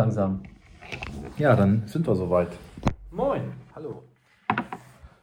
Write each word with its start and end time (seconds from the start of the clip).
Langsam. 0.00 0.40
Ja, 1.36 1.54
dann 1.54 1.82
sind 1.84 2.06
wir 2.06 2.14
soweit. 2.14 2.48
Moin. 3.10 3.42
Hallo. 3.76 4.02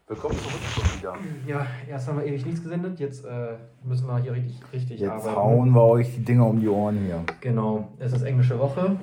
Willkommen 0.07 0.35
zurück 0.38 0.61
schon 0.71 1.00
wieder. 1.00 1.13
Ja, 1.47 1.65
erst 1.89 2.07
haben 2.07 2.19
wir 2.19 2.27
ewig 2.27 2.46
nichts 2.46 2.61
gesendet, 2.61 3.00
jetzt 3.00 3.25
äh, 3.25 3.55
müssen 3.83 4.05
wir 4.05 4.19
hier 4.19 4.33
richtig, 4.33 4.61
richtig 4.71 5.00
Jetzt 5.00 5.09
arbeiten. 5.09 5.35
hauen 5.35 5.71
wir 5.71 5.82
euch 5.82 6.13
die 6.13 6.24
Dinger 6.24 6.45
um 6.45 6.59
die 6.59 6.67
Ohren 6.69 6.95
hier. 7.08 7.24
Genau, 7.42 7.87
es 7.98 8.13
ist 8.13 8.21
englische 8.21 8.59
Woche. 8.59 8.98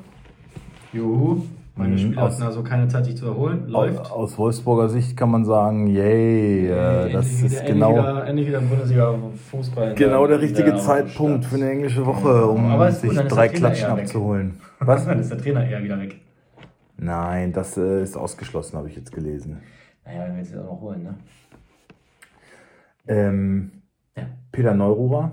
Juhu. 0.92 1.42
Meine 1.76 1.94
Mhm, 1.94 1.98
Spieler 1.98 2.22
aus- 2.22 2.34
hatten 2.34 2.42
also 2.44 2.62
keine 2.62 2.86
Zeit, 2.86 3.04
sich 3.06 3.16
zu 3.16 3.26
erholen. 3.26 3.66
Läuft. 3.66 3.98
Aus, 4.02 4.12
aus 4.12 4.38
Wolfsburger 4.38 4.88
Sicht 4.88 5.16
kann 5.16 5.28
man 5.32 5.44
sagen, 5.44 5.88
yay, 5.88 6.68
äh, 6.68 7.10
das 7.12 7.26
Endlich 7.26 7.44
ist 7.46 7.52
wieder, 7.64 7.72
genau, 7.74 7.88
Endlich 7.96 8.06
wieder, 8.06 8.26
endlich 8.28 8.46
wieder 8.46 8.60
Bundesliga 8.60 9.14
Fußball. 9.50 9.88
in 9.90 9.94
genau 9.96 10.26
der 10.28 10.36
in 10.36 10.42
richtige 10.42 10.76
Zeitpunkt 10.76 11.42
Stadt. 11.44 11.50
für 11.52 11.56
eine 11.56 11.70
englische 11.72 12.06
Woche, 12.06 12.46
um 12.46 12.64
Aber 12.70 12.88
ist 12.90 13.02
gut, 13.02 13.10
sich 13.10 13.18
dann 13.18 13.26
ist 13.26 13.34
drei 13.36 13.48
der 13.48 13.56
Klatschen 13.58 13.88
eher 13.88 13.96
weg. 13.96 14.04
abzuholen. 14.04 14.60
Was? 14.86 15.04
Dann 15.06 15.18
ist 15.20 15.30
der 15.30 15.38
Trainer 15.38 15.66
eher 15.66 15.82
wieder 15.82 15.98
weg. 16.00 16.20
Nein, 16.96 17.52
das 17.52 17.76
äh, 17.76 18.02
ist 18.02 18.16
ausgeschlossen, 18.16 18.76
habe 18.78 18.88
ich 18.88 18.96
jetzt 18.96 19.12
gelesen. 19.12 19.60
Naja, 20.04 20.24
wenn 20.26 20.36
wir 20.36 20.42
jetzt 20.42 20.56
auch 20.56 20.64
noch 20.64 20.80
holen, 20.80 21.02
ne? 21.02 21.14
Ähm, 23.06 23.82
Ja. 24.16 24.24
Peter 24.52 24.74
Neururer, 24.74 25.32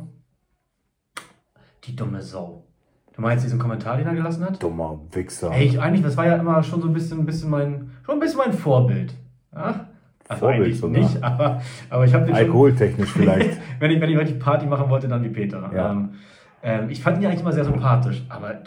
Die 1.86 1.96
dumme 1.96 2.22
Sau. 2.22 2.64
Du 3.14 3.22
meinst 3.22 3.44
diesen 3.46 3.60
Kommentar, 3.60 3.98
den 3.98 4.08
er 4.08 4.14
gelassen 4.16 4.44
hat? 4.46 4.62
dummer 4.64 5.00
Wichser. 5.12 5.52
Ey, 5.52 5.66
ich, 5.66 5.80
eigentlich, 5.82 6.02
das 6.02 6.16
war 6.18 6.26
ja 6.26 6.38
immer 6.38 6.64
schon 6.64 6.82
so 6.82 6.88
ein 6.88 6.94
bisschen, 6.94 7.20
ein 7.20 7.26
bisschen 7.26 7.50
mein, 7.50 7.92
schon 8.06 8.16
ein 8.16 8.20
bisschen 8.20 8.38
mein 8.38 8.54
Vorbild. 8.54 9.14
Ja? 9.54 9.88
Also 10.28 10.46
Vorbild 10.46 10.76
sogar. 10.78 11.02
nicht, 11.02 11.22
aber, 11.22 11.62
aber 11.90 12.06
ich 12.06 12.14
habe 12.14 12.26
den 12.26 12.36
schon, 12.36 12.46
Alkoholtechnisch 12.46 13.12
vielleicht. 13.12 13.60
wenn 13.80 13.92
ich, 13.92 14.00
wenn 14.00 14.10
ich 14.10 14.18
richtig 14.18 14.40
Party 14.40 14.66
machen 14.66 14.90
wollte, 14.90 15.08
dann 15.10 15.24
wie 15.24 15.30
Peter. 15.30 15.70
Ja. 15.74 15.92
Ähm, 15.92 16.14
ähm, 16.64 16.90
ich 16.90 17.02
fand 17.04 17.18
ihn 17.18 17.24
ja 17.24 17.30
eigentlich 17.30 17.42
immer 17.42 17.52
sehr 17.52 17.66
sympathisch, 17.66 18.24
aber 18.30 18.62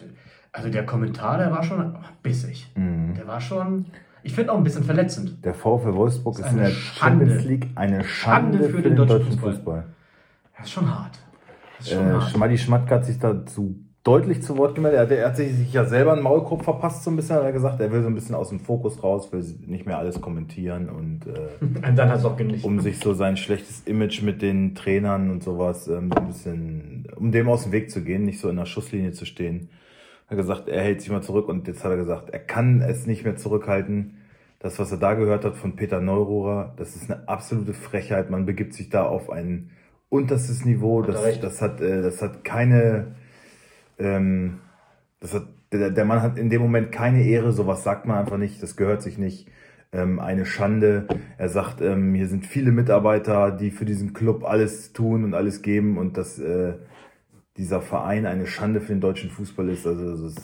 also 0.55 0.69
der 0.71 0.87
Kommentar, 0.87 1.37
der 1.39 1.51
war 1.51 1.63
schon 1.65 1.97
bissig. 2.23 2.71
Mhm. 2.77 3.15
Der 3.17 3.27
war 3.27 3.41
schon, 3.41 3.87
ich 4.23 4.33
finde 4.35 4.53
auch 4.53 4.57
ein 4.57 4.65
bisschen 4.65 4.85
verletzend. 4.85 5.45
Der 5.45 5.53
VfL 5.53 5.95
Wolfsburg 5.95 6.39
ist, 6.39 6.47
ist 6.47 6.53
in 6.53 6.59
der 6.59 6.71
Schande. 6.71 7.25
Champions 7.27 7.45
League 7.45 7.67
eine 7.75 8.05
Schande, 8.05 8.59
Schande 8.59 8.69
für, 8.71 8.83
den, 8.83 8.97
deutschen 8.97 9.25
Fußball. 9.33 9.53
Fußball. 9.53 9.85
Das 10.57 10.67
ist 10.67 10.73
schon 10.73 10.89
hart. 10.95 11.19
Das 11.79 11.89
ist 11.89 11.93
schon 11.95 12.07
Äh, 12.09 12.13
hart. 12.13 12.31
Schmadi 12.31 12.57
Schmatke 12.57 12.95
hat 12.95 13.05
sich 13.05 13.19
dazu 13.19 13.75
deutlich 14.05 14.43
zu 14.43 14.57
Wort 14.59 14.75
gemeldet. 14.77 14.99
Er 14.99 15.03
hat, 15.07 15.11
er 15.11 15.27
hat 15.29 15.37
sich 15.39 15.73
ja 15.73 15.85
selber 15.87 16.13
einen 16.13 16.23
Maulkorb 16.23 16.63
verpasst, 16.63 17.03
so 17.03 17.11
ein 17.11 17.17
bisschen, 17.17 17.35
hat 17.37 17.43
er 17.43 17.53
gesagt. 17.53 17.81
Er 17.81 17.91
will 17.91 18.03
so 18.03 18.09
ein 18.09 18.15
bisschen 18.15 18.37
aus 18.37 18.51
dem 18.51 18.61
Fokus 18.61 19.03
raus, 19.03 19.33
will 19.33 19.43
nicht 19.67 19.87
mehr 19.87 19.99
alles 19.99 20.21
kommentieren 20.21 20.89
und 20.89 21.27
äh, 21.27 21.33
Und 21.89 21.97
dann 21.99 22.09
hat 22.11 22.19
es 22.19 22.25
auch 22.25 22.37
genügt. 22.37 22.63
um 22.65 22.79
sich 22.81 22.99
so 23.01 23.13
sein 23.15 23.37
schlechtes 23.37 23.81
Image 23.87 24.23
mit 24.23 24.41
den 24.41 24.75
Trainern 24.77 25.31
und 25.31 25.43
sowas, 25.43 25.89
ähm, 25.89 26.11
so 26.15 26.21
ein 26.21 26.27
bisschen, 26.29 27.07
um 27.17 27.33
dem 27.33 27.49
aus 27.49 27.65
dem 27.65 27.73
Weg 27.73 27.91
zu 27.91 28.05
gehen, 28.05 28.25
nicht 28.25 28.39
so 28.41 28.49
in 28.51 28.57
der 28.57 28.67
Schusslinie 28.67 29.11
zu 29.13 29.25
stehen. 29.25 29.69
Er 30.27 30.31
hat 30.31 30.37
gesagt, 30.39 30.69
er 30.69 30.83
hält 30.83 31.01
sich 31.01 31.11
mal 31.11 31.23
zurück 31.23 31.49
und 31.49 31.69
jetzt 31.69 31.85
hat 31.85 31.91
er 31.91 31.97
gesagt, 31.97 32.31
er 32.31 32.39
kann 32.39 32.81
es 32.81 33.07
nicht 33.07 33.25
mehr 33.25 33.37
zurückhalten. 33.37 34.19
Das, 34.59 34.79
was 34.79 34.91
er 34.91 34.97
da 34.97 35.13
gehört 35.13 35.45
hat 35.45 35.57
von 35.57 35.77
Peter 35.77 36.01
Neururer, 36.01 36.73
das 36.79 36.97
ist 36.97 37.11
eine 37.11 37.29
absolute 37.29 37.75
Frechheit. 37.75 38.31
Man 38.31 38.47
begibt 38.47 38.73
sich 38.73 38.89
da 38.89 39.05
auf 39.05 39.29
ein 39.29 39.71
unterstes 40.09 40.65
Niveau. 40.65 41.03
Das, 41.03 41.41
das 41.41 41.61
hat, 41.61 41.83
äh, 41.83 42.01
das 42.01 42.23
hat 42.23 42.45
keine, 42.45 43.17
ähm, 43.99 44.61
das 45.21 45.35
hat, 45.35 45.49
der, 45.71 45.91
der 45.91 46.05
Mann 46.07 46.23
hat 46.23 46.39
in 46.39 46.49
dem 46.49 46.63
Moment 46.63 46.93
keine 46.93 47.23
Ehre. 47.25 47.53
Sowas 47.53 47.85
sagt 47.85 48.07
man 48.07 48.17
einfach 48.17 48.39
nicht. 48.39 48.63
Das 48.63 48.77
gehört 48.77 49.03
sich 49.03 49.19
nicht. 49.19 49.51
Ähm, 49.93 50.19
eine 50.19 50.47
Schande. 50.47 51.09
Er 51.37 51.51
sagt, 51.51 51.83
ähm, 51.83 52.15
hier 52.15 52.29
sind 52.29 52.47
viele 52.47 52.73
Mitarbeiter, 52.73 53.51
die 53.51 53.71
für 53.71 53.85
diesen 53.85 54.15
Club 54.15 54.45
alles 54.45 54.95
tun 54.95 55.25
und 55.25 55.35
alles 55.35 55.61
geben 55.61 55.99
und 55.99 56.17
dass 56.17 56.39
äh, 56.39 56.75
dieser 57.57 57.81
Verein 57.81 58.27
eine 58.27 58.47
Schande 58.47 58.81
für 58.81 58.93
den 58.93 59.01
deutschen 59.01 59.31
Fußball 59.31 59.69
ist. 59.69 59.87
Also 59.87 60.11
das 60.11 60.21
ist, 60.21 60.43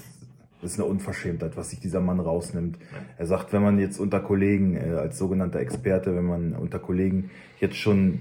ist 0.62 0.78
eine 0.78 0.89
Unverschämtheit, 0.89 1.56
was 1.56 1.70
sich 1.70 1.80
dieser 1.80 2.00
Mann 2.00 2.20
rausnimmt. 2.20 2.78
Er 3.17 3.27
sagt, 3.27 3.52
wenn 3.52 3.62
man 3.62 3.78
jetzt 3.78 3.98
unter 3.98 4.20
Kollegen, 4.20 4.77
äh, 4.77 4.97
als 4.97 5.19
sogenannter 5.19 5.61
Experte, 5.61 6.14
wenn 6.14 6.27
man 6.27 6.52
unter 6.55 6.78
Kollegen 6.78 7.30
jetzt 7.58 7.77
schon 7.77 8.20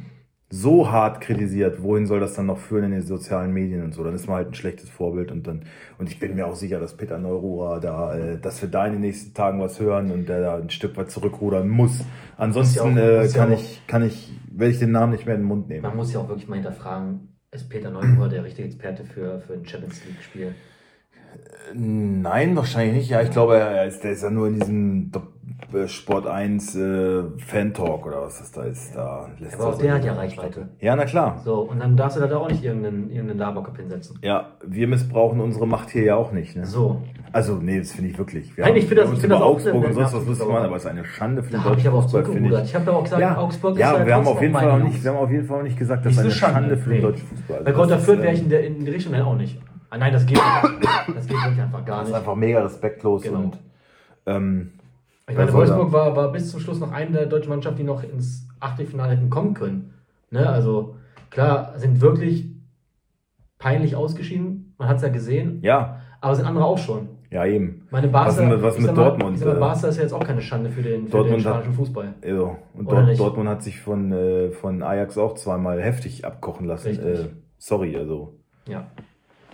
so 0.51 0.89
hart 0.91 1.21
kritisiert, 1.21 1.83
wohin 1.83 2.07
soll 2.07 2.19
das 2.19 2.33
dann 2.33 2.47
noch 2.47 2.57
führen 2.57 2.85
in 2.85 2.91
den 2.91 3.01
sozialen 3.03 3.53
Medien 3.53 3.83
und 3.83 3.93
so, 3.93 4.03
dann 4.03 4.15
ist 4.15 4.27
man 4.27 4.37
halt 4.37 4.47
ein 4.47 4.53
schlechtes 4.55 4.89
Vorbild 4.89 5.31
und 5.31 5.45
dann, 5.45 5.65
und 5.99 6.09
ich 6.09 6.19
bin 6.19 6.35
mir 6.35 6.47
auch 6.47 6.55
sicher, 6.55 6.79
dass 6.79 6.97
Peter 6.97 7.19
Neururer 7.19 7.79
da, 7.79 8.15
äh, 8.17 8.39
dass 8.39 8.59
wir 8.61 8.69
da 8.69 8.87
in 8.87 8.93
den 8.93 9.01
nächsten 9.01 9.35
Tagen 9.35 9.61
was 9.61 9.79
hören 9.79 10.09
und 10.11 10.27
der 10.27 10.41
da 10.41 10.57
ein 10.57 10.71
Stück 10.71 10.97
weit 10.97 11.11
zurückrudern 11.11 11.69
muss. 11.69 12.03
Ansonsten 12.35 12.97
äh, 12.97 13.29
kann 13.31 13.51
ich, 13.51 13.85
kann 13.85 14.01
ich, 14.01 14.33
werde 14.51 14.73
ich 14.73 14.79
den 14.79 14.91
Namen 14.91 15.11
nicht 15.11 15.27
mehr 15.27 15.35
in 15.35 15.41
den 15.41 15.47
Mund 15.47 15.69
nehmen. 15.69 15.83
Man 15.83 15.95
muss 15.95 16.11
ja 16.11 16.19
auch 16.19 16.27
wirklich 16.27 16.47
mal 16.47 16.55
hinterfragen, 16.55 17.38
ist 17.51 17.69
Peter 17.69 17.89
Neururer 17.89 18.29
der 18.29 18.43
richtige 18.43 18.67
Experte 18.67 19.03
für, 19.03 19.39
für 19.41 19.53
ein 19.53 19.65
Champions 19.65 20.05
League-Spiel? 20.05 20.53
Nein, 21.73 22.55
wahrscheinlich 22.55 22.95
nicht. 22.95 23.09
Ja, 23.09 23.21
ich 23.21 23.31
glaube, 23.31 23.57
er 23.57 23.85
ist, 23.85 24.03
der 24.03 24.11
ist 24.11 24.23
ja 24.23 24.29
nur 24.29 24.47
in 24.47 24.59
diesem 24.59 25.11
äh, 25.73 25.87
Sport 25.87 26.25
1 26.25 26.75
äh, 26.75 27.23
Fan 27.37 27.73
Talk 27.73 28.05
oder 28.07 28.23
was 28.23 28.39
das 28.39 28.51
da 28.51 28.63
ist. 28.63 28.95
Da 28.95 29.29
lässt 29.39 29.55
Aber 29.55 29.67
auch 29.67 29.73
er 29.73 29.83
der 29.83 29.93
hat 29.93 30.05
ja 30.05 30.13
Reichweite. 30.13 30.69
Ja, 30.79 30.95
na 30.95 31.05
klar. 31.05 31.41
So, 31.43 31.61
und 31.61 31.79
dann 31.79 31.95
darfst 31.95 32.17
du 32.17 32.21
da 32.21 32.37
auch 32.37 32.49
nicht 32.49 32.63
irgendeinen, 32.63 33.09
irgendeinen 33.09 33.39
Laberkopf 33.39 33.77
hinsetzen. 33.77 34.17
Ja, 34.21 34.53
wir 34.65 34.87
missbrauchen 34.87 35.39
unsere 35.39 35.67
Macht 35.67 35.91
hier 35.91 36.03
ja 36.03 36.15
auch 36.15 36.31
nicht. 36.31 36.55
Ne? 36.55 36.65
So. 36.65 37.03
Also, 37.31 37.55
nee, 37.55 37.77
das 37.79 37.91
finde 37.91 38.09
ich 38.09 38.17
wirklich. 38.17 38.55
Wir 38.57 38.63
Nein, 38.63 38.71
haben- 38.73 38.79
ich 38.79 38.85
finde 38.87 39.03
das- 39.03 39.11
ich 39.13 39.23
über 39.23 39.35
das 39.35 39.43
Augsburg 39.43 39.73
und 39.85 39.93
sonst 39.93 40.13
was 40.13 40.25
lustig 40.25 40.47
gemacht, 40.47 40.63
aber 40.63 40.75
es 40.77 40.83
ist 40.83 40.89
eine 40.89 41.05
Schande 41.05 41.43
für 41.43 41.51
den 41.51 41.59
ich 41.59 41.65
deutschen 41.65 41.89
auch 41.93 42.05
zurückgerudert. 42.07 42.63
ich. 42.63 42.69
Ich 42.69 42.75
habe 42.75 42.89
aber 42.89 42.99
auch 42.99 43.03
gesagt, 43.03 43.21
Ja, 43.21 43.37
Augsburg 43.37 43.73
ist 43.73 43.79
ja 43.79 43.91
halt 43.91 44.07
wir 44.07 44.15
haben 44.15 44.27
auf 44.27 44.41
jeden 44.41 44.53
Fall 44.53 44.71
auch 44.71 44.79
nicht, 44.79 45.03
wir 45.03 45.11
haben 45.11 45.17
auf 45.17 45.31
jeden 45.31 45.45
Fall 45.45 45.59
auch 45.59 45.63
nicht 45.63 45.77
gesagt, 45.77 46.05
das 46.05 46.11
Nicht 46.11 46.17
ist 46.19 46.23
eine 46.25 46.31
Schande, 46.31 46.59
Schande 46.69 46.77
für 46.77 46.89
den 46.89 46.97
nee. 46.97 47.01
deutschen 47.03 47.27
Fußball. 47.27 47.57
Also 47.57 47.65
Bei 47.65 47.71
Kräuter 47.71 47.99
Fürth 47.99 48.21
wäre 48.21 48.33
ich 48.33 48.41
in, 48.41 48.49
der, 48.49 48.65
in 48.65 48.83
die 48.85 48.91
Richtung 48.91 49.13
auch 49.15 49.35
nicht. 49.35 49.61
Ah, 49.91 49.97
nein, 49.97 50.13
das 50.13 50.25
geht 50.25 50.37
nicht. 50.37 50.87
Das 51.15 51.27
geht 51.27 51.37
wirklich 51.37 51.61
einfach 51.61 51.85
gar 51.85 51.99
Das 51.99 52.07
ist 52.07 52.13
nicht. 52.13 52.19
einfach 52.19 52.35
mega 52.35 52.61
respektlos 52.63 53.21
Genau. 53.23 53.39
und 53.39 53.57
ähm, 54.25 54.71
Ich 55.29 55.35
meine, 55.37 55.53
Wolfsburg 55.53 55.91
war, 55.91 56.15
war 56.15 56.31
bis 56.31 56.49
zum 56.51 56.59
Schluss 56.59 56.79
noch 56.79 56.91
eine 56.91 57.11
der 57.11 57.25
deutschen 57.27 57.49
Mannschaften, 57.49 57.77
die 57.77 57.83
noch 57.83 58.03
ins 58.03 58.47
Achtelfinale 58.59 59.13
hätten 59.13 59.29
kommen 59.29 59.53
können. 59.53 59.93
Ne? 60.31 60.47
Also 60.49 60.95
klar, 61.29 61.73
sind 61.77 62.01
wirklich 62.01 62.47
peinlich 63.59 63.95
ausgeschieden. 63.95 64.73
Man 64.77 64.87
hat 64.87 64.97
es 64.97 65.03
ja 65.03 65.09
gesehen. 65.09 65.59
ja, 65.61 66.01
Aber 66.21 66.35
sind 66.35 66.45
andere 66.45 66.65
auch 66.65 66.77
schon. 66.77 67.07
Ja 67.31 67.45
eben. 67.45 67.87
Meine 67.91 68.07
Barca, 68.07 68.27
Was 68.29 68.39
mit- 68.39 68.61
was 68.61 68.77
mit 68.77 68.87
mal, 68.87 68.93
Dortmund, 68.95 69.39
mal, 69.45 69.55
äh, 69.55 69.59
Barca 69.59 69.87
ist 69.87 69.97
ja 69.97 70.03
jetzt 70.03 70.13
auch 70.13 70.23
keine 70.23 70.41
Schande 70.41 70.69
für 70.69 70.81
den, 70.81 71.05
für 71.05 71.11
Dortmund 71.11 71.39
den 71.41 71.45
hat- 71.45 71.53
spanischen 71.53 71.73
Fußball. 71.73 72.13
Ja, 72.25 72.33
und 72.73 72.87
Oder 72.87 73.03
Dort? 73.05 73.19
Dortmund 73.19 73.49
hat 73.49 73.63
sich 73.63 73.79
von, 73.79 74.11
äh, 74.11 74.49
von 74.51 74.81
Ajax 74.83 75.17
auch 75.17 75.35
zweimal 75.35 75.81
heftig 75.81 76.25
abkochen 76.25 76.65
lassen. 76.65 76.89
Äh, 76.99 77.25
sorry, 77.57 77.95
also. 77.95 78.33
Ja. 78.67 78.87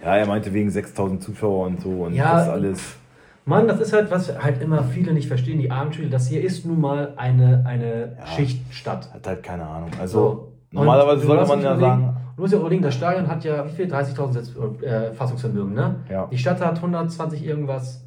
Ja, 0.04 0.18
er 0.18 0.26
meinte 0.28 0.54
wegen 0.54 0.70
6000 0.70 1.24
Zuschauer 1.24 1.68
und 1.68 1.82
so 1.82 2.04
und 2.04 2.14
Ja, 2.14 2.34
das 2.40 2.50
alles. 2.50 2.98
Mann, 3.46 3.68
das 3.68 3.80
ist 3.80 3.94
halt, 3.94 4.10
was 4.12 4.42
halt 4.44 4.62
immer 4.62 4.84
viele 4.84 5.14
nicht 5.14 5.28
verstehen, 5.28 5.60
die 5.60 5.70
Abendspiele. 5.70 6.10
Das 6.10 6.28
hier 6.28 6.44
ist 6.44 6.66
nun 6.66 6.82
mal 6.82 7.14
eine, 7.16 7.64
eine 7.66 8.18
Ja. 8.20 8.26
Schichtstadt. 8.28 9.14
Hat 9.14 9.28
halt 9.28 9.44
keine 9.44 9.66
Ahnung. 9.66 9.92
So. 9.94 10.02
Also, 10.02 10.52
normalerweise 10.72 11.16
Und 11.18 11.22
du 11.22 11.28
sollte 11.28 11.48
man 11.48 11.62
ja 11.62 11.78
sagen, 11.78 12.15
Du 12.36 12.42
musst 12.42 12.54
ja 12.54 12.60
überlegen, 12.60 12.82
das 12.82 12.94
Stadion 12.96 13.28
hat 13.28 13.44
ja, 13.44 13.66
wie 13.66 13.70
viel? 13.72 13.86
30.000 13.86 14.34
Sitz- 14.34 14.82
äh, 14.84 15.14
Fassungsvermögen, 15.14 15.74
ne? 15.74 15.96
Ja. 16.10 16.28
Die 16.28 16.38
Stadt 16.38 16.60
hat 16.60 16.76
120 16.78 17.46
irgendwas 17.46 18.06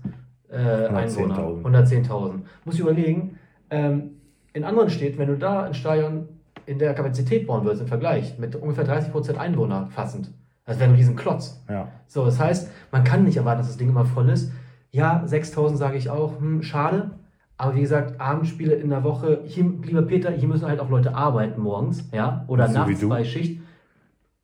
äh, 0.51 0.57
110.000. 0.59 0.95
Einwohner. 0.95 1.39
110.000. 1.81 2.33
Musst 2.65 2.79
du 2.79 2.83
überlegen, 2.83 3.39
ähm, 3.71 4.11
in 4.53 4.65
anderen 4.65 4.91
Städten, 4.91 5.19
wenn 5.19 5.29
du 5.29 5.37
da 5.37 5.63
ein 5.65 5.75
Stadion 5.75 6.29
in 6.67 6.79
der 6.79 6.93
Kapazität 6.95 7.47
bauen 7.47 7.65
würdest, 7.65 7.83
im 7.83 7.89
Vergleich, 7.89 8.39
mit 8.39 8.55
ungefähr 8.57 8.85
30% 8.87 9.37
Einwohner 9.37 9.87
fassend, 9.91 10.31
das 10.67 10.79
wäre 10.79 10.91
ein 10.91 10.97
Riesenklotz. 10.97 11.65
ja. 11.69 11.89
So, 12.07 12.25
das 12.27 12.39
heißt, 12.39 12.71
man 12.93 13.05
kann 13.05 13.25
nicht 13.25 13.37
erwarten, 13.39 13.59
dass 13.61 13.69
das 13.69 13.77
Ding 13.79 13.89
immer 13.89 14.05
voll 14.05 14.29
ist. 14.29 14.53
Ja, 14.91 15.23
6000 15.25 15.79
sage 15.79 15.97
ich 15.97 16.11
auch, 16.11 16.39
hm, 16.41 16.63
schade. 16.63 17.11
Aber 17.57 17.75
wie 17.75 17.81
gesagt, 17.81 18.21
Abendspiele 18.21 18.75
in 18.75 18.91
der 18.91 19.05
Woche, 19.05 19.41
hier, 19.47 19.65
lieber 19.83 20.03
Peter, 20.03 20.31
hier 20.31 20.49
müssen 20.49 20.67
halt 20.69 20.81
auch 20.81 20.89
Leute 20.91 21.15
arbeiten 21.15 21.61
morgens, 21.61 22.09
ja, 22.13 22.45
oder 22.47 22.69
So 22.69 22.75
nachts 22.79 23.07
bei 23.09 23.25
Schicht. 23.25 23.61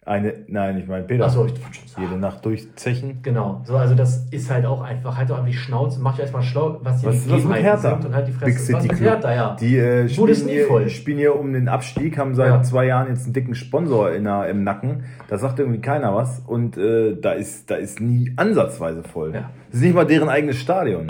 Eine, 0.07 0.35
nein, 0.49 0.77
ich 0.77 0.87
meine 0.87 1.05
Peter. 1.05 1.25
Achso, 1.25 1.47
ich 1.47 1.53
wollte 1.53 1.75
schon 1.75 1.89
sagen. 1.89 2.03
Jede 2.03 2.21
Nacht 2.21 2.45
durchzechen. 2.45 3.21
Genau, 3.23 3.63
so, 3.65 3.77
also 3.77 3.95
das 3.95 4.27
ist 4.31 4.51
halt 4.51 4.67
auch 4.67 4.83
einfach, 4.83 5.17
halt 5.17 5.31
doch 5.31 5.37
einfach 5.37 5.49
die 5.49 5.57
Schnauze, 5.57 5.99
macht 5.99 6.19
ja 6.19 6.25
erstmal 6.25 6.43
schlau, 6.43 6.79
was 6.83 7.01
die 7.01 7.07
Was 7.07 7.15
mit 7.27 7.37
Gegebenheiten 7.37 7.81
sind 7.81 8.05
und 8.05 8.15
halt 8.15 8.29
die 8.29 8.33
Big 8.33 8.41
Fresse. 8.41 8.59
City 8.59 8.75
was 8.91 9.01
mit. 9.01 9.01
Hertha, 9.01 9.35
ja. 9.35 9.57
Die 9.59 9.79
äh, 9.79 10.09
spielen, 10.11 10.45
nie 10.47 10.53
hier, 10.53 10.67
voll. 10.67 10.89
spielen 10.91 11.17
hier 11.19 11.39
um 11.39 11.55
den 11.55 11.69
Abstieg, 11.69 12.19
haben 12.19 12.35
seit 12.35 12.49
Ja. 12.49 12.63
zwei 12.63 12.85
Jahren 12.85 13.09
jetzt 13.09 13.25
einen 13.25 13.33
dicken 13.33 13.55
Sponsor 13.55 14.13
in 14.13 14.25
der, 14.25 14.47
im 14.51 14.63
Nacken. 14.63 15.05
Da 15.29 15.39
sagt 15.39 15.59
irgendwie 15.59 15.81
keiner 15.81 16.15
was 16.15 16.41
und 16.41 16.77
äh, 16.77 17.17
da, 17.19 17.33
ist, 17.33 17.71
da 17.71 17.77
ist 17.77 18.01
nie 18.01 18.31
ansatzweise 18.37 19.03
voll. 19.05 19.33
Ja. 19.35 19.51
Das 19.71 19.77
ist 19.81 19.85
nicht 19.87 19.95
mal 19.95 20.05
deren 20.07 20.29
eigenes 20.29 20.59
Stadion. 20.59 21.07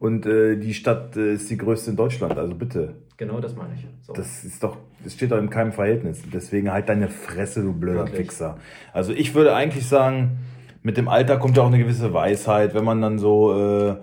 Und 0.00 0.26
äh, 0.26 0.56
die 0.56 0.74
Stadt 0.74 1.16
äh, 1.16 1.34
ist 1.34 1.48
die 1.48 1.56
größte 1.56 1.90
in 1.92 1.96
Deutschland, 1.96 2.36
also 2.36 2.54
bitte. 2.56 2.96
Genau, 3.16 3.40
das 3.40 3.56
meine 3.56 3.74
ich. 3.74 3.86
So. 4.02 4.12
Das 4.12 4.44
ist 4.44 4.62
doch, 4.62 4.76
das 5.02 5.14
steht 5.14 5.32
doch 5.32 5.38
in 5.38 5.48
keinem 5.48 5.72
Verhältnis. 5.72 6.22
Deswegen 6.32 6.70
halt 6.70 6.88
deine 6.88 7.08
Fresse, 7.08 7.62
du 7.62 7.72
blöder 7.72 8.06
Wirklich. 8.06 8.28
Wichser. 8.28 8.58
Also 8.92 9.12
ich 9.12 9.34
würde 9.34 9.54
eigentlich 9.54 9.88
sagen, 9.88 10.38
mit 10.82 10.96
dem 10.96 11.08
Alter 11.08 11.38
kommt 11.38 11.56
ja 11.56 11.62
auch 11.62 11.68
eine 11.68 11.78
gewisse 11.78 12.12
Weisheit, 12.12 12.74
wenn 12.74 12.84
man 12.84 13.00
dann 13.00 13.18
so, 13.18 13.52
äh, 13.52 13.96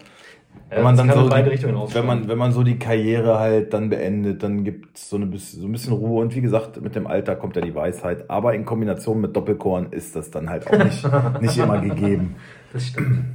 wenn 0.69 0.83
man 0.83 0.97
dann 0.97 1.11
so, 1.11 1.29
die, 1.29 1.93
wenn 1.93 2.05
man, 2.05 2.27
wenn 2.27 2.37
man 2.37 2.51
so 2.51 2.63
die 2.63 2.79
Karriere 2.79 3.37
halt 3.37 3.73
dann 3.73 3.89
beendet, 3.89 4.41
dann 4.41 4.63
gibt 4.63 4.97
es 4.97 5.09
so, 5.09 5.17
eine, 5.17 5.37
so 5.37 5.67
ein 5.67 5.71
bisschen 5.71 5.93
Ruhe. 5.93 6.21
Und 6.21 6.35
wie 6.35 6.41
gesagt, 6.41 6.81
mit 6.81 6.95
dem 6.95 7.05
Alter 7.05 7.35
kommt 7.35 7.55
ja 7.55 7.61
die 7.61 7.75
Weisheit. 7.75 8.29
Aber 8.31 8.55
in 8.55 8.65
Kombination 8.65 9.21
mit 9.21 9.35
Doppelkorn 9.35 9.91
ist 9.91 10.15
das 10.15 10.31
dann 10.31 10.49
halt 10.49 10.65
auch 10.67 10.83
nicht, 10.83 11.07
nicht 11.41 11.57
immer 11.57 11.79
gegeben. 11.79 12.35
Das 12.71 12.87
stimmt. 12.87 13.25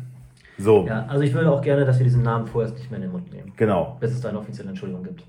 So, 0.58 0.86
Ja, 0.88 1.06
also 1.06 1.22
ich 1.22 1.32
würde 1.32 1.52
auch 1.52 1.62
gerne, 1.62 1.84
dass 1.84 1.98
wir 1.98 2.04
diesen 2.04 2.24
Namen 2.24 2.48
vorerst 2.48 2.74
nicht 2.74 2.90
mehr 2.90 2.98
in 2.98 3.02
den 3.02 3.12
Mund 3.12 3.32
nehmen, 3.32 3.52
genau. 3.56 3.96
bis 4.00 4.10
es 4.10 4.20
da 4.20 4.30
eine 4.30 4.40
offizielle 4.40 4.70
Entschuldigung 4.70 5.04
gibt. 5.04 5.22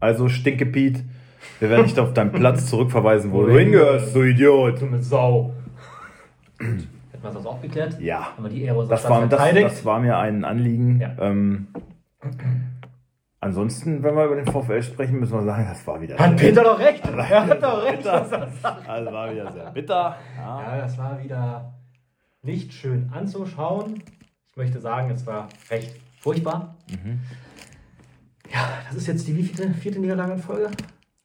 Also 0.00 0.28
Stinke 0.28 0.64
Piet, 0.64 1.02
wir 1.58 1.70
werden 1.70 1.86
dich 1.86 1.98
auf 1.98 2.12
deinen 2.14 2.30
Platz 2.30 2.66
zurückverweisen, 2.66 3.32
wo 3.32 3.42
du 3.42 3.48
du 3.52 3.58
hingehörst, 3.58 4.14
du 4.14 4.22
Idiot. 4.22 4.80
Du 4.80 4.86
mit 4.86 5.04
Sau. 5.04 5.54
Hätten 6.58 6.88
wir 7.20 7.30
das 7.30 7.44
auch 7.44 7.60
geklärt? 7.60 8.00
Ja, 8.00 8.36
Haben 8.36 8.44
wir 8.44 8.50
die 8.50 8.62
Ehre 8.62 8.78
unserer 8.78 8.94
das 8.96 9.10
war, 9.10 9.26
das, 9.26 9.54
das 9.54 9.84
war 9.84 9.98
mir 9.98 10.16
ein 10.18 10.44
Anliegen. 10.44 11.00
Ja. 11.00 11.16
Ähm, 11.18 11.66
ansonsten, 13.40 14.04
wenn 14.04 14.14
wir 14.14 14.26
über 14.26 14.36
den 14.36 14.46
VfL 14.46 14.82
sprechen, 14.82 15.18
müssen 15.18 15.32
wir 15.32 15.42
sagen, 15.42 15.66
das 15.68 15.84
war 15.84 16.00
wieder 16.00 16.16
Hat 16.16 16.36
Peter 16.36 16.62
doch 16.62 16.78
recht. 16.78 17.02
Er 17.16 17.46
hat 17.46 17.60
doch 17.60 17.84
recht. 17.84 17.98
bitter. 17.98 18.20
was 18.20 18.30
er 18.32 18.48
sagt. 18.62 18.88
Also 18.88 19.12
war 19.12 19.32
wieder 19.32 19.52
sehr 19.52 19.70
bitter. 19.72 20.16
Ja. 20.36 20.62
Ja, 20.62 20.80
das 20.82 20.96
war 20.96 21.20
wieder 21.20 21.74
nicht 22.42 22.72
schön 22.72 23.10
anzuschauen. 23.12 24.00
Ich 24.50 24.56
möchte 24.56 24.80
sagen, 24.80 25.10
es 25.10 25.26
war 25.26 25.48
recht 25.70 25.96
furchtbar. 26.20 26.76
Mhm. 26.88 27.18
Ja, 28.52 28.68
das 28.88 28.96
ist 28.96 29.06
jetzt 29.06 29.26
die 29.26 29.36
wievielte, 29.36 29.72
vierte 29.74 29.98
Niederlage 29.98 30.32
in 30.32 30.38
Folge? 30.38 30.70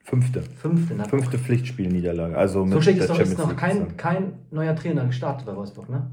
Fünfte. 0.03 0.41
Fünfte. 0.41 0.95
Na, 0.97 1.05
Fünfte 1.05 1.37
Pflichtspielniederlage. 1.37 2.37
Also 2.37 2.67
So 2.67 2.81
schlecht 2.81 2.99
ist 2.99 3.09
der 3.09 3.15
doch 3.15 3.23
ist 3.23 3.37
noch 3.37 3.55
kein, 3.55 3.95
kein 3.95 4.33
neuer 4.51 4.75
Trainer 4.75 5.05
gestartet 5.05 5.45
bei 5.45 5.55
Wolfsburg, 5.55 5.89
ne? 5.89 6.11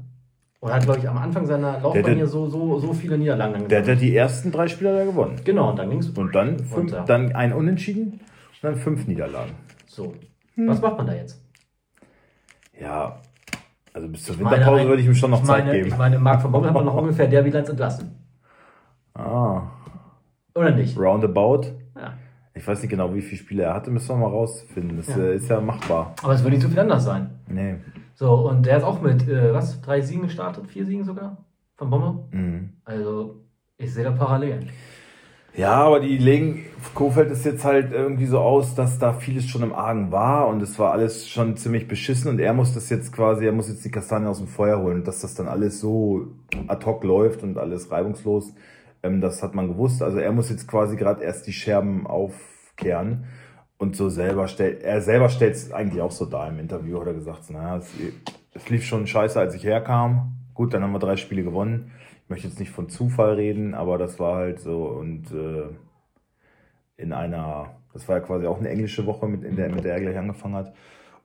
Oder 0.61 0.75
hat, 0.75 0.83
glaube 0.83 0.99
ich, 0.99 1.09
am 1.09 1.17
Anfang 1.17 1.47
seiner 1.47 1.79
Laufbahn 1.79 2.15
hier 2.15 2.27
so, 2.27 2.47
so, 2.47 2.77
so 2.77 2.93
viele 2.93 3.17
Niederlagen 3.17 3.67
Der 3.67 3.79
hat 3.79 3.87
ja 3.87 3.95
die 3.95 4.15
ersten 4.15 4.51
drei 4.51 4.67
Spieler 4.67 4.95
da 4.95 5.05
gewonnen. 5.05 5.41
Genau, 5.43 5.71
und 5.71 5.79
dann 5.79 5.89
ging 5.89 5.99
es. 5.99 6.09
Und 6.09 6.35
dann, 6.35 6.59
fünf, 6.59 6.91
ja. 6.91 7.03
dann 7.03 7.35
ein 7.35 7.51
Unentschieden 7.51 8.11
und 8.13 8.21
dann 8.61 8.75
fünf 8.75 9.07
Niederlagen. 9.07 9.53
So. 9.87 10.13
Hm. 10.53 10.67
Was 10.67 10.79
macht 10.79 10.97
man 10.97 11.07
da 11.07 11.13
jetzt? 11.15 11.43
Ja, 12.79 13.19
also 13.93 14.07
bis 14.07 14.23
zur 14.23 14.37
meine, 14.37 14.57
Winterpause 14.57 14.87
würde 14.87 15.01
ich 15.01 15.07
ihm 15.07 15.15
schon 15.15 15.31
noch 15.31 15.41
ich 15.41 15.47
Zeit 15.47 15.65
meine, 15.65 15.77
geben. 15.77 15.87
Ich 15.89 15.97
meine, 15.97 16.19
Marc 16.19 16.41
von 16.41 16.51
Bommel 16.51 16.69
hat 16.69 16.75
man 16.75 16.85
noch 16.85 16.95
ungefähr 16.95 17.27
der 17.27 17.41
Bilanz 17.41 17.67
entlassen. 17.67 18.15
ah, 19.15 19.63
Oder 20.55 20.71
nicht? 20.71 20.97
roundabout. 20.97 21.61
Ja. 21.95 22.13
Ich 22.53 22.67
weiß 22.67 22.81
nicht 22.81 22.89
genau, 22.91 23.13
wie 23.13 23.21
viele 23.21 23.39
Spiele 23.41 23.63
er 23.63 23.73
hatte, 23.73 23.91
müssen 23.91 24.09
wir 24.09 24.17
mal 24.17 24.27
rausfinden. 24.27 24.97
Das 24.97 25.07
Ja. 25.07 25.17
äh, 25.17 25.35
ist 25.35 25.49
ja 25.49 25.61
machbar. 25.61 26.13
Aber 26.21 26.33
es 26.33 26.43
wird 26.43 26.53
nicht 26.53 26.63
so 26.63 26.69
viel 26.69 26.79
anders 26.79 27.05
sein. 27.05 27.29
Nee. 27.47 27.75
So, 28.15 28.33
und 28.49 28.65
der 28.65 28.77
ist 28.77 28.83
auch 28.83 29.01
mit, 29.01 29.27
äh, 29.27 29.53
was, 29.53 29.79
drei 29.81 30.01
Siegen 30.01 30.23
gestartet? 30.23 30.67
Vier 30.67 30.85
Siegen 30.85 31.03
sogar? 31.05 31.37
Von 31.77 31.89
Bommel? 31.89 32.13
Mhm. 32.31 32.69
Also, 32.83 33.37
ich 33.77 33.93
sehe 33.93 34.03
da 34.03 34.11
Parallelen. 34.11 34.69
Ja, 35.55 35.73
aber 35.73 35.99
die 35.99 36.17
legen, 36.17 36.63
Kofeld 36.95 37.29
ist 37.29 37.43
jetzt 37.45 37.65
halt 37.65 37.91
irgendwie 37.91 38.25
so 38.25 38.39
aus, 38.39 38.73
dass 38.73 38.99
da 38.99 39.11
vieles 39.13 39.47
schon 39.47 39.63
im 39.63 39.73
Argen 39.73 40.09
war 40.11 40.47
und 40.47 40.61
es 40.61 40.79
war 40.79 40.93
alles 40.93 41.27
schon 41.27 41.57
ziemlich 41.57 41.89
beschissen 41.89 42.29
und 42.31 42.39
er 42.39 42.53
muss 42.53 42.73
das 42.73 42.89
jetzt 42.89 43.11
quasi, 43.11 43.45
er 43.45 43.51
muss 43.51 43.67
jetzt 43.67 43.83
die 43.83 43.91
Kastanien 43.91 44.29
aus 44.29 44.37
dem 44.37 44.47
Feuer 44.47 44.79
holen 44.79 44.99
und 44.99 45.07
dass 45.07 45.19
das 45.19 45.35
dann 45.35 45.49
alles 45.49 45.81
so 45.81 46.27
ad 46.67 46.85
hoc 46.85 47.03
läuft 47.03 47.43
und 47.43 47.57
alles 47.57 47.91
reibungslos, 47.91 48.53
ähm, 49.03 49.21
das 49.21 49.43
hat 49.43 49.55
man 49.55 49.67
gewusst. 49.67 50.01
Also 50.01 50.19
er 50.19 50.31
muss 50.31 50.49
jetzt 50.49 50.67
quasi 50.67 50.95
gerade 50.95 51.23
erst 51.23 51.47
die 51.47 51.53
Scherben 51.53 52.07
aufkehren 52.07 53.25
und 53.77 53.95
so 53.95 54.09
selber 54.09 54.47
stellt, 54.47 54.83
er 54.83 55.01
selber 55.01 55.29
stellt 55.29 55.55
es 55.55 55.71
eigentlich 55.71 56.01
auch 56.01 56.11
so 56.11 56.25
da 56.25 56.47
im 56.47 56.59
Interview, 56.59 56.99
hat 56.99 57.07
er 57.07 57.13
gesagt, 57.13 57.49
naja, 57.49 57.77
es, 57.77 57.91
es 58.53 58.69
lief 58.69 58.85
schon 58.85 59.07
scheiße, 59.07 59.39
als 59.39 59.55
ich 59.55 59.63
herkam. 59.63 60.33
Gut, 60.53 60.73
dann 60.73 60.83
haben 60.83 60.91
wir 60.91 60.99
drei 60.99 61.15
Spiele 61.15 61.43
gewonnen. 61.43 61.91
Ich 62.23 62.29
möchte 62.29 62.47
jetzt 62.47 62.59
nicht 62.59 62.71
von 62.71 62.89
Zufall 62.89 63.33
reden, 63.33 63.73
aber 63.73 63.97
das 63.97 64.19
war 64.19 64.35
halt 64.35 64.59
so 64.59 64.85
und 64.85 65.31
äh, 65.31 65.69
in 66.97 67.11
einer, 67.13 67.75
das 67.93 68.07
war 68.07 68.17
ja 68.17 68.21
quasi 68.21 68.45
auch 68.45 68.59
eine 68.59 68.69
englische 68.69 69.05
Woche, 69.05 69.27
mit, 69.27 69.43
der, 69.57 69.69
mit 69.69 69.83
der 69.83 69.93
er 69.93 70.01
gleich 70.01 70.17
angefangen 70.17 70.55
hat. 70.55 70.73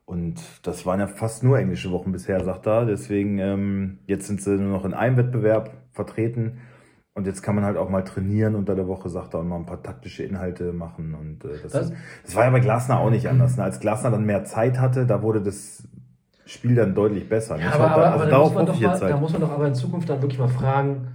Und 0.05 0.41
das 0.63 0.85
waren 0.85 1.01
ja 1.01 1.07
fast 1.07 1.43
nur 1.43 1.59
englische 1.59 1.91
Wochen 1.91 2.13
bisher, 2.13 2.43
sagt 2.43 2.65
er. 2.65 2.85
Deswegen, 2.85 3.39
ähm, 3.39 3.99
jetzt 4.07 4.25
sind 4.25 4.41
sie 4.41 4.57
nur 4.57 4.71
noch 4.71 4.85
in 4.85 4.93
einem 4.93 5.17
Wettbewerb 5.17 5.71
vertreten. 5.91 6.59
Und 7.17 7.25
jetzt 7.25 7.41
kann 7.41 7.55
man 7.55 7.63
halt 7.65 7.77
auch 7.77 7.89
mal 7.89 8.03
trainieren 8.03 8.53
unter 8.53 8.75
der 8.75 8.87
Woche, 8.87 9.09
sagt 9.09 9.33
er, 9.33 9.39
und 9.39 9.47
mal 9.47 9.55
ein 9.55 9.65
paar 9.65 9.81
taktische 9.81 10.21
Inhalte 10.23 10.71
machen. 10.71 11.15
Und 11.15 11.43
äh, 11.45 11.57
das, 11.63 11.71
Das- 11.71 11.89
ist, 11.89 11.93
das 12.23 12.35
war 12.35 12.43
ja 12.43 12.51
bei 12.51 12.59
Glasner 12.59 12.99
auch 12.99 13.09
nicht 13.09 13.27
anders. 13.27 13.57
Ne? 13.57 13.63
Als 13.63 13.79
Glasner 13.79 14.11
dann 14.11 14.23
mehr 14.23 14.45
Zeit 14.45 14.79
hatte, 14.79 15.07
da 15.07 15.23
wurde 15.23 15.41
das 15.41 15.81
Spiel 16.45 16.75
dann 16.75 16.93
deutlich 16.93 17.27
besser. 17.27 17.57
ne? 17.57 17.63
Ja, 17.63 17.71
aber, 17.73 18.11
also 18.11 18.25
da, 18.25 18.29
darauf 18.29 18.49
muss 18.49 18.55
man 18.55 18.65
doch 18.67 18.79
mal, 18.79 18.89
jetzt 18.91 19.01
da 19.01 19.05
halt. 19.07 19.19
muss 19.19 19.31
man 19.31 19.41
doch 19.41 19.49
aber 19.51 19.67
in 19.67 19.73
Zukunft 19.73 20.07
dann 20.07 20.21
wirklich 20.21 20.37
mal 20.39 20.47
fragen, 20.47 21.07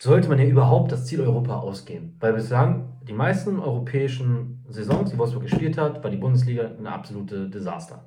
sollte 0.00 0.30
man 0.30 0.38
ja 0.38 0.46
überhaupt 0.46 0.90
das 0.90 1.04
Ziel 1.04 1.20
Europa 1.20 1.56
ausgeben? 1.58 2.16
Weil 2.18 2.32
bislang 2.32 2.88
die 3.06 3.12
meisten 3.12 3.58
europäischen 3.60 4.64
Saisons, 4.70 5.10
die 5.10 5.18
Wolfsburg 5.18 5.42
gespielt 5.42 5.76
hat, 5.76 6.02
war 6.02 6.10
die 6.10 6.16
Bundesliga 6.16 6.62
eine 6.78 6.90
absolute 6.92 7.50
Desaster. 7.50 8.06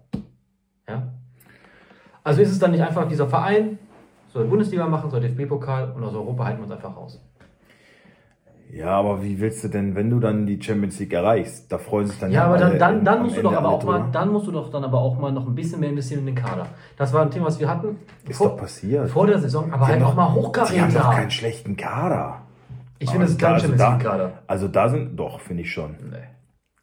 Ja? 0.90 1.14
Also 2.24 2.42
ist 2.42 2.50
es 2.52 2.58
dann 2.58 2.72
nicht 2.72 2.82
einfach 2.82 3.08
dieser 3.08 3.28
Verein, 3.28 3.78
soll 4.34 4.46
Bundesliga 4.46 4.88
machen, 4.88 5.10
soll 5.10 5.22
DFB-Pokal 5.22 5.92
und 5.92 6.04
aus 6.04 6.14
Europa 6.14 6.46
halten 6.46 6.60
wir 6.60 6.64
uns 6.64 6.72
einfach 6.74 6.96
raus. 6.96 7.20
Ja, 8.74 8.92
aber 8.92 9.22
wie 9.22 9.38
willst 9.42 9.62
du 9.66 9.68
denn, 9.68 9.96
wenn 9.96 10.10
du 10.10 10.22
dann 10.22 10.46
die 10.46 10.62
Champions 10.62 10.98
League 10.98 11.12
erreichst, 11.12 11.70
da 11.70 11.78
freuen 11.78 12.08
sich 12.08 12.18
dann 12.20 12.32
Ja, 12.32 12.46
aber 12.46 12.58
dann, 12.58 12.80
dann, 12.80 13.04
dann 13.04 13.24
musst 13.24 13.36
du 13.36 13.42
doch 13.42 13.54
aber 13.54 13.68
auch 13.68 13.84
mal, 13.84 14.06
dann 14.14 14.30
musst 14.32 14.48
du 14.48 14.52
doch 14.54 14.72
dann 14.72 14.86
aber 14.86 15.00
auch 15.02 15.20
mal 15.20 15.30
noch 15.34 15.46
ein 15.46 15.56
bisschen 15.56 15.82
mehr 15.82 15.90
investieren 15.90 16.22
in 16.22 16.28
den 16.28 16.36
Kader. 16.36 16.68
Das 16.96 17.12
war 17.12 17.22
ein 17.24 17.32
Thema, 17.32 17.48
was 17.48 17.60
wir 17.60 17.68
hatten. 17.68 17.98
Ist 18.30 18.38
vor, 18.38 18.48
doch 18.52 18.58
passiert. 18.58 19.10
vor 19.10 19.28
der 19.28 19.40
Saison, 19.40 19.74
aber 19.74 19.88
Die 19.88 19.92
halt 19.92 20.02
haben 20.02 20.08
auch 20.12 20.16
mal 20.16 20.24
Die 20.28 20.32
haben 20.32 20.36
hochkaräter. 20.48 20.88
doch 21.00 21.12
keinen 21.12 21.32
schlechten 21.32 21.76
Kader. 21.76 22.44
Ich 23.00 23.10
finde, 23.10 23.26
das 23.26 23.32
ist 23.34 23.42
kein 23.42 23.54
also 23.56 23.66
Champions 23.68 23.82
da- 23.84 23.92
League-Kader. 23.98 24.32
Also 24.48 24.68
da 24.70 24.88
sind, 24.88 25.18
doch, 25.20 25.42
finde 25.42 25.64
ich 25.64 25.72
schon. 25.74 25.96
Nee. 26.10 26.18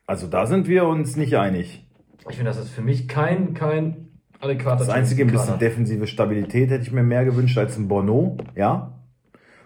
Also 0.06 0.26
da 0.26 0.44
sind 0.44 0.68
wir 0.68 0.86
uns 0.86 1.16
nicht 1.16 1.38
einig. 1.38 1.86
Ich 2.28 2.36
finde, 2.36 2.50
das 2.50 2.58
ist 2.58 2.68
für 2.70 2.82
mich 2.82 3.08
kein, 3.08 3.54
kein 3.54 4.07
adäquater 4.40 4.78
Das 4.78 4.88
einzige, 4.88 5.24
ein 5.24 5.30
bisschen 5.30 5.58
defensive 5.58 6.06
Stabilität 6.06 6.70
hätte 6.70 6.82
ich 6.82 6.92
mir 6.92 7.02
mehr 7.02 7.24
gewünscht 7.24 7.58
als 7.58 7.76
ein 7.76 7.88
Bono, 7.88 8.36
ja. 8.54 8.92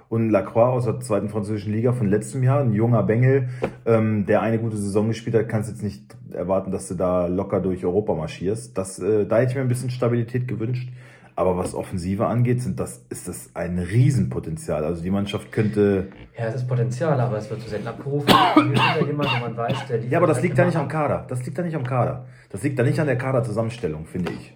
Und 0.08 0.28
Lacroix 0.28 0.68
aus 0.74 0.84
der 0.84 1.00
zweiten 1.00 1.30
französischen 1.30 1.72
Liga 1.72 1.92
von 1.92 2.06
letztem 2.06 2.42
Jahr, 2.42 2.60
ein 2.60 2.74
junger 2.74 3.02
Bengel, 3.02 3.48
ähm, 3.86 4.26
der 4.26 4.42
eine 4.42 4.58
gute 4.58 4.76
Saison 4.76 5.08
gespielt 5.08 5.34
hat, 5.34 5.48
kannst 5.48 5.70
jetzt 5.70 5.82
nicht 5.82 6.02
erwarten, 6.32 6.70
dass 6.70 6.86
du 6.88 6.94
da 6.94 7.28
locker 7.28 7.60
durch 7.60 7.82
Europa 7.82 8.14
marschierst. 8.14 8.76
Das, 8.76 8.98
äh, 8.98 9.24
da 9.24 9.38
hätte 9.38 9.52
ich 9.52 9.56
mir 9.56 9.62
ein 9.62 9.68
bisschen 9.68 9.88
Stabilität 9.88 10.46
gewünscht. 10.46 10.90
Aber 11.34 11.56
was 11.56 11.74
Offensive 11.74 12.26
angeht, 12.26 12.60
sind 12.60 12.78
das, 12.78 13.06
ist 13.08 13.26
das 13.26 13.50
ein 13.54 13.78
Riesenpotenzial. 13.78 14.84
Also 14.84 15.02
die 15.02 15.10
Mannschaft 15.10 15.50
könnte. 15.50 16.08
Ja, 16.38 16.44
es 16.44 16.56
ist 16.56 16.68
Potenzial, 16.68 17.18
aber 17.18 17.38
es 17.38 17.48
wird 17.48 17.62
zu 17.62 17.70
selten 17.70 17.88
abgerufen. 17.88 18.28
Ja 18.28 19.06
jemand, 19.06 19.56
weiß, 19.56 19.76
Ja, 20.10 20.18
aber 20.18 20.26
das 20.26 20.42
liegt 20.42 20.58
da 20.58 20.66
nicht 20.66 20.76
am 20.76 20.88
Kader. 20.88 21.24
Das 21.28 21.44
liegt 21.46 21.56
da 21.56 21.62
nicht 21.62 21.74
am 21.74 21.84
Kader. 21.84 22.26
Das 22.50 22.62
liegt 22.62 22.78
da 22.78 22.82
nicht 22.82 23.00
an 23.00 23.06
der 23.06 23.16
Kaderzusammenstellung, 23.16 24.04
finde 24.04 24.32
ich. 24.32 24.54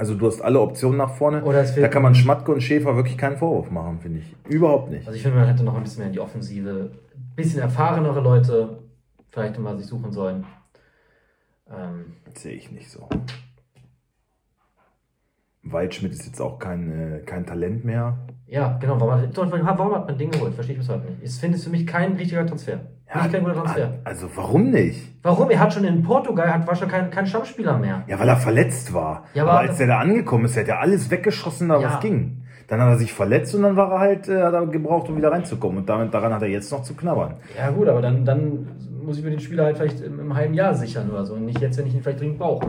Also 0.00 0.14
du 0.14 0.28
hast 0.28 0.40
alle 0.40 0.58
Optionen 0.58 0.96
nach 0.96 1.10
vorne. 1.10 1.42
Da 1.42 1.88
kann 1.88 2.00
man 2.02 2.14
Schmatke 2.14 2.52
und 2.52 2.62
Schäfer 2.62 2.96
wirklich 2.96 3.18
keinen 3.18 3.36
Vorwurf 3.36 3.70
machen, 3.70 4.00
finde 4.00 4.20
ich. 4.20 4.34
Überhaupt 4.48 4.90
nicht. 4.90 5.06
Also 5.06 5.14
ich 5.14 5.22
finde, 5.22 5.36
man 5.36 5.46
hätte 5.46 5.62
noch 5.62 5.76
ein 5.76 5.82
bisschen 5.82 5.98
mehr 5.98 6.06
in 6.06 6.14
die 6.14 6.20
Offensive, 6.20 6.92
ein 7.14 7.36
bisschen 7.36 7.60
erfahrenere 7.60 8.22
Leute 8.22 8.78
vielleicht 9.28 9.58
mal 9.58 9.76
sich 9.76 9.86
suchen 9.86 10.10
sollen. 10.10 10.46
Ähm, 11.70 12.14
Sehe 12.34 12.54
ich 12.54 12.70
nicht 12.72 12.90
so. 12.90 13.10
Waldschmidt 15.64 16.12
ist 16.12 16.24
jetzt 16.24 16.40
auch 16.40 16.58
kein, 16.58 16.90
äh, 16.90 17.18
kein 17.26 17.44
Talent 17.44 17.84
mehr. 17.84 18.16
ja, 18.46 18.78
genau. 18.78 18.98
Warum 18.98 19.20
hat, 19.20 19.36
warum 19.36 19.94
hat 19.94 20.06
man 20.06 20.16
den 20.16 20.30
geholt? 20.30 20.54
Verstehe 20.54 20.76
ich 20.76 20.80
bis 20.80 20.88
heute 20.88 21.10
nicht. 21.10 21.22
Ich 21.22 21.34
finde 21.38 21.58
es 21.58 21.64
für 21.64 21.70
mich 21.70 21.86
kein 21.86 22.14
richtiger 22.14 22.46
Transfer. 22.46 22.80
Ja, 23.12 23.26
kein 23.28 23.42
guter 23.42 23.54
Transfer. 23.54 23.92
Also 24.04 24.28
warum 24.36 24.70
nicht? 24.70 25.00
Warum? 25.22 25.50
Er 25.50 25.58
hat 25.58 25.72
schon 25.72 25.84
in 25.84 26.02
Portugal, 26.02 26.52
hat, 26.52 26.66
war 26.66 26.76
schon 26.76 26.88
kein, 26.88 27.10
kein 27.10 27.26
Stammspieler 27.26 27.76
mehr. 27.78 28.02
Ja, 28.06 28.18
weil 28.20 28.28
er 28.28 28.36
verletzt 28.36 28.94
war. 28.94 29.24
Ja, 29.34 29.42
aber, 29.42 29.52
aber 29.52 29.60
als 29.68 29.80
er 29.80 29.88
da 29.88 29.98
angekommen 29.98 30.44
ist, 30.44 30.56
hat 30.56 30.68
er 30.68 30.80
alles 30.80 31.10
weggeschossen, 31.10 31.68
da 31.68 31.78
Ja. 31.80 31.88
was 31.94 32.00
ging. 32.00 32.42
Dann 32.68 32.80
hat 32.80 32.88
er 32.88 32.98
sich 32.98 33.12
verletzt 33.12 33.52
und 33.56 33.62
dann 33.62 33.74
war 33.76 33.90
er 33.92 33.98
halt, 33.98 34.28
äh, 34.28 34.42
hat 34.42 34.54
er 34.54 34.64
gebraucht, 34.66 35.08
um 35.08 35.16
wieder 35.16 35.32
reinzukommen. 35.32 35.78
Und 35.78 35.88
damit, 35.88 36.14
daran 36.14 36.32
hat 36.32 36.42
er 36.42 36.48
jetzt 36.48 36.70
noch 36.70 36.82
zu 36.84 36.94
knabbern. 36.94 37.34
Ja 37.58 37.70
gut, 37.70 37.88
aber 37.88 38.00
dann, 38.00 38.24
dann 38.24 38.68
muss 39.04 39.18
ich 39.18 39.24
mir 39.24 39.30
den 39.30 39.40
Spieler 39.40 39.64
halt 39.64 39.76
vielleicht 39.78 40.00
im, 40.02 40.20
im 40.20 40.34
halben 40.36 40.54
Jahr 40.54 40.74
sichern 40.74 41.10
oder 41.10 41.24
so. 41.24 41.34
Und 41.34 41.46
nicht 41.46 41.60
jetzt, 41.60 41.78
wenn 41.78 41.86
ich 41.88 41.94
ihn 41.96 42.02
vielleicht 42.02 42.20
dringend 42.20 42.38
brauche. 42.38 42.68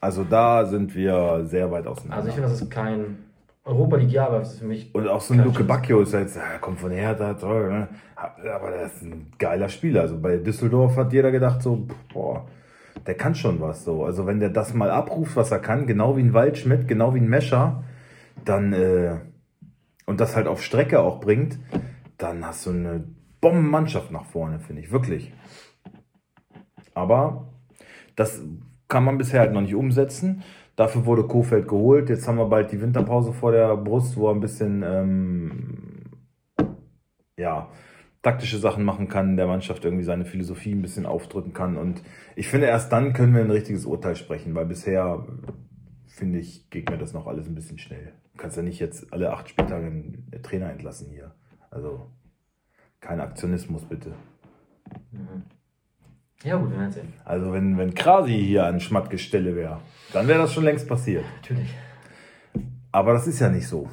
Also 0.00 0.24
da 0.24 0.64
sind 0.66 0.94
wir 0.96 1.44
sehr 1.44 1.70
weit 1.70 1.86
auseinander. 1.86 2.16
Also 2.16 2.28
ich 2.28 2.34
finde, 2.34 2.50
das 2.50 2.60
ist 2.60 2.70
kein 2.70 3.18
Europa 3.66 3.96
League, 3.96 4.12
ja, 4.12 4.28
aber 4.28 4.38
das 4.38 4.52
ist 4.52 4.58
für 4.60 4.66
mich. 4.66 4.94
und 4.94 5.08
auch 5.08 5.20
so 5.20 5.34
ein 5.34 5.42
Luke. 5.42 5.64
Bacchio 5.64 6.00
ist 6.00 6.12
jetzt, 6.12 6.36
ja, 6.36 6.58
kommt 6.60 6.78
von 6.78 6.92
Hertha, 6.92 7.34
toll, 7.34 7.68
ne? 7.70 7.88
aber 8.14 8.70
der 8.70 8.86
ist 8.86 9.02
ein 9.02 9.26
geiler 9.38 9.68
Spieler. 9.68 10.02
Also 10.02 10.18
bei 10.20 10.36
Düsseldorf 10.36 10.96
hat 10.96 11.12
jeder 11.12 11.32
gedacht 11.32 11.62
so, 11.62 11.86
boah, 12.12 12.46
der 13.06 13.14
kann 13.14 13.34
schon 13.34 13.60
was 13.60 13.84
so. 13.84 14.04
Also 14.04 14.24
wenn 14.26 14.38
der 14.38 14.50
das 14.50 14.72
mal 14.72 14.90
abruft, 14.90 15.34
was 15.34 15.50
er 15.50 15.58
kann, 15.58 15.86
genau 15.86 16.16
wie 16.16 16.22
ein 16.22 16.32
Waldschmidt, 16.32 16.86
genau 16.86 17.14
wie 17.14 17.18
ein 17.18 17.28
Mescher, 17.28 17.82
dann 18.44 18.72
äh, 18.72 19.16
und 20.06 20.20
das 20.20 20.36
halt 20.36 20.46
auf 20.46 20.62
Strecke 20.62 21.00
auch 21.00 21.20
bringt, 21.20 21.58
dann 22.18 22.46
hast 22.46 22.66
du 22.66 22.70
eine 22.70 23.04
Bombenmannschaft 23.40 24.12
nach 24.12 24.24
vorne, 24.26 24.60
finde 24.60 24.82
ich, 24.82 24.92
wirklich. 24.92 25.32
Aber 26.94 27.48
das 28.14 28.40
kann 28.88 29.04
man 29.04 29.18
bisher 29.18 29.40
halt 29.40 29.52
noch 29.52 29.60
nicht 29.60 29.74
umsetzen. 29.74 30.44
Dafür 30.76 31.06
wurde 31.06 31.26
Kofeld 31.26 31.66
geholt. 31.68 32.10
Jetzt 32.10 32.28
haben 32.28 32.36
wir 32.36 32.46
bald 32.46 32.70
die 32.70 32.80
Winterpause 32.80 33.32
vor 33.32 33.50
der 33.50 33.76
Brust, 33.76 34.16
wo 34.16 34.28
er 34.28 34.34
ein 34.34 34.40
bisschen 34.40 34.82
ähm, 34.82 36.04
ja, 37.38 37.70
taktische 38.22 38.58
Sachen 38.58 38.84
machen 38.84 39.08
kann, 39.08 39.36
der 39.36 39.46
Mannschaft 39.46 39.84
irgendwie 39.84 40.04
seine 40.04 40.26
Philosophie 40.26 40.72
ein 40.72 40.82
bisschen 40.82 41.06
aufdrücken 41.06 41.54
kann. 41.54 41.76
Und 41.76 42.02
ich 42.34 42.48
finde, 42.48 42.66
erst 42.66 42.92
dann 42.92 43.14
können 43.14 43.34
wir 43.34 43.42
ein 43.42 43.50
richtiges 43.50 43.86
Urteil 43.86 44.16
sprechen, 44.16 44.54
weil 44.54 44.66
bisher 44.66 45.26
finde 46.06 46.38
ich, 46.38 46.68
geht 46.70 46.90
mir 46.90 46.98
das 46.98 47.12
noch 47.12 47.26
alles 47.26 47.46
ein 47.46 47.54
bisschen 47.54 47.78
schnell. 47.78 48.12
Du 48.32 48.38
kannst 48.38 48.56
ja 48.56 48.62
nicht 48.62 48.80
jetzt 48.80 49.12
alle 49.12 49.32
acht 49.32 49.48
Spieltage 49.48 49.86
einen 49.86 50.30
Trainer 50.42 50.70
entlassen 50.70 51.08
hier. 51.10 51.34
Also 51.70 52.10
kein 53.00 53.20
Aktionismus 53.20 53.84
bitte. 53.84 54.12
Ja, 56.46 56.54
gut, 56.54 56.70
wir 56.70 56.78
werden 56.78 56.92
sehen. 56.92 57.12
Also 57.24 57.52
wenn, 57.52 57.76
wenn 57.76 57.92
Krasi 57.92 58.38
hier 58.38 58.66
an 58.66 58.78
Schmattkes 58.78 59.20
Stelle 59.20 59.56
wäre, 59.56 59.80
dann 60.12 60.28
wäre 60.28 60.38
das 60.38 60.52
schon 60.52 60.62
längst 60.62 60.86
passiert. 60.86 61.24
Natürlich. 61.38 61.74
Aber 62.92 63.14
das 63.14 63.26
ist 63.26 63.40
ja 63.40 63.48
nicht 63.48 63.66
so. 63.66 63.90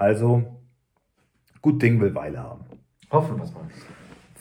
Also, 0.00 0.42
gut 1.62 1.80
Ding 1.80 2.00
will 2.00 2.12
Weile 2.16 2.42
haben. 2.42 2.64
Hoffen 3.12 3.36
wir 3.36 3.44
es 3.44 3.54
mal. 3.54 3.62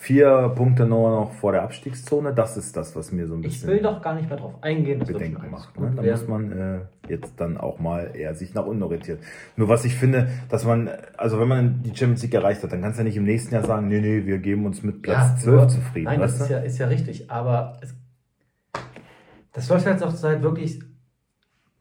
Vier 0.02 0.54
Punkte 0.56 0.86
nur 0.86 1.10
noch 1.10 1.34
vor 1.34 1.52
der 1.52 1.62
Abstiegszone, 1.64 2.34
das 2.34 2.56
ist 2.56 2.78
das, 2.78 2.96
was 2.96 3.12
mir 3.12 3.28
so 3.28 3.34
ein 3.36 3.42
Ich 3.44 3.48
bisschen 3.50 3.70
will 3.70 3.82
doch 3.82 4.02
gar 4.02 4.16
nicht 4.16 4.30
mehr 4.30 4.38
drauf 4.38 4.54
eingehen. 4.62 4.98
Das 5.00 5.10
wird 5.10 5.20
schon 5.22 5.34
Bedenken 5.34 5.52
macht. 5.52 5.78
Ne? 5.78 5.92
Da 5.94 6.02
muss 6.02 6.26
man 6.26 6.52
äh, 6.54 6.80
jetzt 7.10 7.34
dann 7.38 7.58
auch 7.58 7.80
mal 7.80 8.12
eher 8.16 8.34
sich 8.34 8.54
nach 8.54 8.66
unten 8.66 8.82
orientieren. 8.82 9.20
Nur 9.58 9.68
was 9.68 9.84
ich 9.84 9.96
finde, 9.96 10.30
dass 10.48 10.64
man, 10.64 10.90
also 11.18 11.38
wenn 11.38 11.50
man 11.50 11.84
die 11.84 11.90
Champions 11.90 12.22
League 12.24 12.34
erreicht 12.34 12.64
hat, 12.64 12.72
dann 12.72 12.82
kannst 12.82 12.98
du 12.98 13.02
ja 13.02 13.08
nicht 13.10 13.18
im 13.18 13.26
nächsten 13.26 13.54
Jahr 13.54 13.66
sagen, 13.66 13.90
nee, 13.90 14.00
nee, 14.00 14.26
wir 14.26 14.38
geben 14.38 14.66
uns 14.66 14.84
mit 14.84 15.02
Platz 15.02 15.42
12 15.44 15.56
nur- 15.58 15.68
zufrieden. 15.68 16.06
Nein, 16.06 16.22
das 16.22 16.40
ist 16.40 16.50
ja, 16.50 16.60
ist 16.60 16.78
ja 16.78 16.88
richtig. 16.88 17.30
Aber 17.30 17.78
es, 17.82 17.94
das 19.52 19.68
läuft 19.68 19.86
jetzt 19.86 20.02
auch 20.02 20.12
seit 20.12 20.42
wirklich, 20.42 20.80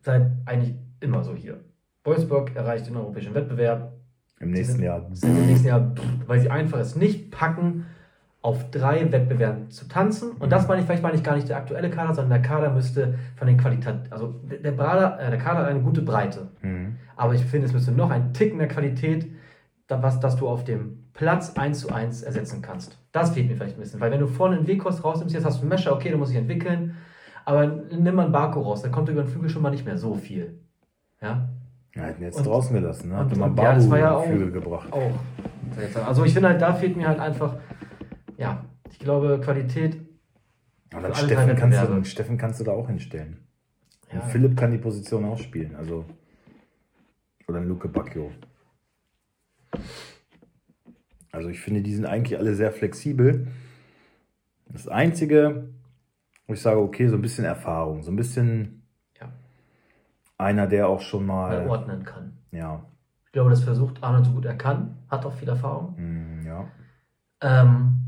seit 0.00 0.32
eigentlich 0.44 0.75
immer 0.98 1.22
so 1.22 1.37
hier. 1.37 1.60
Wolfsburg 2.02 2.56
erreicht 2.56 2.88
den 2.88 2.96
europäischen 2.96 3.34
Wettbewerb. 3.34 3.92
Im 4.40 4.50
nächsten 4.50 4.75
sind- 4.78 4.84
Jahr. 4.84 5.06
Sind 5.12 5.37
im 5.38 5.46
nächsten 5.46 5.68
Jahr, 5.68 5.94
weil 6.26 6.40
sie 6.40 6.50
einfach 6.50 6.80
es 6.80 6.96
nicht 6.96 7.30
packen, 7.30 7.87
auf 8.40 8.71
drei 8.71 9.11
Wettbewerben 9.11 9.71
zu 9.71 9.88
tanzen. 9.88 10.33
Und 10.33 10.50
das 10.52 10.68
meine 10.68 10.80
ich, 10.80 10.87
vielleicht 10.87 11.02
meine 11.02 11.16
ich 11.16 11.25
gar 11.25 11.35
nicht 11.35 11.49
der 11.49 11.57
aktuelle 11.57 11.90
Kader, 11.90 12.14
sondern 12.14 12.40
der 12.40 12.49
Kader 12.49 12.71
müsste 12.71 13.14
von 13.37 13.47
den 13.49 13.57
Qualität, 13.59 13.97
also 14.11 14.35
der, 14.49 14.59
der, 14.59 14.76
Kader, 14.76 15.18
äh, 15.21 15.30
der 15.30 15.38
Kader 15.38 15.61
hat 15.61 15.68
eine 15.68 15.80
gute 15.80 16.02
Breite. 16.02 16.49
Mhm. 16.62 16.97
Aber 17.16 17.35
ich 17.35 17.45
finde, 17.45 17.66
es 17.66 17.73
müsste 17.73 17.90
noch 17.92 18.11
ein 18.11 18.33
Tick 18.33 18.54
mehr 18.54 18.68
Qualität, 18.68 19.28
was, 19.88 20.21
dass 20.21 20.37
du 20.37 20.47
auf 20.49 20.64
dem 20.64 21.04
Platz 21.14 21.57
1 21.57 21.80
zu 21.80 21.92
1 21.92 22.23
ersetzen 22.23 22.62
kannst. 22.62 22.99
Das 23.11 23.30
fehlt 23.30 23.49
mir 23.49 23.57
vielleicht 23.57 23.76
ein 23.76 23.80
bisschen. 23.80 24.00
Weil 24.00 24.12
wenn 24.12 24.21
du 24.21 24.28
vorne 24.28 24.57
einen 24.57 24.66
Weghorst 24.68 25.02
rausnimmst, 25.02 25.35
jetzt 25.35 25.45
hast 25.45 25.57
du 25.59 25.62
einen 25.62 25.71
Mescher, 25.71 25.92
okay, 25.92 26.11
du 26.11 26.18
musst 26.18 26.30
dich 26.30 26.38
entwickeln. 26.38 26.95
Aber 27.45 27.66
nimm 27.66 28.14
mal 28.14 28.25
einen 28.25 28.33
Barco 28.33 28.61
raus, 28.61 28.83
dann 28.83 28.92
kommt 28.92 29.09
über 29.09 29.23
den 29.23 29.28
Flügel 29.28 29.49
schon 29.49 29.62
mal 29.62 29.71
nicht 29.71 29.85
mehr 29.87 29.99
so 29.99 30.14
viel. 30.14 30.59
Ja, 31.21 31.49
Ja, 31.97 32.02
hätten 32.02 32.23
jetzt 32.23 32.37
Und- 32.38 32.47
draußen 32.47 32.73
gelassen, 32.76 33.09
ne? 33.09 33.16
Hatte 33.16 33.37
mal 33.37 33.47
und- 33.50 33.59
ja, 33.59 33.75
das 33.75 33.90
war 33.90 33.99
ja 33.99 34.14
auch- 34.14 34.25
Flügel 34.26 34.52
gebracht. 34.52 34.92
auch. 34.92 35.11
Also 36.07 36.25
ich 36.25 36.35
finde 36.35 36.50
halt, 36.50 36.61
da 36.61 36.73
fehlt 36.75 36.97
mir 36.97 37.09
halt 37.09 37.18
einfach, 37.18 37.57
ja, 38.38 38.64
ich 38.90 38.99
glaube, 38.99 39.38
Qualität. 39.42 40.00
Aber 40.92 41.02
dann 41.02 41.14
Steffen 41.14 41.54
kannst, 41.57 41.83
du. 41.83 42.04
Steffen 42.04 42.38
kannst 42.38 42.61
du 42.61 42.64
da 42.64 42.73
auch 42.73 42.87
hinstellen. 42.88 43.47
Ja, 44.11 44.21
Und 44.21 44.30
Philipp 44.30 44.57
kann 44.57 44.71
die 44.71 44.78
Position 44.78 45.26
auch 45.26 45.38
spielen. 45.38 45.76
Also, 45.76 46.07
oder 47.47 47.59
ein 47.59 47.68
Luke 47.68 47.88
Bacchio. 47.88 48.30
Also 51.30 51.50
ich 51.50 51.61
finde, 51.61 51.83
die 51.83 51.95
sind 51.95 52.07
eigentlich 52.07 52.38
alle 52.38 52.54
sehr 52.54 52.73
flexibel. 52.73 53.49
Das 54.68 54.88
Einzige, 54.88 55.68
wo 56.47 56.54
ich 56.54 56.61
sage, 56.62 56.80
okay, 56.80 57.07
so 57.09 57.16
ein 57.16 57.23
bisschen 57.23 57.45
Erfahrung, 57.45 58.02
so 58.02 58.11
ein 58.11 58.16
bisschen 58.16 58.83
Ja. 59.21 59.30
einer, 60.38 60.66
der 60.66 60.88
auch 60.88 61.00
schon 61.00 61.26
mal 61.26 61.64
mal, 61.64 61.68
ordnen 61.68 62.04
kann. 62.04 62.38
ja, 62.50 62.83
Ich 63.26 63.33
glaube, 63.33 63.50
das 63.50 63.62
versucht 63.62 64.02
Arnold 64.02 64.25
so 64.26 64.33
gut 64.33 64.47
er 64.47 64.57
kann, 64.57 64.97
hat 65.11 65.25
auch 65.26 65.35
viel 65.35 65.49
Erfahrung. 65.49 65.95
mm, 65.99 66.47
ja, 66.47 66.66
Ähm, 67.40 68.07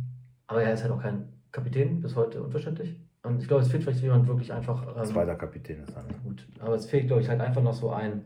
aber 0.50 0.62
er 0.64 0.74
ist 0.74 0.82
halt 0.82 0.92
auch 0.92 1.00
kein 1.00 1.28
Kapitän, 1.52 2.00
bis 2.00 2.16
heute 2.16 2.42
unverständlich. 2.42 2.96
Und 3.22 3.40
ich 3.40 3.46
glaube, 3.46 3.62
es 3.62 3.68
fehlt 3.68 3.84
vielleicht 3.84 4.02
jemand 4.02 4.26
wirklich 4.26 4.52
einfach. 4.52 4.84
Ähm, 4.96 5.04
zweiter 5.04 5.36
Kapitän 5.36 5.82
ist 5.82 5.94
ne? 5.94 6.02
Gut, 6.24 6.46
aber 6.58 6.74
es 6.74 6.86
fehlt, 6.86 7.06
glaube 7.06 7.22
ich, 7.22 7.28
halt 7.28 7.40
einfach 7.40 7.62
noch 7.62 7.72
so 7.72 7.90
ein, 7.90 8.24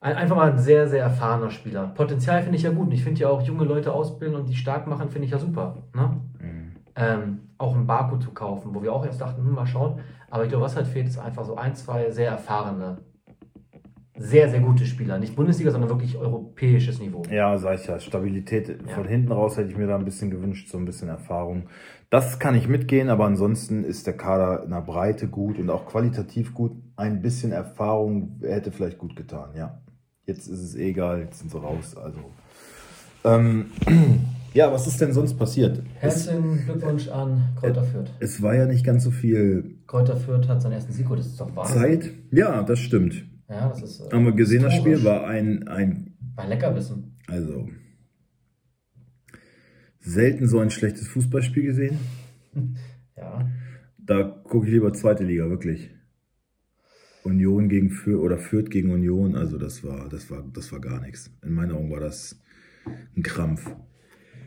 ein 0.00 0.16
einfach 0.16 0.34
mal 0.34 0.50
ein 0.50 0.58
sehr, 0.58 0.88
sehr 0.88 1.04
erfahrener 1.04 1.50
Spieler. 1.50 1.92
Potenzial 1.94 2.42
finde 2.42 2.56
ich 2.56 2.64
ja 2.64 2.70
gut. 2.70 2.88
Und 2.88 2.92
ich 2.92 3.04
finde 3.04 3.20
ja 3.20 3.28
auch 3.28 3.42
junge 3.42 3.64
Leute 3.64 3.92
ausbilden 3.92 4.36
und 4.36 4.48
die 4.48 4.56
stark 4.56 4.88
machen, 4.88 5.10
finde 5.10 5.26
ich 5.26 5.32
ja 5.32 5.38
super. 5.38 5.76
Ne? 5.94 6.20
Mm. 6.40 6.76
Ähm, 6.96 7.40
auch 7.58 7.76
ein 7.76 7.86
Baku 7.86 8.16
zu 8.16 8.32
kaufen, 8.32 8.74
wo 8.74 8.82
wir 8.82 8.92
auch 8.92 9.06
erst 9.06 9.20
dachten, 9.20 9.44
hm, 9.44 9.54
mal 9.54 9.66
schauen. 9.66 10.00
Aber 10.30 10.42
ich 10.42 10.48
glaube, 10.48 10.64
was 10.64 10.74
halt 10.74 10.88
fehlt, 10.88 11.06
ist 11.06 11.18
einfach 11.18 11.44
so 11.44 11.56
ein, 11.56 11.76
zwei 11.76 12.10
sehr 12.10 12.30
erfahrene, 12.30 12.98
sehr, 14.20 14.50
sehr 14.50 14.60
gute 14.60 14.84
Spieler. 14.84 15.18
Nicht 15.18 15.34
Bundesliga, 15.34 15.70
sondern 15.70 15.88
wirklich 15.90 16.16
europäisches 16.16 17.00
Niveau. 17.00 17.22
Ja, 17.30 17.56
sag 17.58 17.80
ich 17.80 17.86
ja, 17.86 17.98
Stabilität 17.98 18.68
Ja. 18.68 18.94
von 18.94 19.08
hinten 19.08 19.32
raus 19.32 19.56
hätte 19.56 19.70
ich 19.70 19.76
mir 19.78 19.86
da 19.86 19.96
ein 19.96 20.04
bisschen 20.04 20.30
gewünscht, 20.30 20.68
so 20.68 20.76
ein 20.78 20.84
bisschen 20.84 21.08
Erfahrung. 21.08 21.68
Das 22.10 22.38
kann 22.38 22.54
ich 22.54 22.68
mitgehen, 22.68 23.08
aber 23.08 23.24
ansonsten 23.24 23.82
ist 23.82 24.06
der 24.06 24.16
Kader 24.16 24.62
in 24.64 24.70
der 24.70 24.82
Breite 24.82 25.26
gut 25.28 25.58
und 25.58 25.70
auch 25.70 25.86
qualitativ 25.86 26.52
gut. 26.54 26.72
Ein 26.96 27.22
bisschen 27.22 27.52
Erfahrung 27.52 28.40
hätte 28.42 28.72
vielleicht 28.72 28.98
gut 28.98 29.16
getan, 29.16 29.50
ja. 29.56 29.80
Jetzt 30.26 30.48
ist 30.48 30.60
es 30.60 30.74
egal, 30.76 31.20
jetzt 31.20 31.38
sind 31.38 31.50
sie 31.50 31.58
raus, 31.58 31.96
also. 31.96 32.18
Ähm, 33.24 33.66
ja, 34.54 34.70
was 34.72 34.86
ist 34.86 35.00
denn 35.00 35.12
sonst 35.12 35.34
passiert? 35.38 35.82
Herzlichen 35.94 36.64
Glückwunsch 36.66 37.08
an 37.08 37.42
Kräuter 37.58 37.84
Fürth. 37.84 38.10
es 38.20 38.42
war 38.42 38.54
ja 38.54 38.66
nicht 38.66 38.84
ganz 38.84 39.04
so 39.04 39.10
viel 39.10 39.78
Kräuter 39.86 40.16
Fürth 40.16 40.48
hat 40.48 40.60
seinen 40.62 40.72
ersten 40.72 40.92
Sieg, 40.92 41.04
geholt, 41.06 41.20
das 41.20 41.26
ist 41.28 41.40
doch 41.40 41.54
Wahnsinn. 41.56 41.76
Zeit. 41.80 42.10
Ja, 42.32 42.62
das 42.62 42.78
stimmt. 42.80 43.24
Ja, 43.50 43.68
das 43.68 43.82
ist. 43.82 44.00
äh, 44.00 44.10
Haben 44.14 44.24
wir 44.26 44.32
gesehen, 44.32 44.62
das 44.62 44.74
Spiel 44.74 45.02
war 45.04 45.26
ein, 45.26 45.66
ein 45.68 46.14
War 46.36 46.44
ein 46.44 46.50
Leckerbissen. 46.50 47.16
Also, 47.26 47.68
selten 49.98 50.46
so 50.48 50.58
ein 50.60 50.70
schlechtes 50.70 51.08
Fußballspiel 51.08 51.64
gesehen. 51.64 51.98
Ja. 53.16 53.46
Da 53.98 54.22
gucke 54.22 54.66
ich 54.66 54.72
lieber 54.72 54.94
zweite 54.94 55.24
Liga, 55.24 55.50
wirklich. 55.50 55.90
Union 57.22 57.68
gegen 57.68 57.90
Fürth 57.90 58.20
oder 58.22 58.38
Fürth 58.38 58.70
gegen 58.70 58.90
Union, 58.92 59.36
also 59.36 59.58
das 59.58 59.84
war, 59.84 60.08
das 60.08 60.30
war, 60.30 60.42
das 60.54 60.72
war 60.72 60.80
gar 60.80 61.02
nichts. 61.02 61.30
In 61.44 61.52
meinen 61.52 61.72
Augen 61.72 61.90
war 61.90 62.00
das 62.00 62.40
ein 63.14 63.22
Krampf. 63.22 63.76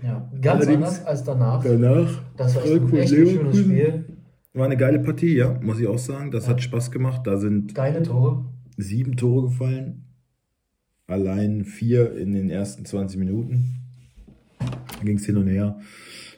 ja. 0.01 0.27
Ganz 0.41 0.65
Allerdings- 0.65 0.87
anders 0.87 1.05
als 1.05 1.23
danach. 1.23 1.63
Danach 1.63 2.23
Das 2.35 2.55
war 2.55 2.63
echt, 2.63 2.73
Frankfurt, 2.73 2.99
echt 2.99 3.13
ein 3.13 3.27
schönes. 3.27 3.59
Spiel. 3.59 4.05
war 4.53 4.65
eine 4.65 4.77
geile 4.77 4.99
Partie, 4.99 5.35
ja, 5.35 5.59
muss 5.61 5.79
ich 5.79 5.85
auch 5.85 5.99
sagen. 5.99 6.31
Das 6.31 6.45
Ja. 6.45 6.51
hat 6.53 6.63
Spaß 6.63 6.89
gemacht. 6.89 7.27
Da 7.27 7.37
sind 7.37 7.75
Geile 7.75 8.01
Tore. 8.01 8.45
Sieben 8.77 9.15
Tore 9.17 9.47
gefallen. 9.49 10.05
Allein 11.07 11.65
vier 11.65 12.15
in 12.15 12.33
den 12.33 12.49
ersten 12.49 12.85
20 12.85 13.19
Minuten. 13.19 13.79
Ging 15.03 15.17
es 15.17 15.25
hin 15.25 15.37
und 15.37 15.47
her. 15.47 15.79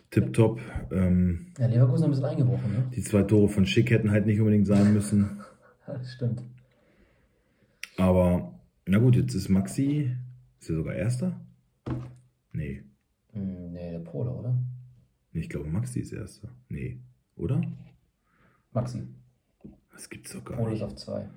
Tipptopp. 0.09 0.59
Ähm, 0.91 1.47
Ja, 1.59 1.67
Leverkusen 1.67 2.05
ein 2.05 2.09
bisschen 2.11 2.25
eingebrochen, 2.25 2.71
ne? 2.71 2.83
Die 2.95 3.01
zwei 3.01 3.23
Tore 3.23 3.47
von 3.49 3.65
Schick 3.65 3.91
hätten 3.91 4.11
halt 4.11 4.25
nicht 4.25 4.39
unbedingt 4.39 4.65
sein 4.67 4.93
müssen. 4.93 5.37
Ja, 5.87 5.93
das 5.97 6.13
stimmt. 6.13 6.41
Aber, 7.97 8.59
na 8.85 8.97
gut, 8.97 9.15
jetzt 9.15 9.33
ist 9.35 9.49
Maxi. 9.49 10.15
Ist 10.59 10.69
er 10.69 10.75
sogar 10.77 10.95
Erster? 10.95 11.39
Nee. 12.53 12.83
Hm, 13.33 13.71
nee, 13.73 13.91
der 13.91 13.99
Pole, 13.99 14.31
oder? 14.31 14.57
Nee, 15.31 15.41
Ich 15.41 15.49
glaube, 15.49 15.69
Maxi 15.69 15.99
ist 15.99 16.11
Erster. 16.13 16.49
Nee. 16.69 16.99
Oder? 17.35 17.61
Maxi. 18.71 19.03
Das 19.91 20.09
gibt's 20.09 20.33
doch 20.33 20.43
gar 20.43 20.57
Pole 20.57 20.73
ist 20.73 20.81
nicht. 20.81 20.83
auf 20.83 20.95
zwei. 20.95 21.29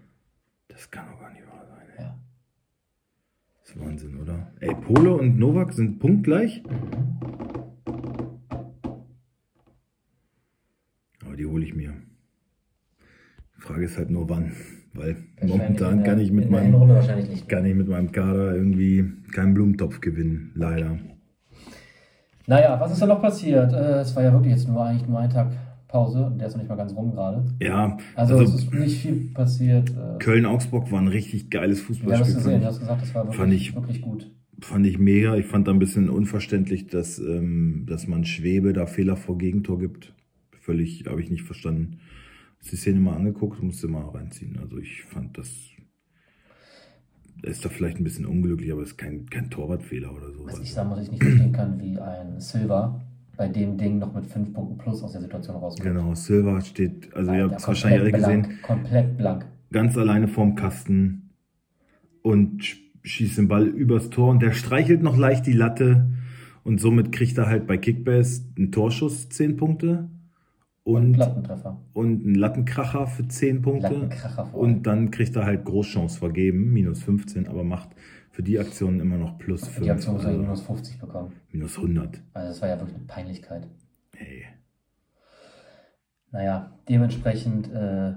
Das 0.78 0.88
kann 0.92 1.06
doch 1.10 1.18
gar 1.18 1.32
nicht 1.32 1.44
wahr 1.44 1.66
sein. 1.66 1.86
Ey. 1.96 2.04
Ja. 2.04 2.16
Das 3.60 3.70
ist 3.70 3.80
Wahnsinn, 3.80 4.20
oder? 4.20 4.52
Ey, 4.60 4.72
Pole 4.76 5.12
und 5.12 5.36
Novak 5.36 5.72
sind 5.72 5.98
punktgleich. 5.98 6.62
Aber 11.24 11.36
die 11.36 11.46
hole 11.46 11.64
ich 11.64 11.74
mir. 11.74 11.94
Die 13.56 13.60
Frage 13.60 13.86
ist 13.86 13.98
halt 13.98 14.10
nur 14.10 14.28
wann. 14.28 14.52
Weil 14.94 15.16
momentan 15.42 16.04
kann 16.04 16.20
ich 16.20 16.30
mit 16.30 16.48
meinem 16.48 16.72
kann 17.48 17.66
ich 17.66 17.74
mit 17.74 17.88
meinem 17.88 18.12
Kader 18.12 18.54
irgendwie 18.54 19.04
keinen 19.32 19.54
Blumentopf 19.54 20.00
gewinnen, 20.00 20.52
leider. 20.54 20.96
Naja, 22.46 22.78
was 22.78 22.92
ist 22.92 23.02
da 23.02 23.06
noch 23.06 23.20
passiert? 23.20 23.72
Äh, 23.72 24.02
es 24.02 24.14
war 24.14 24.22
ja 24.22 24.32
wirklich 24.32 24.52
jetzt 24.52 24.68
nur 24.68 24.84
eigentlich 24.84 25.08
nur 25.08 25.18
ein 25.18 25.28
Tag 25.28 25.48
Pause 25.88 26.26
und 26.26 26.38
der 26.38 26.48
ist 26.48 26.54
noch 26.54 26.60
nicht 26.62 26.68
mal 26.68 26.76
ganz 26.76 26.94
rum 26.94 27.10
gerade. 27.12 27.44
Ja, 27.60 27.96
Also, 28.14 28.36
also, 28.38 28.54
es 28.54 28.62
ist 28.62 28.72
nicht 28.74 29.00
viel 29.00 29.30
passiert. 29.32 29.90
Äh, 29.90 30.18
Köln-Augsburg 30.18 30.92
war 30.92 31.00
ein 31.00 31.08
richtig 31.08 31.50
geiles 31.50 31.78
wir 31.80 31.86
haben 31.86 31.94
es 31.94 31.98
Fußballspiel. 31.98 32.34
gesehen, 32.36 32.52
fand 32.52 32.62
du 32.62 32.66
hast 32.68 32.80
gesagt, 32.80 33.02
das 33.02 33.14
war 33.14 33.24
fand 33.32 33.38
wirklich, 33.50 33.68
ich- 33.70 33.74
wirklich 33.74 34.00
gut. 34.02 34.30
Fand 34.60 34.86
ich 34.86 34.98
mega. 34.98 35.36
Ich 35.36 35.46
fand 35.46 35.68
da 35.68 35.72
ein 35.72 35.78
bisschen 35.78 36.10
unverständlich, 36.10 36.88
dass, 36.88 37.18
ähm, 37.20 37.84
dass 37.86 38.06
man 38.08 38.24
Schwebe 38.24 38.72
da 38.72 38.86
Fehler 38.86 39.16
vor 39.16 39.38
Gegentor 39.38 39.78
gibt. 39.78 40.14
Völlig, 40.60 41.04
habe 41.06 41.22
ich 41.22 41.30
nicht 41.30 41.42
verstanden. 41.44 41.98
Hast 42.58 42.72
die 42.72 42.76
Szene 42.76 42.98
mal 42.98 43.14
angeguckt, 43.14 43.62
musste 43.62 43.86
mal 43.86 44.04
reinziehen. 44.08 44.58
Also 44.60 44.78
ich 44.78 45.04
fand 45.04 45.38
das. 45.38 45.48
Er 47.42 47.50
ist 47.50 47.64
da 47.64 47.68
vielleicht 47.68 47.98
ein 47.98 48.04
bisschen 48.04 48.26
unglücklich, 48.26 48.72
aber 48.72 48.82
es 48.82 48.88
ist 48.90 48.96
kein, 48.98 49.26
kein 49.30 49.48
Torwartfehler 49.48 50.12
oder 50.12 50.32
so. 50.32 50.44
Was 50.44 50.54
ich 50.54 50.60
Also, 50.60 50.74
sagen 50.74 50.88
muss, 50.88 51.02
ich 51.02 51.10
nicht 51.12 51.22
verstehen 51.22 51.52
kann, 51.52 51.80
wie 51.80 51.96
ein 51.98 52.40
Silva 52.40 53.00
bei 53.38 53.48
dem 53.48 53.78
Ding 53.78 53.98
noch 53.98 54.12
mit 54.12 54.26
fünf 54.26 54.52
Punkten 54.52 54.76
plus 54.76 55.02
aus 55.02 55.12
der 55.12 55.22
Situation 55.22 55.56
rauskommt. 55.56 55.88
genau, 55.88 56.14
Silva 56.14 56.60
steht, 56.60 57.14
also 57.14 57.32
ihr 57.32 57.44
habt 57.44 57.60
es 57.60 57.66
wahrscheinlich 57.68 58.00
alle 58.00 58.12
gesehen, 58.12 58.42
blank, 58.42 58.62
Komplett 58.62 59.16
blank. 59.16 59.46
ganz 59.72 59.96
alleine 59.96 60.28
vorm 60.28 60.54
Kasten 60.56 61.30
und 62.22 62.62
sch- 62.62 62.76
schießt 63.02 63.38
den 63.38 63.48
Ball 63.48 63.66
übers 63.66 64.10
Tor 64.10 64.30
und 64.30 64.42
der 64.42 64.52
streichelt 64.52 65.02
noch 65.02 65.16
leicht 65.16 65.46
die 65.46 65.52
Latte 65.52 66.10
und 66.64 66.80
somit 66.80 67.12
kriegt 67.12 67.38
er 67.38 67.46
halt 67.46 67.66
bei 67.66 67.78
Kickbase 67.78 68.42
einen 68.56 68.72
Torschuss 68.72 69.28
10 69.30 69.56
Punkte 69.56 70.08
und, 70.82 71.14
Lattentreffer. 71.16 71.80
und 71.94 72.24
einen 72.24 72.34
Lattenkracher 72.34 73.06
für 73.06 73.26
10 73.28 73.62
Punkte. 73.62 74.08
Und 74.52 74.86
dann 74.86 75.10
kriegt 75.10 75.36
er 75.36 75.44
halt 75.44 75.64
Großchance 75.64 76.18
vergeben, 76.18 76.72
minus 76.72 77.02
15, 77.02 77.46
aber 77.46 77.62
macht 77.62 77.90
für 78.38 78.44
die 78.44 78.60
Aktionen 78.60 79.00
immer 79.00 79.16
noch 79.16 79.36
plus 79.36 79.66
5. 79.66 79.84
Die 79.84 79.90
Aktion 79.90 80.14
muss 80.14 80.24
also 80.24 80.38
minus 80.38 80.60
50 80.60 81.00
bekommen. 81.00 81.32
minus 81.50 81.76
100. 81.76 82.22
Also 82.34 82.48
das 82.50 82.62
war 82.62 82.68
ja 82.68 82.78
wirklich 82.78 82.94
eine 82.94 83.06
Peinlichkeit. 83.06 83.66
Ey. 84.16 84.44
Naja, 86.30 86.70
dementsprechend, 86.88 87.66
äh, 87.66 88.12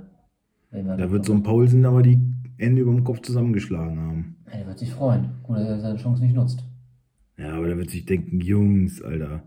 wir 0.70 0.84
Da 0.84 1.10
wird 1.10 1.25
so 1.25 1.34
ein 1.34 1.42
Paulsen 1.42 1.84
aber 1.86 2.04
die 2.04 2.20
Hände 2.60 2.84
über 2.84 2.92
dem 2.92 3.04
Kopf 3.04 3.22
zusammengeschlagen 3.22 4.00
haben. 4.00 4.36
Er 4.46 4.68
wird 4.68 4.78
sich 4.78 4.92
freuen. 4.92 5.32
Gut, 5.42 5.58
dass 5.58 5.68
er 5.68 5.80
seine 5.80 5.98
Chance 5.98 6.22
nicht 6.22 6.36
nutzt. 6.36 6.63
Ja, 7.40 7.56
aber 7.56 7.66
der 7.66 7.80
wird 7.80 7.90
sich 7.90 8.06
denken, 8.06 8.42
Jungs, 8.42 9.01
Alter, 9.01 9.42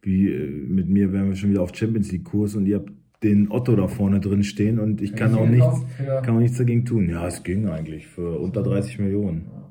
wie 0.00 0.30
äh, 0.30 0.48
mit 0.48 0.88
mir 0.88 1.12
wären 1.12 1.28
wir 1.28 1.36
schon 1.36 1.50
wieder 1.50 1.60
auf 1.60 1.76
Champions 1.76 2.10
League 2.10 2.24
Kurs 2.24 2.54
und 2.54 2.64
ihr 2.64 2.76
habt 2.76 2.90
den 3.22 3.50
Otto 3.50 3.76
da 3.76 3.86
vorne 3.86 4.20
drin 4.20 4.44
stehen 4.44 4.78
und 4.78 5.02
ich 5.02 5.14
kann 5.14 5.34
auch 5.34 5.46
nichts, 5.46 5.84
kann 6.22 6.36
auch 6.36 6.40
nichts 6.40 6.56
dagegen 6.56 6.86
tun. 6.86 7.10
Ja, 7.10 7.26
es 7.26 7.42
ging 7.42 7.68
eigentlich 7.68 8.06
für 8.06 8.38
unter 8.38 8.62
30 8.62 8.98
Millionen. 8.98 9.65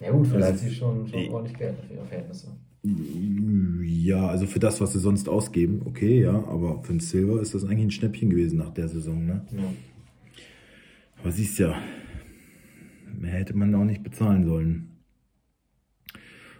Ja 0.00 0.10
gut, 0.12 0.26
für 0.26 0.36
Also- 0.36 0.48
Leipzig 0.48 0.76
schon, 0.76 1.06
schon 1.08 1.18
Ich- 1.18 1.30
ordentlich 1.30 1.56
Geld 1.58 1.74
für 1.86 1.94
ihre 1.94 2.04
Verhältnisse. 2.04 2.48
Ja, 3.82 4.28
also 4.28 4.46
für 4.46 4.60
das, 4.60 4.80
was 4.80 4.92
sie 4.92 5.00
sonst 5.00 5.28
ausgeben, 5.28 5.82
okay, 5.84 6.22
ja, 6.22 6.32
aber 6.32 6.82
für 6.82 6.92
den 6.92 7.00
Silver 7.00 7.40
ist 7.40 7.54
das 7.54 7.64
eigentlich 7.64 7.82
ein 7.86 7.90
Schnäppchen 7.90 8.30
gewesen 8.30 8.58
nach 8.58 8.70
der 8.70 8.88
Saison, 8.88 9.26
ne? 9.26 9.42
Ja. 9.50 9.64
Aber 11.20 11.32
siehst 11.32 11.58
ja, 11.58 11.74
mehr 13.18 13.32
hätte 13.32 13.56
man 13.56 13.74
auch 13.74 13.84
nicht 13.84 14.04
bezahlen 14.04 14.44
sollen. 14.44 14.90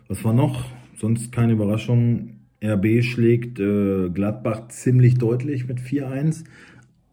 Was 0.08 0.24
war 0.24 0.32
noch? 0.32 0.64
Sonst 0.96 1.30
keine 1.30 1.52
Überraschung. 1.52 2.40
RB 2.62 3.02
schlägt 3.04 3.60
äh, 3.60 4.10
Gladbach 4.10 4.66
ziemlich 4.68 5.18
deutlich 5.18 5.68
mit 5.68 5.78
4-1. 5.80 6.44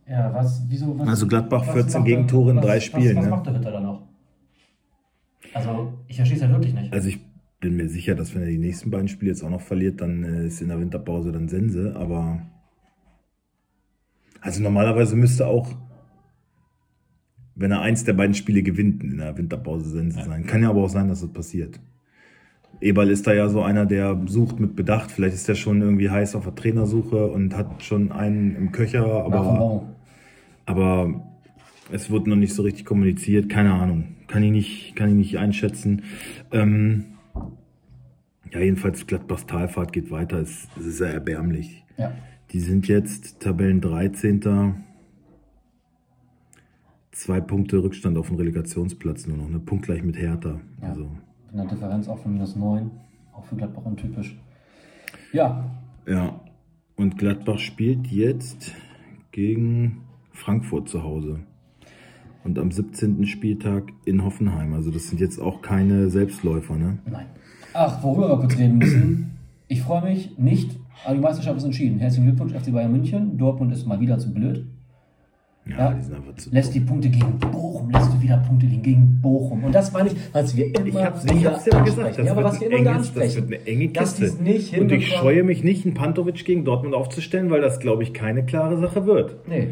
Ja, 0.10 0.34
was, 0.34 0.64
wieso, 0.68 0.98
was, 0.98 1.08
Also 1.08 1.28
Gladbach 1.28 1.68
was 1.68 1.74
14 1.74 2.00
macht 2.00 2.08
Gegentore 2.08 2.52
in 2.52 2.58
was- 2.58 2.66
drei 2.66 2.78
was, 2.78 2.84
Spielen, 2.86 3.18
Was, 3.18 3.26
ne? 3.26 3.30
macht 3.30 3.46
der 3.46 3.54
Ritter 3.56 3.72
dann 3.72 3.84
noch? 3.84 4.02
Also, 5.54 5.94
ich 6.08 6.16
verstehe 6.18 6.38
es 6.38 6.44
ja 6.44 6.50
wirklich 6.50 6.74
nicht. 6.74 6.94
Also 6.94 7.08
ich 7.08 7.20
bin 7.60 7.78
mir 7.78 7.90
sicher, 7.90 8.16
dass 8.16 8.36
wenn 8.36 8.42
er 8.42 8.48
die 8.48 8.58
nächsten 8.58 8.92
beiden 8.92 9.08
Spiele 9.08 9.32
jetzt 9.32 9.44
auch 9.44 9.50
noch 9.50 9.62
verliert, 9.62 10.02
dann 10.02 10.24
äh, 10.24 10.48
ist 10.48 10.62
in 10.62 10.70
der 10.70 10.80
Winterpause 10.80 11.32
dann 11.32 11.48
Sense, 11.48 11.96
aber 11.96 12.42
also 14.42 14.62
normalerweise 14.62 15.16
müsste 15.16 15.48
auch, 15.48 15.76
wenn 17.56 17.72
er 17.72 17.82
eins 17.82 18.04
der 18.04 18.14
beiden 18.14 18.36
Spiele 18.36 18.62
gewinnt, 18.62 19.04
in 19.04 19.18
der 19.18 19.36
Winterpause 19.38 19.90
Sense 19.90 20.24
sein. 20.24 20.46
Kann 20.46 20.62
ja 20.62 20.70
aber 20.70 20.84
auch 20.84 20.90
sein, 20.90 21.08
dass 21.08 21.22
das 21.22 21.34
passiert. 21.34 21.80
Eberl 22.82 23.10
ist 23.10 23.26
da 23.26 23.34
ja 23.34 23.50
so 23.50 23.64
einer, 23.64 23.88
der 23.88 24.22
sucht 24.28 24.60
mit 24.60 24.76
Bedacht. 24.76 25.10
Vielleicht 25.10 25.34
ist 25.34 25.50
er 25.50 25.56
schon 25.56 25.82
irgendwie 25.82 26.12
heiß 26.12 26.36
auf 26.36 26.44
der 26.44 26.54
Trainersuche 26.54 27.26
und 27.28 27.56
hat 27.56 27.82
schon 27.82 28.12
einen 28.12 28.56
im 28.56 28.72
Köcher, 28.72 29.06
aber, 29.06 29.88
aber 30.68 31.35
es 31.92 32.10
wird 32.10 32.28
noch 32.28 32.36
nicht 32.36 32.54
so 32.54 32.64
richtig 32.64 32.86
kommuniziert. 32.86 33.50
Keine 33.50 33.74
Ahnung. 33.74 34.16
Kann 34.28 34.44
ich 34.44 34.52
nicht, 34.52 34.96
kann 34.96 35.10
ich 35.10 35.16
nicht 35.16 35.38
einschätzen. 35.38 36.04
Ähm, 36.52 37.06
ja, 38.52 38.60
jedenfalls 38.60 39.06
Gladbachs 39.06 39.46
Talfahrt 39.46 39.94
geht 39.94 40.12
weiter. 40.12 40.40
Es, 40.40 40.68
es 40.80 40.86
ist 40.86 40.98
sehr 40.98 41.14
erbärmlich. 41.14 41.84
Ja. 41.98 42.14
Die 42.52 42.60
sind 42.60 42.88
jetzt 42.88 43.40
Tabellen 43.40 43.82
13. 43.82 44.76
Zwei 47.12 47.40
Punkte 47.40 47.82
Rückstand 47.82 48.18
auf 48.18 48.28
den 48.28 48.38
Relegationsplatz 48.38 49.28
nur 49.28 49.38
noch. 49.38 49.48
Eine 49.48 49.60
Punktgleich 49.60 50.04
mit 50.04 50.18
Hertha. 50.18 50.60
Ja. 50.82 50.90
Also, 50.90 51.10
In 51.52 51.58
der 51.58 51.68
Differenz 51.68 52.08
auch 52.08 52.20
von 52.20 52.34
minus 52.34 52.56
9. 52.56 52.92
Auch 53.34 53.46
für 53.46 53.56
Gladbach 53.56 53.86
untypisch. 53.86 54.38
Ja, 55.32 55.70
ja. 56.08 56.40
Und 56.96 57.18
Gladbach 57.18 57.60
spielt 57.60 58.08
jetzt 58.08 58.74
gegen 59.32 60.04
Frankfurt 60.32 60.88
zu 60.88 61.04
Hause. 61.04 61.42
Und 62.46 62.60
am 62.60 62.72
17. 62.72 63.26
Spieltag 63.26 63.92
in 64.06 64.24
Hoffenheim. 64.24 64.74
Also 64.74 64.92
das 64.92 65.08
sind 65.10 65.20
jetzt 65.20 65.40
auch 65.42 65.62
keine 65.64 66.10
Selbstläufer, 66.10 66.76
ne? 66.76 67.00
nein. 67.10 67.26
Ach, 67.74 68.02
worüber 68.04 68.30
wir 68.30 68.38
kurz 68.38 68.58
reden 68.58 68.78
müssen. 68.78 69.32
Ich 69.68 69.82
freue 69.82 70.04
mich 70.04 70.38
nicht, 70.38 70.70
aber 71.04 71.16
die 71.16 71.22
Meisterschaft 71.22 71.58
ist 71.58 71.64
entschieden. 71.66 72.00
Herzlichen 72.00 72.28
Glückwunsch, 72.28 72.54
FC 72.54 72.72
Bayern 72.72 72.92
München. 72.92 73.38
Dortmund 73.38 73.74
ist 73.74 73.86
mal 73.88 74.00
wieder 74.00 74.18
zu 74.20 74.32
blöd. 74.32 74.66
Ja, 75.68 75.78
Ja. 75.78 75.94
die 75.94 76.04
sind 76.04 76.14
einfach 76.16 76.36
zu 76.36 76.52
Lässt 76.52 76.76
die 76.76 76.80
Punkte 76.82 77.10
gegen 77.10 77.40
Bochum, 77.40 77.90
lässt 77.90 78.14
du 78.14 78.22
wieder 78.22 78.38
Punkte 78.38 78.68
liegen 78.68 78.84
gegen 78.84 79.20
Bochum. 79.22 79.64
Und 79.64 79.74
das 79.74 79.92
meine 79.92 80.10
ich, 80.10 80.16
was 80.32 80.56
wir 80.56 80.68
immer 80.68 80.86
Ich 80.86 80.96
hab's, 80.96 81.26
ich 81.26 81.46
hab's 81.46 81.66
ja 81.66 81.82
gesagt, 81.84 82.20
das, 82.20 82.26
ja, 82.28 82.32
aber 82.32 82.44
was 82.44 82.62
wir 82.62 82.68
immer 82.72 82.92
enges, 82.92 83.14
das 83.14 83.36
wird 83.36 83.48
eine 83.48 83.66
enge 83.66 83.88
Kiste. 83.88 84.32
nicht 84.44 84.78
Und 84.78 84.92
ich 84.92 85.08
scheue 85.08 85.44
mich 85.44 85.64
nicht, 85.64 85.84
einen 85.86 85.96
Pantovic 85.96 86.46
gegen 86.46 86.64
Dortmund 86.64 86.94
aufzustellen, 86.94 87.50
weil 87.50 87.62
das, 87.62 87.80
glaube 87.80 88.04
ich, 88.04 88.14
keine 88.14 88.46
klare 88.46 88.78
Sache 88.78 89.08
wird. 89.08 89.48
Nee. 89.50 89.70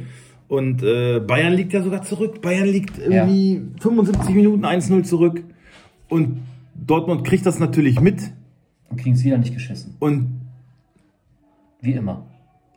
Und 0.53 0.83
äh, 0.83 1.19
Bayern 1.19 1.53
liegt 1.53 1.73
ja 1.73 1.81
sogar 1.81 2.03
zurück. 2.03 2.39
Bayern 2.41 2.67
liegt 2.67 2.99
irgendwie 2.99 3.61
75 3.81 4.35
Minuten 4.35 4.63
1-0 4.65 5.03
zurück. 5.03 5.43
Und 6.09 6.41
Dortmund 6.75 7.23
kriegt 7.25 7.45
das 7.47 7.59
natürlich 7.59 7.99
mit. 7.99 8.21
Und 8.89 8.97
kriegen 8.97 9.15
es 9.15 9.23
wieder 9.23 9.39
nicht 9.39 9.53
geschissen. 9.53 9.95
Und 9.99 10.41
Wie 11.81 11.93
immer. 11.93 12.25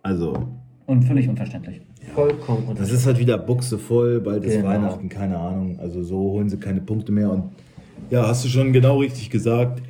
also, 0.03 0.49
Und 0.87 1.05
völlig 1.05 1.29
unverständlich. 1.29 1.83
Vollkommen 2.15 2.75
das 2.77 2.91
ist 2.93 3.05
halt 3.05 3.19
wieder 3.19 3.37
Buchse 3.37 3.79
voll, 3.79 4.21
bald 4.21 4.45
ist 4.45 4.55
Genau. 4.55 4.69
Weihnachten, 4.69 5.09
keine 5.11 5.37
Ahnung. 5.39 5.79
Also 5.81 6.03
so 6.03 6.17
holen 6.17 6.49
sie 6.49 6.57
keine 6.57 6.81
Punkte 6.81 7.13
mehr. 7.13 7.31
Und 7.31 7.51
ja, 8.11 8.27
hast 8.27 8.45
du 8.45 8.49
schon 8.49 8.73
genau 8.73 8.99
richtig 9.01 9.29
gesagt. 9.29 9.83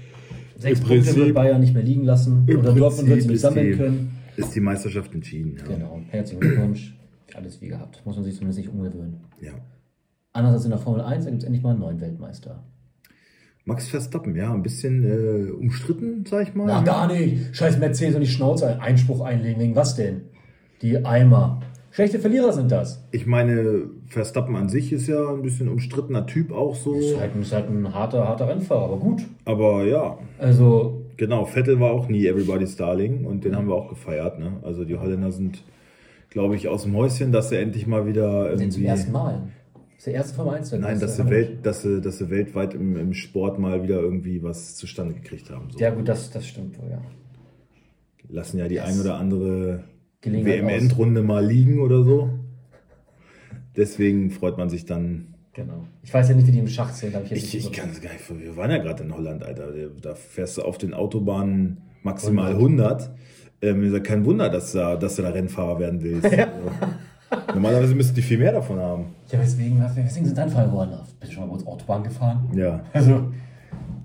Sechs 0.58 0.80
im 0.80 0.86
Punkte 0.86 1.04
Prinzip- 1.04 1.24
wird 1.26 1.34
Bayern 1.34 1.60
nicht 1.60 1.74
mehr 1.74 1.82
liegen 1.84 2.04
lassen. 2.04 2.48
Oder 2.48 2.72
Dortmund 2.72 3.08
wird 3.08 3.20
sie 3.22 3.28
nicht 3.28 3.36
ist 3.36 3.42
sammeln 3.42 3.66
die- 3.66 3.76
können. 3.76 4.10
Ist 4.36 4.54
die 4.56 4.60
Meisterschaft 4.60 5.14
entschieden. 5.14 5.56
Ja. 5.58 5.74
Genau. 5.76 6.00
Herzlichen 6.10 6.40
Glückwunsch. 6.40 6.95
Alles 7.36 7.60
wie 7.60 7.68
gehabt. 7.68 8.02
Muss 8.04 8.16
man 8.16 8.24
sich 8.24 8.34
zumindest 8.34 8.58
nicht 8.58 8.68
umgewöhnen. 8.70 9.20
ja. 9.40 9.52
Anders 10.32 10.52
als 10.52 10.64
in 10.64 10.70
der 10.70 10.78
Formel 10.78 11.00
1, 11.00 11.24
da 11.24 11.30
gibt 11.30 11.42
es 11.42 11.46
endlich 11.46 11.62
mal 11.62 11.70
einen 11.70 11.80
neuen 11.80 11.98
Weltmeister. 12.00 12.62
Max 13.64 13.88
Verstappen, 13.88 14.36
ja, 14.36 14.52
ein 14.52 14.62
bisschen 14.62 15.02
äh, 15.02 15.50
umstritten, 15.50 16.24
sag 16.28 16.46
ich 16.48 16.54
mal. 16.54 16.66
Na, 16.66 16.82
gar 16.82 17.10
nicht. 17.10 17.56
Scheiß 17.56 17.78
Mercedes 17.78 18.14
und 18.16 18.20
die 18.20 18.26
Schnauze 18.26 18.78
Einspruch 18.80 19.22
einlegen. 19.22 19.60
Wegen 19.60 19.74
was 19.76 19.96
denn? 19.96 20.22
Die 20.82 21.04
Eimer. 21.06 21.60
Schlechte 21.90 22.18
Verlierer 22.18 22.52
sind 22.52 22.70
das. 22.70 23.02
Ich 23.12 23.24
meine, 23.26 23.84
Verstappen 24.08 24.54
an 24.56 24.68
sich 24.68 24.92
ist 24.92 25.06
ja 25.06 25.30
ein 25.32 25.40
bisschen 25.40 25.68
umstrittener 25.70 26.26
Typ 26.26 26.52
auch 26.52 26.74
so. 26.76 26.94
Ist 26.94 27.18
halt, 27.18 27.34
ist 27.34 27.52
halt 27.54 27.70
ein 27.70 27.94
harter, 27.94 28.28
harter 28.28 28.46
Rennfahrer, 28.48 28.84
aber 28.84 28.98
gut. 28.98 29.22
Aber 29.46 29.84
ja, 29.84 30.18
Also, 30.38 31.06
genau, 31.16 31.46
Vettel 31.46 31.80
war 31.80 31.92
auch 31.92 32.08
nie 32.08 32.26
Everybody's 32.26 32.76
Darling 32.76 33.24
und 33.24 33.44
den 33.44 33.56
haben 33.56 33.68
wir 33.68 33.74
auch 33.74 33.88
gefeiert. 33.88 34.38
Ne? 34.38 34.52
Also 34.62 34.84
die 34.84 34.98
Holländer 34.98 35.32
sind, 35.32 35.64
glaube 36.36 36.54
ich, 36.54 36.68
aus 36.68 36.82
dem 36.82 36.94
Häuschen, 36.94 37.32
dass 37.32 37.48
sie 37.48 37.56
endlich 37.56 37.86
mal 37.86 38.06
wieder 38.06 38.54
den 38.56 38.70
zum 38.70 38.82
irgendwie... 38.82 38.84
ersten 38.84 39.10
Mal. 39.10 39.48
Das 39.72 39.96
ist 39.96 40.06
der 40.06 40.12
erste 40.12 40.34
Formel 40.34 40.56
1 40.56 40.72
Nein, 40.72 41.00
dass 41.00 41.16
sie, 41.16 41.30
Welt, 41.30 41.64
dass, 41.64 41.80
sie, 41.80 42.02
dass 42.02 42.18
sie 42.18 42.28
weltweit 42.28 42.74
im, 42.74 42.94
im 42.98 43.14
Sport 43.14 43.58
mal 43.58 43.82
wieder 43.82 44.00
irgendwie 44.00 44.42
was 44.42 44.76
zustande 44.76 45.14
gekriegt 45.14 45.48
haben. 45.48 45.70
So. 45.70 45.78
Ja, 45.78 45.88
gut, 45.88 46.06
das, 46.06 46.30
das 46.30 46.46
stimmt 46.46 46.78
wohl, 46.78 46.90
ja. 46.90 47.00
Lassen 48.28 48.58
ja 48.58 48.68
die 48.68 48.80
ein 48.80 49.00
oder 49.00 49.14
andere. 49.14 49.84
WM-Endrunde 50.22 51.22
mal 51.22 51.46
liegen 51.46 51.78
oder 51.78 52.04
so. 52.04 52.28
Deswegen 53.74 54.30
freut 54.30 54.58
man 54.58 54.68
sich 54.68 54.84
dann 54.84 55.36
Genau. 55.54 55.86
Ich 56.02 56.12
weiß 56.12 56.28
ja 56.28 56.34
nicht, 56.34 56.48
wie 56.48 56.52
die 56.52 56.58
im 56.58 56.68
Schach 56.68 56.92
zählt, 56.92 57.14
habe 57.14 57.24
ich 57.24 57.32
Ich, 57.32 57.56
ich 57.56 57.72
kann 57.72 57.88
es 57.88 58.02
gar 58.02 58.12
nicht. 58.12 58.28
Wir 58.28 58.58
waren 58.58 58.70
ja 58.70 58.76
gerade 58.76 59.04
in 59.04 59.14
Holland, 59.14 59.42
Alter. 59.42 59.72
Da 60.02 60.14
fährst 60.14 60.58
du 60.58 60.62
auf 60.64 60.76
den 60.76 60.92
Autobahnen 60.92 61.78
maximal 62.02 62.52
100. 62.52 63.10
Ähm, 63.62 63.82
ist 63.84 63.92
ja 63.92 64.00
kein 64.00 64.24
Wunder, 64.24 64.48
dass, 64.50 64.72
da- 64.72 64.96
dass 64.96 65.16
du 65.16 65.22
da 65.22 65.30
Rennfahrer 65.30 65.78
werden 65.78 66.02
willst. 66.02 66.28
Also, 67.28 67.54
normalerweise 67.54 67.94
müssten 67.96 68.14
die 68.14 68.22
viel 68.22 68.38
mehr 68.38 68.52
davon 68.52 68.78
haben. 68.78 69.06
Ja, 69.32 69.40
weswegen, 69.40 69.82
weswegen 69.82 70.26
sind 70.26 70.38
Anfall 70.38 70.66
geworden? 70.66 70.92
Bist 71.18 71.32
du 71.32 71.34
schon 71.36 71.48
mal 71.48 71.54
uns 71.54 71.66
Autobahn 71.66 72.04
gefahren? 72.04 72.48
Ja, 72.54 72.80
Also, 72.92 73.10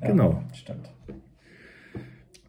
ja, 0.02 0.08
genau. 0.08 0.42
Stimmt. 0.54 0.90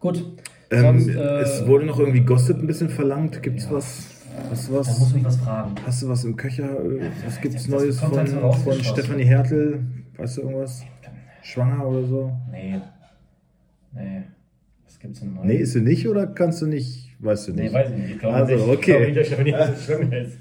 Gut. 0.00 0.24
Ähm, 0.70 1.00
Sonst, 1.00 1.08
äh, 1.14 1.40
es 1.40 1.66
wurde 1.66 1.84
noch 1.84 1.98
irgendwie 1.98 2.20
Gossip 2.22 2.56
ein 2.56 2.66
bisschen 2.66 2.88
verlangt. 2.88 3.42
Gibt's 3.42 3.70
was? 3.70 4.08
Hast 4.50 4.68
du 4.68 4.72
da 4.72 4.78
musst 4.78 4.90
was? 5.00 5.08
du 5.10 5.14
mich 5.16 5.24
was 5.26 5.36
fragen. 5.36 5.74
Hast 5.86 6.02
du 6.02 6.08
was 6.08 6.24
im 6.24 6.36
Köcher? 6.36 6.70
Was 7.26 7.38
gibt's 7.42 7.56
das 7.64 7.68
Neues 7.68 8.00
von, 8.00 8.16
halt 8.16 8.28
so 8.30 8.52
von. 8.52 8.72
Stefanie 8.82 9.24
Hertel? 9.24 9.84
Weißt 10.16 10.38
du 10.38 10.40
irgendwas? 10.42 10.82
Schwanger 11.42 11.86
oder 11.86 12.06
so? 12.06 12.32
Nee. 12.50 12.80
Nee. 13.94 14.22
Was 15.02 15.18
gibt's 15.18 15.20
denn 15.20 15.34
Neues? 15.34 15.46
Nee, 15.46 15.56
ist 15.56 15.72
sie 15.72 15.80
nicht 15.80 16.06
oder 16.08 16.26
kannst 16.28 16.62
du 16.62 16.66
nicht? 16.66 17.10
Weißt 17.18 17.48
du 17.48 17.52
nicht? 17.52 17.64
Nee, 17.64 17.72
weiß 17.72 17.90
ich 17.90 17.96
nicht. 17.96 18.10
Ich 18.12 18.18
glaube 18.18 18.36
Also, 18.36 18.54
nicht. 18.54 18.68
okay. 18.68 19.06
Ich 19.20 19.26
glaube 19.28 19.42
nicht, 19.44 19.56
dass 19.58 19.70
das 19.70 19.84
schlimm 19.84 20.12
ist. 20.12 20.38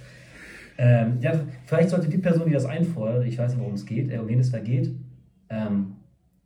Ähm, 0.77 1.17
ja, 1.21 1.31
vielleicht 1.65 1.89
sollte 1.89 2.07
die 2.09 2.17
Person, 2.17 2.45
die 2.47 2.53
das 2.53 2.65
einfordert, 2.65 3.25
ich 3.25 3.37
weiß 3.37 3.51
nicht, 3.51 3.59
worum 3.61 3.73
es 3.75 3.85
geht, 3.85 4.11
äh, 4.11 4.17
um 4.17 4.27
wen 4.27 4.39
es 4.39 4.51
da 4.51 4.59
geht, 4.59 4.91
ähm, 5.49 5.93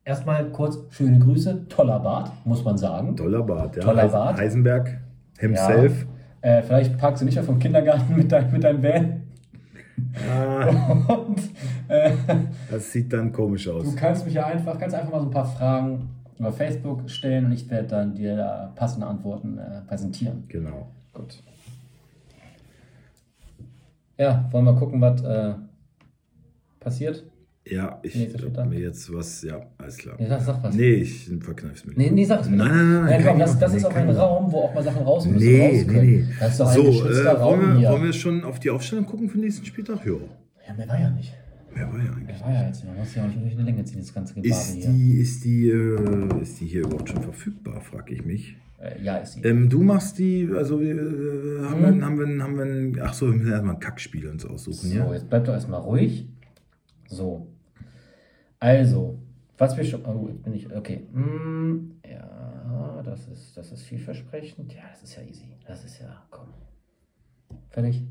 erstmal 0.03 0.45
kurz 0.51 0.77
schöne 0.91 1.19
Grüße. 1.19 1.67
Toller 1.69 1.99
Bart, 1.99 2.31
muss 2.45 2.63
man 2.63 2.77
sagen. 2.77 3.15
Toller 3.15 3.43
Bart, 3.43 3.75
ja. 3.77 3.83
Toller 3.83 4.07
Bart. 4.09 4.37
Heisenberg 4.37 4.97
himself. 5.37 6.05
Äh, 6.41 6.61
vielleicht 6.63 6.97
parkst 6.97 7.21
du 7.21 7.25
nicht 7.25 7.39
auf 7.39 7.45
dem 7.45 7.59
Kindergarten 7.59 8.15
mit, 8.15 8.31
dein, 8.31 8.51
mit 8.51 8.63
deinem 8.63 8.83
Van. 8.83 9.21
Ah, 10.29 10.67
Und 11.27 11.39
äh, 11.87 12.11
das 12.69 12.91
sieht 12.91 13.11
dann 13.13 13.31
komisch 13.31 13.67
aus. 13.69 13.85
du 13.85 13.95
kannst 13.95 14.25
mich 14.25 14.33
ja 14.33 14.45
einfach, 14.45 14.77
kannst 14.77 14.95
einfach 14.95 15.11
mal 15.11 15.19
so 15.21 15.25
ein 15.27 15.31
paar 15.31 15.45
Fragen 15.45 16.09
über 16.37 16.51
Facebook 16.51 17.09
stellen 17.09 17.45
und 17.45 17.51
ich 17.51 17.69
werde 17.69 17.87
dann 17.87 18.15
dir 18.15 18.35
da 18.35 18.73
passende 18.75 19.07
Antworten 19.07 19.57
äh, 19.57 19.81
präsentieren. 19.87 20.43
Genau. 20.47 20.91
Gut. 21.13 21.41
Ja, 24.17 24.47
wollen 24.51 24.65
wir 24.65 24.75
gucken, 24.75 25.01
was 25.01 25.21
äh, 25.23 25.53
passiert? 26.79 27.23
Ja, 27.67 27.99
ich 28.03 28.15
hab 28.15 28.69
mir 28.69 28.79
jetzt 28.79 29.11
was, 29.11 29.41
ja, 29.41 29.59
alles 29.79 29.97
klar. 29.97 30.15
Nee, 30.19 30.27
sag, 30.27 30.61
was. 30.61 30.75
Nee, 30.75 30.93
ich 30.93 31.31
verkneif's 31.39 31.83
mir. 31.83 31.93
Nee, 31.95 32.11
nee, 32.11 32.23
sag 32.23 32.41
es 32.41 32.49
mir. 32.49 32.57
Nein, 32.57 32.69
nein, 32.69 32.91
nein, 32.91 33.05
Nein, 33.05 33.25
komm, 33.25 33.39
das, 33.39 33.57
das 33.57 33.73
ist 33.73 33.85
auch 33.85 33.95
ein. 33.95 34.07
Raum, 34.11 34.51
wo 34.51 34.59
auch 34.59 34.73
mal 34.75 34.83
Sachen 34.83 35.01
raus 35.01 35.25
müssen. 35.25 35.43
Nee, 35.43 35.79
raus 35.79 35.87
nee, 35.87 36.01
nee. 36.01 36.25
Das 36.39 36.51
ist 36.51 36.59
doch 36.59 36.67
ein 36.67 36.75
So, 36.75 36.83
geschützter 36.83 37.23
äh, 37.23 37.29
Raum 37.29 37.59
wollen, 37.59 37.71
wir, 37.71 37.79
hier. 37.79 37.89
wollen 37.89 38.03
wir 38.03 38.13
schon 38.13 38.43
auf 38.43 38.59
die 38.59 38.69
Aufstellung 38.69 39.07
gucken 39.07 39.29
für 39.29 39.37
den 39.39 39.45
nächsten 39.45 39.65
Spieltag? 39.65 40.05
Ja. 40.05 40.13
Ja, 40.67 40.73
mehr 40.75 40.87
war 40.87 40.99
ja 40.99 41.09
nicht. 41.09 41.33
Wer 41.75 41.91
war 41.91 41.99
ja 42.03 42.11
eigentlich? 42.11 42.25
Mehr 42.27 42.39
war 42.41 42.53
ja 42.53 42.67
jetzt. 42.67 42.83
Man 42.85 42.95
muss 42.97 43.13
ja 43.13 43.23
auch 43.23 43.27
nicht 43.27 43.41
durch 43.41 43.53
eine 43.53 43.63
Länge 43.63 43.83
ziehen, 43.83 43.99
das 43.99 44.13
ganze 44.13 44.33
Gebabe 44.33 44.49
Ist 44.49 44.73
hier. 44.75 44.89
die, 44.89 45.17
ist, 45.19 45.43
die, 45.43 45.67
äh, 45.69 46.41
ist 46.41 46.59
die 46.61 46.65
hier 46.67 46.81
überhaupt 46.85 47.09
schon 47.09 47.21
verfügbar, 47.21 47.81
frage 47.81 48.13
ich 48.13 48.25
mich. 48.25 48.55
Äh, 48.79 49.01
ja, 49.03 49.17
ist 49.17 49.33
sie. 49.33 49.41
Ähm, 49.43 49.69
du 49.69 49.81
machst 49.83 50.17
die, 50.17 50.49
also 50.55 50.81
äh, 50.81 50.87
haben, 51.63 51.81
Mhm. 51.81 51.99
wir, 51.99 52.05
haben 52.05 52.19
wir, 52.19 52.43
haben 52.43 52.57
wir, 52.57 52.63
ein- 52.65 52.99
ach 53.01 53.13
so, 53.13 53.27
wir 53.27 53.33
müssen 53.37 53.51
erstmal 53.51 53.75
ein 53.75 53.79
Kackspiel 53.79 54.27
uns 54.27 54.45
aussuchen, 54.45 54.89
So, 54.89 54.95
ja? 54.95 55.13
jetzt 55.13 55.29
bleibt 55.29 55.47
doch 55.47 55.53
erstmal 55.53 55.81
ruhig. 55.81 56.27
So. 57.07 57.47
Also, 58.59 59.19
was 59.57 59.75
wir 59.77 59.83
schon. 59.83 60.05
Oh, 60.05 60.27
jetzt 60.29 60.43
bin 60.43 60.53
ich. 60.53 60.73
Okay. 60.73 61.01
Mm, 61.13 61.91
ja, 62.09 63.01
das 63.03 63.27
ist, 63.27 63.55
das 63.57 63.71
ist 63.71 63.83
vielversprechend. 63.83 64.73
Ja, 64.73 64.81
das 64.91 65.03
ist 65.03 65.15
ja 65.17 65.23
easy. 65.23 65.45
Das 65.67 65.83
ist 65.85 65.99
ja. 65.99 66.23
Komm. 66.31 66.47
Fertig? 67.69 68.03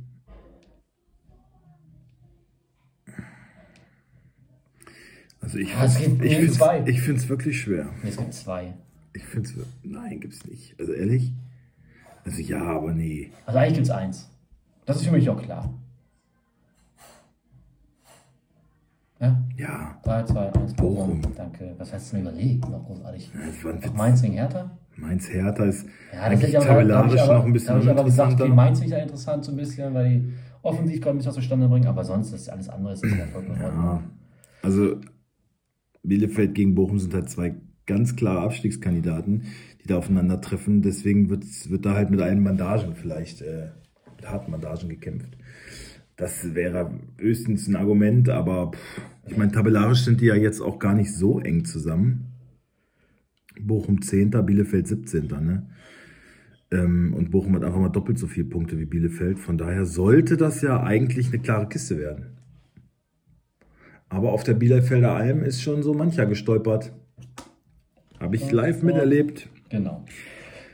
Also 5.54 5.62
ich, 5.68 5.76
Ah, 5.76 5.84
es 5.84 5.98
gibt 5.98 6.20
finde 7.00 7.20
es 7.20 7.28
wirklich 7.28 7.60
schwer. 7.60 7.86
Es 8.02 8.16
gibt 8.16 8.34
zwei. 8.34 8.74
Ich 9.12 9.24
finde 9.24 9.48
es, 9.48 9.54
nein, 9.84 10.18
gibt's 10.18 10.44
nicht. 10.46 10.74
Also 10.80 10.92
ehrlich? 10.92 11.32
Also 12.24 12.42
ja, 12.42 12.60
aber 12.62 12.92
nee. 12.92 13.30
Also 13.46 13.58
eigentlich 13.60 13.74
gibt 13.74 13.86
es 13.86 13.90
eins. 13.90 14.28
Das 14.84 14.96
ist 14.96 15.06
für 15.06 15.12
mich 15.12 15.28
auch 15.30 15.40
klar. 15.40 15.72
Ja? 19.20 19.40
Ja, 19.56 19.98
3, 20.02 20.24
2, 20.24 20.52
1, 20.54 20.74
Bochum. 20.74 21.22
Danke. 21.36 21.74
Was 21.78 21.92
hast 21.92 22.10
du 22.12 22.16
mir 22.16 22.22
überlegt? 22.22 22.68
Noch 22.68 22.84
großartig. 22.84 23.30
Auch 23.62 23.82
Witz. 23.82 23.92
Mainz 23.94 24.22
gegen 24.22 24.34
Hertha? 24.34 24.70
Mainz 24.96 25.28
Hertha 25.28 25.64
ist 25.64 25.86
Ja, 26.12 26.22
eigentlich 26.22 26.56
aber, 26.56 26.66
tabellarisch 26.66 27.20
aber, 27.20 27.34
noch 27.34 27.44
ein 27.44 27.52
bisschen 27.52 27.68
da 27.68 27.74
hab 27.74 27.82
ich 27.84 27.90
aber 27.90 28.04
gesagt, 28.04 28.40
okay. 28.40 28.48
Mainz 28.50 28.80
ich 28.80 28.90
ja 28.90 28.98
interessant 28.98 29.44
so 29.44 29.52
ein 29.52 29.56
bisschen, 29.56 29.94
weil 29.94 30.08
die 30.10 30.32
offensiv 30.62 31.06
ein 31.06 31.16
bisschen 31.16 31.28
was 31.28 31.34
zustande 31.36 31.68
bringen, 31.68 31.86
aber 31.86 32.04
sonst 32.04 32.32
ist 32.32 32.48
alles 32.48 32.68
andere 32.68 32.94
ist 32.94 33.04
ja 33.04 33.26
vollkommen 33.32 33.60
Ja, 33.60 34.02
also 34.62 34.96
Bielefeld 36.04 36.54
gegen 36.54 36.74
Bochum 36.74 36.98
sind 36.98 37.14
halt 37.14 37.30
zwei 37.30 37.54
ganz 37.86 38.16
klare 38.16 38.40
Abstiegskandidaten, 38.40 39.42
die 39.82 39.88
da 39.88 39.98
aufeinandertreffen. 39.98 40.82
Deswegen 40.82 41.28
wird 41.28 41.44
da 41.84 41.94
halt 41.94 42.10
mit 42.10 42.20
allen 42.20 42.44
Bandagen 42.44 42.94
vielleicht, 42.94 43.42
äh, 43.42 43.70
mit 44.16 44.30
harten 44.30 44.52
Bandagen 44.52 44.88
gekämpft. 44.88 45.36
Das 46.16 46.54
wäre 46.54 47.00
höchstens 47.18 47.66
ein 47.66 47.76
Argument, 47.76 48.28
aber 48.28 48.70
pff, 48.72 49.00
ich 49.26 49.36
meine, 49.36 49.52
tabellarisch 49.52 50.04
sind 50.04 50.20
die 50.20 50.26
ja 50.26 50.36
jetzt 50.36 50.60
auch 50.60 50.78
gar 50.78 50.94
nicht 50.94 51.12
so 51.12 51.40
eng 51.40 51.64
zusammen. 51.64 52.26
Bochum 53.60 54.02
10., 54.02 54.30
Bielefeld 54.44 54.86
17., 54.86 55.26
ne? 55.26 55.66
Ähm, 56.70 57.14
und 57.14 57.30
Bochum 57.30 57.54
hat 57.54 57.64
einfach 57.64 57.80
mal 57.80 57.88
doppelt 57.88 58.18
so 58.18 58.26
viele 58.26 58.46
Punkte 58.46 58.78
wie 58.78 58.84
Bielefeld. 58.84 59.38
Von 59.38 59.58
daher 59.58 59.86
sollte 59.86 60.36
das 60.36 60.62
ja 60.62 60.82
eigentlich 60.82 61.28
eine 61.28 61.40
klare 61.40 61.68
Kiste 61.68 61.98
werden. 61.98 62.34
Aber 64.14 64.32
auf 64.32 64.44
der 64.44 64.54
Bielefelder 64.54 65.12
Alm 65.14 65.42
ist 65.42 65.60
schon 65.60 65.82
so 65.82 65.92
mancher 65.92 66.24
gestolpert. 66.26 66.92
Habe 68.20 68.36
ich 68.36 68.50
live 68.52 68.82
miterlebt. 68.82 69.48
Genau. 69.70 70.04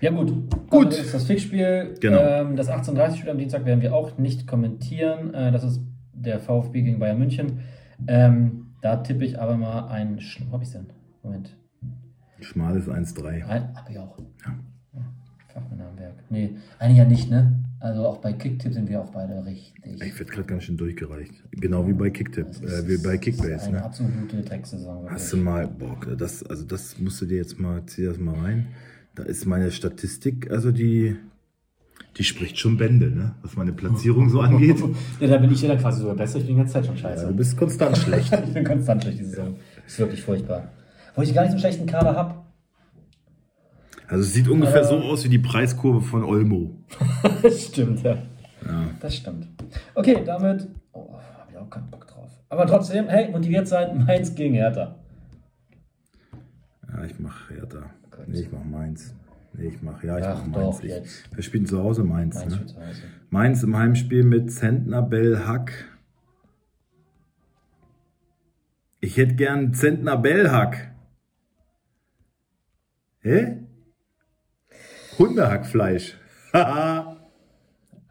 Ja 0.02 0.10
gut, 0.10 0.32
Gut. 0.70 0.88
Das 0.92 0.98
ist 1.00 1.14
das 1.14 1.24
Fixspiel. 1.24 1.94
Genau. 2.00 2.20
Ähm, 2.20 2.56
das 2.56 2.68
18:30-Spiel 2.70 3.30
am 3.30 3.38
Dienstag 3.38 3.64
werden 3.64 3.80
wir 3.80 3.94
auch 3.94 4.18
nicht 4.18 4.46
kommentieren. 4.46 5.32
Äh, 5.34 5.52
das 5.52 5.64
ist 5.64 5.80
der 6.12 6.38
VfB 6.38 6.82
gegen 6.82 6.98
Bayern 6.98 7.18
München. 7.18 7.60
Ähm, 8.06 8.66
da 8.82 8.96
tippe 8.96 9.24
ich 9.24 9.40
aber 9.40 9.56
mal 9.56 9.88
ein... 9.88 10.18
Sch- 10.18 10.42
Wo 10.48 10.54
hab 10.54 10.62
ich's 10.62 10.72
denn? 10.72 10.86
Moment. 11.22 11.56
Schmales 12.40 12.88
1-3. 12.88 13.40
Nein, 13.46 13.68
hab 13.74 13.90
ich 13.90 13.98
auch. 13.98 14.18
Ja. 14.46 14.56
Fachmänner 15.52 15.88
am 15.88 15.98
Werk. 15.98 16.14
Nee, 16.30 16.56
eigentlich 16.78 16.98
ja 16.98 17.04
nicht, 17.04 17.30
ne? 17.30 17.62
Also 17.80 18.06
auch 18.06 18.18
bei 18.18 18.34
Kicktipp 18.34 18.74
sind 18.74 18.88
wir 18.90 19.00
auch 19.00 19.10
beide 19.10 19.42
richtig. 19.44 19.72
Ich 20.02 20.18
werde 20.18 20.30
gerade 20.32 20.44
ganz 20.46 20.64
schön 20.64 20.76
durchgereicht. 20.76 21.32
Genau 21.52 21.86
wie 21.88 21.94
bei 21.94 22.10
Kicktip, 22.10 22.46
Das 22.46 22.84
äh, 22.84 22.88
wie 22.88 22.98
bei 23.02 23.16
Kickbase. 23.16 23.64
Eine 23.68 23.78
Ne? 23.78 23.84
absolute 23.84 24.42
Drecksaison. 24.42 25.06
Hast 25.10 25.32
du 25.32 25.38
mal, 25.38 25.66
boah, 25.66 25.96
das, 26.16 26.42
also 26.42 26.64
das 26.64 26.98
musst 26.98 27.22
du 27.22 27.26
dir 27.26 27.38
jetzt 27.38 27.58
mal, 27.58 27.82
zieh 27.86 28.04
das 28.04 28.18
mal 28.18 28.34
rein. 28.34 28.66
Da 29.14 29.22
ist 29.22 29.46
meine 29.46 29.70
Statistik, 29.70 30.50
also 30.50 30.72
die, 30.72 31.16
die 32.18 32.24
spricht 32.24 32.58
schon 32.58 32.76
Bände, 32.76 33.10
ne? 33.10 33.34
Was 33.42 33.56
meine 33.56 33.72
Platzierung 33.72 34.28
so 34.28 34.40
angeht. 34.40 34.76
ja, 35.20 35.26
da 35.28 35.38
bin 35.38 35.50
ich 35.50 35.62
ja 35.62 35.68
dann 35.68 35.78
quasi 35.78 36.00
sogar 36.00 36.16
besser. 36.16 36.36
Ich 36.38 36.44
bin 36.44 36.56
die 36.56 36.58
ganze 36.58 36.74
Zeit 36.74 36.84
schon 36.86 36.98
scheiße. 36.98 37.22
Ja, 37.22 37.28
du 37.30 37.36
bist 37.36 37.56
konstant 37.56 37.96
schlecht. 37.96 38.30
ich 38.46 38.52
bin 38.52 38.62
konstant 38.64 39.02
schlecht 39.02 39.20
diese 39.20 39.30
Saison. 39.30 39.56
Ist 39.86 39.98
wirklich 39.98 40.22
furchtbar. 40.22 40.68
Wo 41.16 41.22
ich 41.22 41.34
gar 41.34 41.42
nicht 41.42 41.52
so 41.52 41.54
einen 41.54 41.60
schlechten 41.60 41.86
Kader 41.86 42.14
habe. 42.14 42.34
Also 44.10 44.24
es 44.24 44.34
sieht 44.34 44.48
ungefähr 44.48 44.82
so 44.84 44.96
aus 44.96 45.24
wie 45.24 45.28
die 45.28 45.38
Preiskurve 45.38 46.00
von 46.00 46.24
Olmo. 46.24 46.76
das 47.42 47.66
stimmt, 47.68 48.02
ja. 48.02 48.14
Ja. 48.66 48.90
Das 48.98 49.14
stimmt. 49.14 49.46
Okay, 49.94 50.22
damit. 50.24 50.66
Oh, 50.92 51.12
habe 51.38 51.52
ich 51.52 51.56
auch 51.56 51.70
keinen 51.70 51.88
Bock 51.90 52.08
drauf. 52.08 52.28
Aber 52.48 52.66
trotzdem, 52.66 53.06
hey, 53.08 53.30
motiviert 53.30 53.68
sein, 53.68 54.04
Mainz 54.06 54.34
gegen 54.34 54.54
Hertha. 54.54 54.96
Ja, 56.92 57.04
ich 57.04 57.18
mach 57.20 57.48
Hertha. 57.50 57.88
Gut. 58.10 58.26
Nee, 58.26 58.40
ich 58.40 58.50
mach 58.50 58.64
Mainz. 58.64 59.14
Nee, 59.52 59.68
ich 59.68 59.80
mach, 59.80 60.02
ja, 60.02 60.18
ich 60.18 60.24
Ach, 60.24 60.44
mach 60.44 60.58
Mainz. 60.58 60.78
doch, 60.78 60.84
Ich, 60.84 61.36
wir 61.36 61.42
spielen 61.44 61.66
zu 61.66 61.80
Hause 61.80 62.02
Mainz. 62.02 62.34
Mainz 62.34 62.52
ne? 62.54 62.60
Hause. 62.88 63.02
Mainz 63.30 63.62
im 63.62 63.76
Heimspiel 63.76 64.24
mit 64.24 64.50
Zentner, 64.52 65.02
Bell, 65.02 65.46
Hack. 65.46 65.72
Ich 68.98 69.16
hätte 69.16 69.34
gern 69.36 69.72
Zentner, 69.72 70.16
Bell, 70.16 70.50
Hack. 70.50 70.90
Hä? 73.20 73.56
Hundehackfleisch. 75.20 76.16
Haha. 76.52 77.16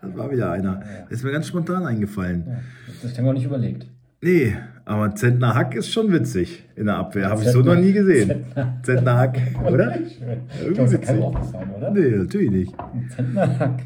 das 0.02 0.16
war 0.16 0.32
wieder 0.32 0.52
einer. 0.52 0.82
Das 1.10 1.20
ist 1.20 1.24
mir 1.26 1.32
ganz 1.32 1.48
spontan 1.48 1.86
eingefallen. 1.86 2.46
Ja, 2.48 2.60
das 3.04 3.18
haben 3.18 3.26
wir 3.26 3.32
auch 3.32 3.34
nicht 3.34 3.46
überlegt. 3.46 3.88
Nee, 4.22 4.56
aber 4.86 5.16
Zentner 5.16 5.56
Hack 5.56 5.76
ist 5.76 5.92
schon 5.92 6.12
witzig 6.12 6.64
in 6.76 6.86
der 6.86 6.96
Abwehr. 6.98 7.30
Habe 7.30 7.42
ich 7.42 7.50
so 7.50 7.60
Zentner- 7.62 7.76
noch 7.76 7.82
nie 7.82 7.92
gesehen. 7.94 8.30
Zentner- 8.56 8.84
Zentner 8.84 9.18
Hack, 9.18 9.38
oder? 9.66 9.96
Irgendwie 9.98 10.74
kann 10.76 10.92
witzig. 10.92 11.10
auch 11.22 11.36
aufgefallen, 11.36 11.70
oder? 11.72 11.92
Nee, 11.92 12.10
natürlich 12.18 12.52
nicht. 12.52 12.74
Zentnerhack. 13.16 13.84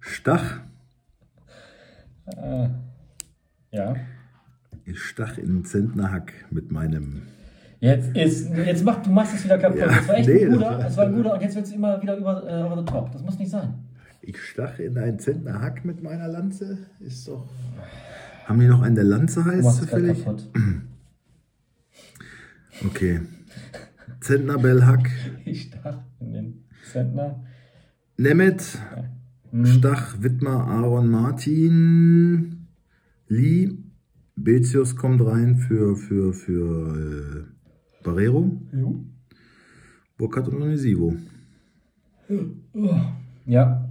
Stach. 0.00 0.60
Äh, 2.26 2.68
ja. 3.72 3.96
Ich 4.84 5.00
stach 5.02 5.38
in 5.38 5.64
Zentner 5.64 6.10
Hack 6.12 6.32
mit 6.50 6.72
meinem. 6.72 7.22
Jetzt 7.82 8.16
ist, 8.16 8.48
jetzt 8.54 8.84
mach, 8.84 9.02
du 9.02 9.10
machst 9.10 9.34
es 9.34 9.44
wieder 9.44 9.58
kaputt. 9.58 9.80
Ja, 9.80 9.86
das 9.86 10.06
war 10.06 10.16
echt 10.16 10.28
nee, 10.28 10.44
ein 10.44 10.52
guter, 10.52 10.78
das- 10.78 10.96
war 10.96 11.06
ein 11.06 11.14
guter 11.14 11.34
und 11.34 11.42
jetzt 11.42 11.56
wird 11.56 11.66
es 11.66 11.72
immer 11.72 12.00
wieder 12.00 12.16
über, 12.16 12.48
äh, 12.48 12.62
over 12.62 12.78
the 12.78 12.84
top. 12.84 13.10
Das 13.10 13.22
muss 13.22 13.36
nicht 13.40 13.50
sein. 13.50 13.74
Ich 14.20 14.40
stach 14.40 14.78
in 14.78 14.96
einen 14.96 15.18
Zentner 15.18 15.60
Hack 15.60 15.84
mit 15.84 16.00
meiner 16.00 16.28
Lanze. 16.28 16.78
Ist 17.00 17.26
doch. 17.26 17.48
Haben 18.46 18.60
die 18.60 18.68
noch 18.68 18.82
einen, 18.82 18.94
der 18.94 19.02
Lanze 19.02 19.44
heißt 19.44 19.78
zufällig? 19.78 20.24
Okay. 22.86 23.20
Zentner 24.20 24.58
Bell 24.58 24.84
Hack. 24.86 25.08
Ich 25.44 25.64
stach 25.64 25.98
in 26.20 26.32
den 26.32 26.64
Zentner. 26.90 27.44
Nemeth. 28.16 28.78
Hm. 29.50 29.66
Stach, 29.66 30.16
Wittmer, 30.20 30.66
Aaron, 30.66 31.08
Martin, 31.10 32.66
Lee. 33.28 33.70
Bezius 34.34 34.96
kommt 34.96 35.20
rein 35.24 35.56
für, 35.58 35.94
für, 35.94 36.32
für 36.32 36.96
äh, 36.96 37.51
Barrero. 38.02 38.50
Jo. 38.72 38.96
Burkhardt 40.16 40.48
und 40.48 40.62
Onisivo. 40.62 41.16
Ja. 43.44 43.88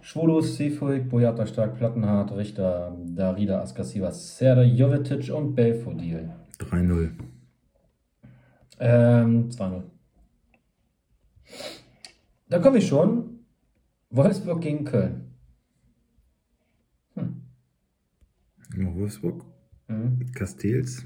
Schwolus, 0.00 0.56
Seefuig, 0.56 1.08
Boyata 1.08 1.46
Stark, 1.46 1.76
Plattenhardt, 1.76 2.32
Richter, 2.32 2.96
Darida, 3.06 3.60
Askasiva, 3.60 4.10
Serde, 4.10 4.64
Jovetic 4.64 5.32
und 5.32 5.54
Belfodil. 5.54 6.30
3-0. 6.58 7.10
Ähm, 8.80 9.48
2-0. 9.50 9.82
Da 12.48 12.58
komme 12.58 12.78
ich 12.78 12.88
schon. 12.88 13.44
Wolfsburg 14.10 14.60
gegen 14.60 14.84
Köln. 14.84 15.34
Ja, 18.76 18.94
Wolfsburg. 18.94 19.44
Mhm. 19.88 20.26
Castells. 20.34 21.04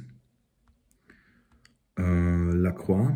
Äh, 1.98 2.02
Lacroix. 2.02 3.14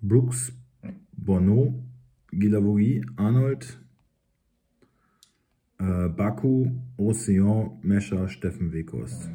Brooks. 0.00 0.52
Bono. 1.12 1.82
Guilavogui. 2.30 3.04
Arnold. 3.16 3.80
Äh, 5.78 6.08
Baku. 6.08 6.70
Ocean. 6.96 7.78
Mescher. 7.82 8.28
Steffen 8.28 8.72
Weghorst. 8.72 9.28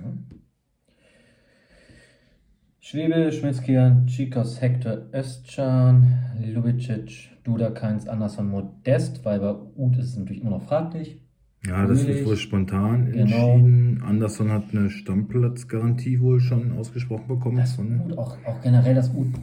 Schwebe, 2.86 3.32
Schmitzkian, 3.32 4.08
Chikos, 4.08 4.60
Hector, 4.60 5.08
Özcan, 5.14 6.20
Lubicic, 6.38 7.32
Duda, 7.46 7.72
Keins, 7.72 8.10
Anderson, 8.10 8.50
Modest, 8.50 9.24
weil 9.24 9.40
bei 9.40 9.54
Uth 9.54 9.98
ist 9.98 10.10
es 10.10 10.18
natürlich 10.18 10.42
immer 10.42 10.52
noch 10.52 10.64
fraglich. 10.64 11.22
Ja, 11.66 11.86
das 11.88 12.06
wird 12.06 12.26
wohl 12.26 12.36
spontan 12.36 13.06
Genau. 13.12 13.22
entschieden. 13.54 14.04
Anderson 14.06 14.52
hat 14.52 14.64
eine 14.74 14.90
Stammplatzgarantie 14.90 16.20
wohl 16.20 16.40
schon 16.42 16.78
ausgesprochen 16.78 17.28
bekommen. 17.28 17.58
Das 17.58 17.74
Von, 17.76 18.02
Uth, 18.02 18.18
auch, 18.18 18.38
auch 18.46 18.62
generell, 18.62 18.96
dass 18.96 19.10
Uth 19.14 19.34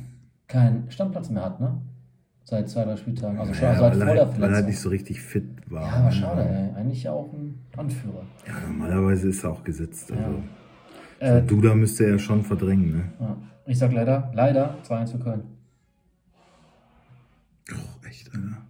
keinen 0.47 0.91
Stammplatz 0.91 1.31
mehr 1.31 1.45
hat, 1.45 1.61
ne? 1.61 1.81
Seit 2.45 2.69
zwei, 2.69 2.85
drei 2.85 2.97
Spieltagen. 2.97 3.39
Also 3.39 3.55
schon 3.55 3.63
ja, 3.65 3.75
seit 3.75 3.81
weil, 3.83 3.93
vor 3.93 4.01
er, 4.09 4.15
der 4.15 4.25
halt- 4.27 4.35
weil 4.35 4.43
er 4.43 4.49
Verletzung. 4.49 4.67
nicht 4.69 4.79
so 4.81 4.89
richtig 4.91 5.21
fit 5.21 5.45
war. 5.71 5.83
ja, 5.87 5.93
aber 5.95 6.11
schade, 6.11 6.43
ey. 6.49 6.75
Eigentlich 6.79 7.03
ja 7.05 7.13
auch 7.13 7.33
ein 7.33 7.55
Anführer. 7.77 8.23
Ja, 8.47 8.55
normalerweise 8.69 9.29
ist 9.29 9.43
er 9.45 9.51
auch 9.53 9.63
gesetzt. 9.65 10.11
Also. 10.13 10.43
Ja. 11.21 11.37
Äh, 11.39 11.43
Duda 11.43 11.75
müsste 11.75 12.05
er 12.07 12.19
schon 12.19 12.43
verdrängen, 12.43 12.91
ne? 12.97 13.05
ja. 13.21 13.37
Ich 13.67 13.79
sag 13.79 13.93
leider, 13.93 14.31
leider 14.35 14.77
2-1 14.83 15.13
für 15.13 15.19
Köln. 15.21 15.43
Oh, 17.73 18.07
echt, 18.09 18.35
Alter. 18.35 18.63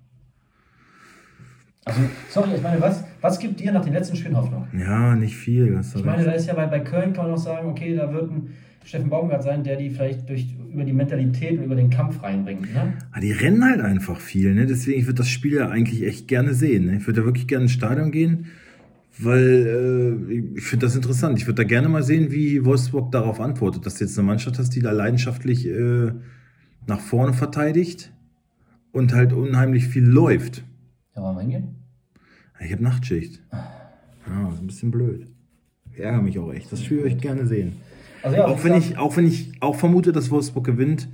Also, 1.84 2.00
sorry, 2.28 2.50
ich 2.56 2.62
meine, 2.62 2.80
was, 2.80 3.04
was 3.20 3.38
gibt 3.38 3.60
dir 3.60 3.72
nach 3.72 3.84
den 3.84 3.94
letzten 3.94 4.16
Spielen 4.16 4.36
Hoffnung? 4.36 4.66
Ja, 4.78 5.16
nicht 5.16 5.36
viel. 5.36 5.80
Ich 5.94 6.04
meine, 6.04 6.24
da 6.24 6.32
ist 6.32 6.46
ja 6.46 6.54
bei, 6.54 6.66
bei 6.66 6.80
Köln 6.80 7.12
kann 7.12 7.24
man 7.24 7.34
auch 7.34 7.42
sagen, 7.42 7.68
okay, 7.68 7.96
da 7.96 8.12
wird 8.12 8.30
ein 8.30 8.50
Steffen 8.84 9.10
Baumgart 9.10 9.42
sein, 9.42 9.62
der 9.62 9.76
die 9.76 9.90
vielleicht 9.90 10.28
durch, 10.28 10.46
über 10.72 10.84
die 10.84 10.92
Mentalität 10.92 11.58
und 11.58 11.64
über 11.64 11.74
den 11.74 11.90
Kampf 11.90 12.22
reinbringt. 12.22 12.72
Ne? 12.74 12.94
Ah, 13.12 13.20
die 13.20 13.32
rennen 13.32 13.64
halt 13.64 13.80
einfach 13.80 14.20
viel, 14.20 14.54
ne? 14.54 14.66
Deswegen, 14.66 15.00
ich 15.00 15.06
würde 15.06 15.18
das 15.18 15.28
Spiel 15.28 15.54
ja 15.54 15.68
eigentlich 15.68 16.02
echt 16.02 16.28
gerne 16.28 16.54
sehen. 16.54 16.86
Ne? 16.86 16.96
Ich 16.96 17.06
würde 17.06 17.20
da 17.20 17.26
wirklich 17.26 17.46
gerne 17.46 17.64
ins 17.64 17.72
Stadion 17.72 18.10
gehen, 18.10 18.46
weil 19.18 20.18
äh, 20.28 20.58
ich 20.58 20.64
finde 20.64 20.86
das 20.86 20.96
interessant. 20.96 21.38
Ich 21.38 21.46
würde 21.46 21.62
da 21.62 21.64
gerne 21.64 21.88
mal 21.88 22.02
sehen, 22.02 22.30
wie 22.30 22.64
Wolfsburg 22.64 23.12
darauf 23.12 23.40
antwortet, 23.40 23.84
dass 23.86 23.96
du 23.96 24.04
jetzt 24.04 24.18
eine 24.18 24.26
Mannschaft 24.26 24.58
hast, 24.58 24.70
die 24.70 24.80
da 24.80 24.92
leidenschaftlich 24.92 25.66
äh, 25.66 26.12
nach 26.86 27.00
vorne 27.00 27.34
verteidigt 27.34 28.12
und 28.92 29.14
halt 29.14 29.32
unheimlich 29.32 29.88
viel 29.88 30.04
läuft. 30.04 30.64
Ja, 31.20 31.26
wollen 31.26 31.36
wir 31.36 31.42
hingehen? 31.42 31.76
Ich 32.60 32.72
habe 32.72 32.82
Nachtschicht. 32.82 33.42
Ja, 33.52 34.48
ist 34.48 34.60
ein 34.60 34.66
bisschen 34.66 34.90
blöd. 34.90 35.26
Ich 35.92 36.00
ärgere 36.00 36.22
mich 36.22 36.38
auch 36.38 36.50
echt. 36.52 36.72
Das 36.72 36.88
würde 36.88 37.08
ich 37.08 37.18
gerne 37.18 37.46
sehen. 37.46 37.76
Also 38.22 38.36
ja, 38.36 38.46
Auch 38.46 38.64
wenn 38.64 38.74
ich, 38.74 38.96
auch 38.96 39.16
wenn 39.16 39.26
ich 39.26 39.52
auch 39.60 39.74
vermute, 39.74 40.12
dass 40.12 40.30
Wolfsburg 40.30 40.64
gewinnt, 40.64 41.08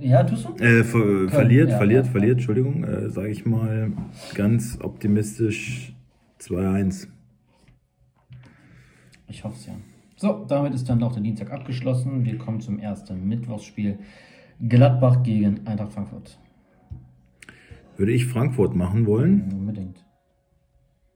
ja, 0.00 0.22
tust 0.24 0.46
du? 0.46 0.54
äh, 0.62 0.84
ver 0.84 1.28
verliert, 1.28 1.70
ja, 1.70 1.76
verliert, 1.76 2.06
ja. 2.06 2.12
verliert, 2.12 2.32
Entschuldigung, 2.34 2.84
äh, 2.84 3.10
sage 3.10 3.28
ich 3.28 3.46
mal 3.46 3.92
ganz 4.34 4.78
optimistisch 4.80 5.94
2-1. 6.40 7.08
Ich 9.28 9.44
hoffe 9.44 9.56
es 9.58 9.66
ja. 9.66 9.72
So, 10.16 10.44
damit 10.46 10.74
ist 10.74 10.88
dann 10.88 11.02
auch 11.02 11.12
der 11.12 11.22
Dienstag 11.22 11.50
abgeschlossen. 11.52 12.24
Wir 12.24 12.38
kommen 12.38 12.60
zum 12.60 12.78
ersten 12.78 13.26
Mittwochsspiel. 13.28 13.98
Gladbach 14.66 15.22
gegen 15.22 15.66
Eintracht 15.66 15.92
Frankfurt. 15.92 16.38
Würde 17.96 18.12
ich 18.12 18.26
Frankfurt 18.26 18.74
machen 18.76 19.06
wollen. 19.06 19.52
Unbedingt. 19.52 20.04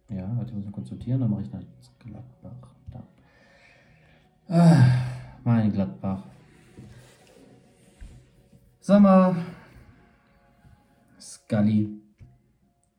Ja, 0.09 0.33
warte, 0.37 0.51
ich 0.51 0.57
muss 0.57 0.65
mal 0.65 0.73
kurz 0.73 0.89
sortieren, 0.89 1.21
dann 1.21 1.31
mache 1.31 1.43
ich 1.43 1.53
nach 1.53 1.61
Gladbach. 1.99 2.75
Da. 2.91 3.07
Ah, 4.49 4.85
mein 5.45 5.73
Gladbach. 5.73 6.25
Sommer. 8.81 9.37
Scully. 11.21 11.89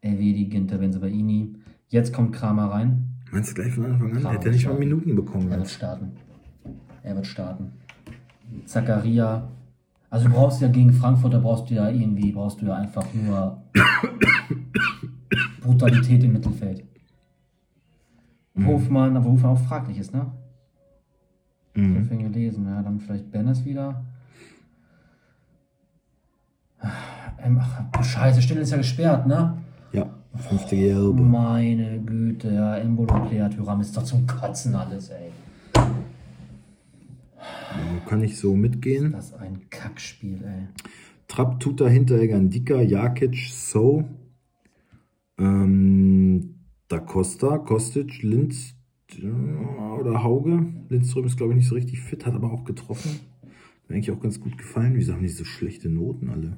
Elvedi, 0.01 0.45
Ginter, 0.45 0.77
Benzebaini. 0.77 1.55
Jetzt 1.89 2.13
kommt 2.13 2.33
Kramer 2.33 2.71
rein. 2.71 3.07
Meinst 3.31 3.51
du 3.51 3.55
gleich 3.55 3.73
von 3.73 3.85
Anfang 3.85 4.15
an? 4.15 4.21
Der 4.21 4.31
hat 4.31 4.45
ja 4.45 4.51
nicht 4.51 4.65
mal 4.65 4.71
klar. 4.71 4.79
Minuten 4.79 5.15
bekommen. 5.15 5.51
Er 5.51 5.57
wird 5.57 5.69
starten. 5.69 6.11
Er 7.03 7.15
wird 7.15 7.27
starten. 7.27 7.73
Zakaria. 8.65 9.49
Also 10.09 10.27
du 10.27 10.33
brauchst 10.33 10.61
ja 10.61 10.67
gegen 10.67 10.93
Frankfurt, 10.93 11.33
da 11.33 11.39
brauchst 11.39 11.69
du 11.69 11.73
ja 11.73 11.89
irgendwie, 11.89 12.31
brauchst 12.31 12.61
du 12.61 12.65
ja 12.65 12.75
einfach 12.75 13.05
nur 13.13 13.60
Brutalität 15.61 16.23
im 16.23 16.33
Mittelfeld. 16.33 16.83
Hofmann, 18.65 19.15
aber 19.17 19.29
Hofmann 19.29 19.51
auch 19.53 19.59
fraglich 19.67 19.97
ist, 19.97 20.13
ne? 20.13 20.31
Ich 21.73 21.81
Mhm. 21.81 22.03
habe 22.05 22.13
ihn 22.15 22.31
gelesen, 22.33 22.65
ja, 22.65 22.81
dann 22.83 22.99
vielleicht 22.99 23.31
Bennis 23.31 23.63
wieder. 23.63 24.03
Ähm, 27.43 27.59
ach, 27.61 28.03
scheiße, 28.03 28.41
Stille 28.41 28.61
ist 28.61 28.71
ja 28.71 28.77
gesperrt, 28.77 29.25
ne? 29.25 29.57
Ja, 29.93 30.05
fünfte 30.35 30.75
Gelbe. 30.75 31.21
Meine 31.21 31.99
Güte, 32.01 32.51
ja, 32.53 32.75
Embolo, 32.77 33.27
Tyram 33.29 33.79
ist 33.81 33.95
doch 33.95 34.03
zum 34.03 34.27
Kotzen 34.27 34.75
alles, 34.75 35.09
ey. 35.09 35.31
Ja, 35.75 35.81
kann 38.05 38.21
ich 38.21 38.37
so 38.37 38.55
mitgehen. 38.55 39.13
Das 39.13 39.27
ist 39.27 39.33
ein 39.35 39.61
Kackspiel, 39.69 40.43
ey. 40.43 40.67
Trapp, 41.31 41.61
Tuta, 41.61 41.87
Hinteregger, 41.87 42.37
Ndika, 42.41 42.81
Jakic, 42.81 43.37
So, 43.51 44.03
ähm, 45.37 46.55
Da 46.89 46.99
Costa, 46.99 47.57
Kostic, 47.57 48.21
Linz 48.21 48.75
oder 49.97 50.23
Hauge. 50.23 50.73
Lindström 50.89 51.23
ist, 51.23 51.37
glaube 51.37 51.53
ich, 51.53 51.57
nicht 51.59 51.69
so 51.69 51.75
richtig 51.75 52.01
fit, 52.01 52.25
hat 52.25 52.33
aber 52.33 52.51
auch 52.51 52.65
getroffen. 52.65 53.21
Mir 53.87 53.95
eigentlich 53.95 54.11
auch 54.11 54.19
ganz 54.19 54.41
gut 54.41 54.57
gefallen. 54.57 54.97
Wieso 54.97 55.13
haben 55.13 55.21
die 55.21 55.29
so 55.29 55.45
schlechte 55.45 55.87
Noten 55.87 56.29
alle? 56.29 56.57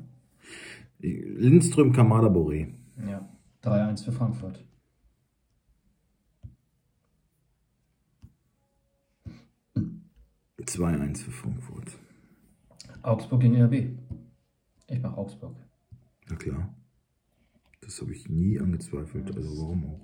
Lindström, 0.97 1.91
Kamada, 1.93 2.29
Boré. 2.29 2.73
Ja, 3.07 3.29
3-1 3.62 4.05
für 4.05 4.12
Frankfurt. 4.12 4.65
Mhm. 9.75 10.01
2-1 10.59 11.21
für 11.21 11.31
Frankfurt. 11.31 11.99
Augsburg 13.03 13.41
gegen 13.41 13.62
RB. 13.62 13.99
Ich 14.93 15.01
mach 15.01 15.17
Augsburg. 15.17 15.56
Na 16.29 16.36
klar. 16.36 16.69
Das 17.82 17.99
habe 17.99 18.13
ich 18.13 18.29
nie 18.29 18.60
angezweifelt. 18.60 19.36
Also 19.36 19.49
warum 19.58 19.86
auch? 19.86 19.99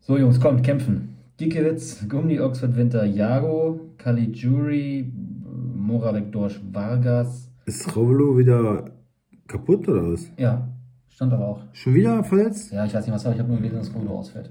So, 0.00 0.16
Jungs, 0.16 0.40
kommt, 0.40 0.64
kämpfen. 0.64 1.16
Giekewitz, 1.36 2.08
Gummi, 2.08 2.40
Oxford, 2.40 2.74
Winter, 2.74 3.04
Jago, 3.04 3.80
Caligiuri, 3.98 5.12
Moravec, 5.76 6.32
Dorsch, 6.32 6.60
Vargas. 6.72 7.50
Ist 7.66 7.94
Rovelo 7.94 8.36
wieder 8.36 8.90
kaputt 9.46 9.86
oder 9.88 10.12
was? 10.12 10.30
Ja, 10.38 10.68
stand 11.08 11.32
aber 11.32 11.46
auch. 11.46 11.62
Schon 11.72 11.94
wieder 11.94 12.24
verletzt? 12.24 12.72
Ja, 12.72 12.84
ich 12.86 12.94
weiß 12.94 13.06
nicht, 13.06 13.14
was 13.14 13.24
war. 13.24 13.32
Ich 13.32 13.38
habe 13.38 13.48
nur 13.48 13.58
gelesen, 13.58 13.76
dass 13.76 13.94
Rodo 13.94 14.18
ausfällt. 14.18 14.50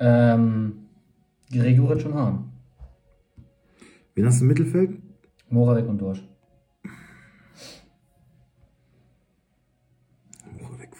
Ähm, 0.00 0.72
Gregoritsch 1.50 2.04
und 2.06 2.14
Hahn. 2.14 2.52
Wen 4.14 4.26
hast 4.26 4.40
du 4.40 4.44
im 4.44 4.48
Mittelfeld? 4.48 4.98
Moravec 5.48 5.88
und 5.88 5.98
Dorsch. 5.98 6.26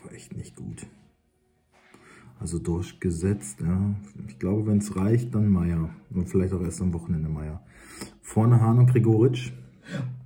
War 0.07 0.13
echt 0.13 0.37
nicht 0.37 0.55
gut. 0.55 0.87
Also 2.39 2.61
durchgesetzt, 2.61 3.61
ja. 3.61 3.97
Ich 4.29 4.39
glaube, 4.39 4.67
wenn 4.69 4.79
es 4.79 4.95
reicht, 4.95 5.35
dann 5.35 5.49
Meier. 5.49 5.91
Und 6.11 6.29
vielleicht 6.29 6.53
auch 6.53 6.61
erst 6.61 6.81
am 6.81 6.93
Wochenende 6.93 7.29
Meier. 7.29 7.61
Vorne 8.23 8.61
Hahn 8.61 8.79
und 8.79 8.87
Gregoritsch. 8.87 9.53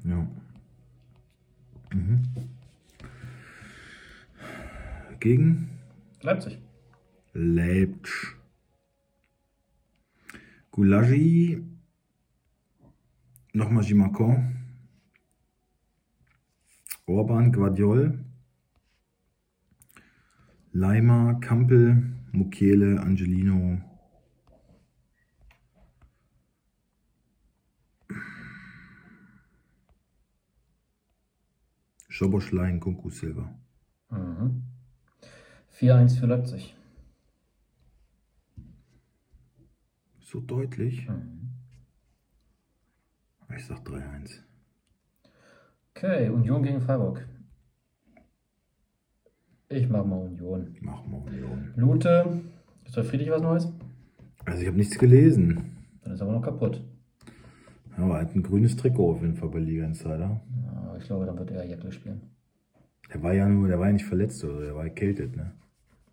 Ja. 0.04 0.28
Mhm. 1.94 2.22
Gegen 5.18 5.70
Leipzig. 6.20 6.58
Leipzig. 7.32 8.36
Gulagi. 10.72 11.64
Nochmal 13.54 13.84
Gimacon. 13.84 14.56
Orban, 17.06 17.50
Guardiol. 17.50 18.26
Leimer, 20.72 21.40
Kampel, 21.40 22.12
Mukiele, 22.32 23.00
Angelino. 23.00 23.82
Schoboschlein, 32.08 32.78
Kunku 32.78 33.10
Silva. 33.10 33.52
Mhm. 34.10 34.62
4-1 35.72 36.18
für 36.20 36.26
Leipzig. 36.26 36.76
So 40.20 40.40
deutlich. 40.40 41.08
Mhm. 41.08 41.50
Ich 43.56 43.66
sag 43.66 43.78
3-1. 43.80 44.42
Okay, 45.94 46.28
Union 46.28 46.62
gegen 46.62 46.80
Freiburg. 46.80 47.26
Ich 49.72 49.88
mach 49.88 50.04
mal 50.04 50.16
Union. 50.18 50.76
Mach 50.80 51.06
mal 51.06 51.20
Union. 51.20 51.72
Lute, 51.76 52.40
ist 52.84 52.96
bei 52.96 53.04
Friedrich 53.04 53.30
was 53.30 53.40
Neues? 53.40 53.72
Also 54.44 54.62
ich 54.62 54.66
habe 54.66 54.76
nichts 54.76 54.98
gelesen. 54.98 55.76
Dann 56.02 56.12
ist 56.12 56.20
er 56.20 56.26
aber 56.26 56.36
noch 56.36 56.42
kaputt. 56.42 56.82
Aber 57.96 58.14
er 58.14 58.22
hat 58.22 58.34
ein 58.34 58.42
grünes 58.42 58.74
Trikot 58.74 59.12
auf 59.12 59.20
jeden 59.22 59.36
Fall 59.36 59.48
bei 59.48 59.60
Liga 59.60 59.84
Insider. 59.84 60.40
Ja, 60.64 60.96
ich 60.98 61.04
glaube, 61.04 61.24
dann 61.24 61.38
wird 61.38 61.52
er 61.52 61.64
Jäckle 61.64 61.92
spielen. 61.92 62.20
Der 63.14 63.22
war 63.22 63.32
ja 63.32 63.46
nur, 63.46 63.68
der 63.68 63.78
war 63.78 63.86
ja 63.86 63.92
nicht 63.92 64.06
verletzt 64.06 64.42
oder 64.42 64.60
der 64.60 64.74
war 64.74 64.82
erkältet, 64.84 65.36
ne? 65.36 65.52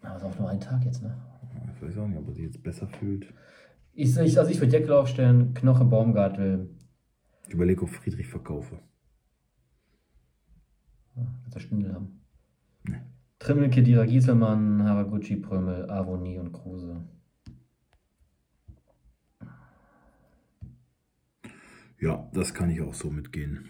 Aber 0.02 0.18
ist 0.18 0.24
auch 0.24 0.38
nur 0.38 0.50
ein 0.50 0.60
Tag 0.60 0.86
jetzt, 0.86 1.02
ne? 1.02 1.18
Ich 1.76 1.82
weiß 1.82 1.98
auch 1.98 2.08
nicht, 2.08 2.20
ob 2.20 2.28
er 2.28 2.34
sich 2.34 2.44
jetzt 2.44 2.62
besser 2.62 2.88
fühlt. 2.88 3.26
Ich, 3.94 4.16
ich, 4.18 4.38
also 4.38 4.52
ich 4.52 4.60
würde 4.60 4.78
Jäckle 4.78 5.00
aufstellen, 5.00 5.56
Knoche, 5.56 5.84
Baumgartel, 5.84 6.70
Ich 7.48 7.56
überlege, 7.56 7.82
ob 7.82 7.90
Friedrich 7.90 8.28
verkaufe. 8.28 8.78
Wird 11.16 11.56
er 11.56 11.60
Spindel 11.60 11.94
haben. 11.96 12.22
Nee. 12.84 13.02
Trimmel, 13.40 13.70
Kedira, 13.70 14.06
Gieselmann, 14.06 14.84
Haraguchi, 14.84 15.36
Prömel, 15.38 15.90
Avoni 15.90 16.40
und 16.40 16.52
Kruse. 16.52 17.06
Ja, 22.00 22.30
das 22.34 22.54
kann 22.54 22.70
ich 22.70 22.82
auch 22.82 22.94
so 22.94 23.10
mitgehen. 23.10 23.70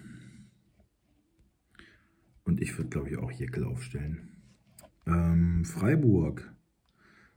Und 2.44 2.62
ich 2.62 2.78
würde, 2.78 2.90
glaube 2.90 3.10
ich, 3.10 3.18
auch 3.18 3.32
Jeckel 3.32 3.66
aufstellen. 3.66 4.30
Ähm, 5.06 5.64
Freiburg. 5.66 6.54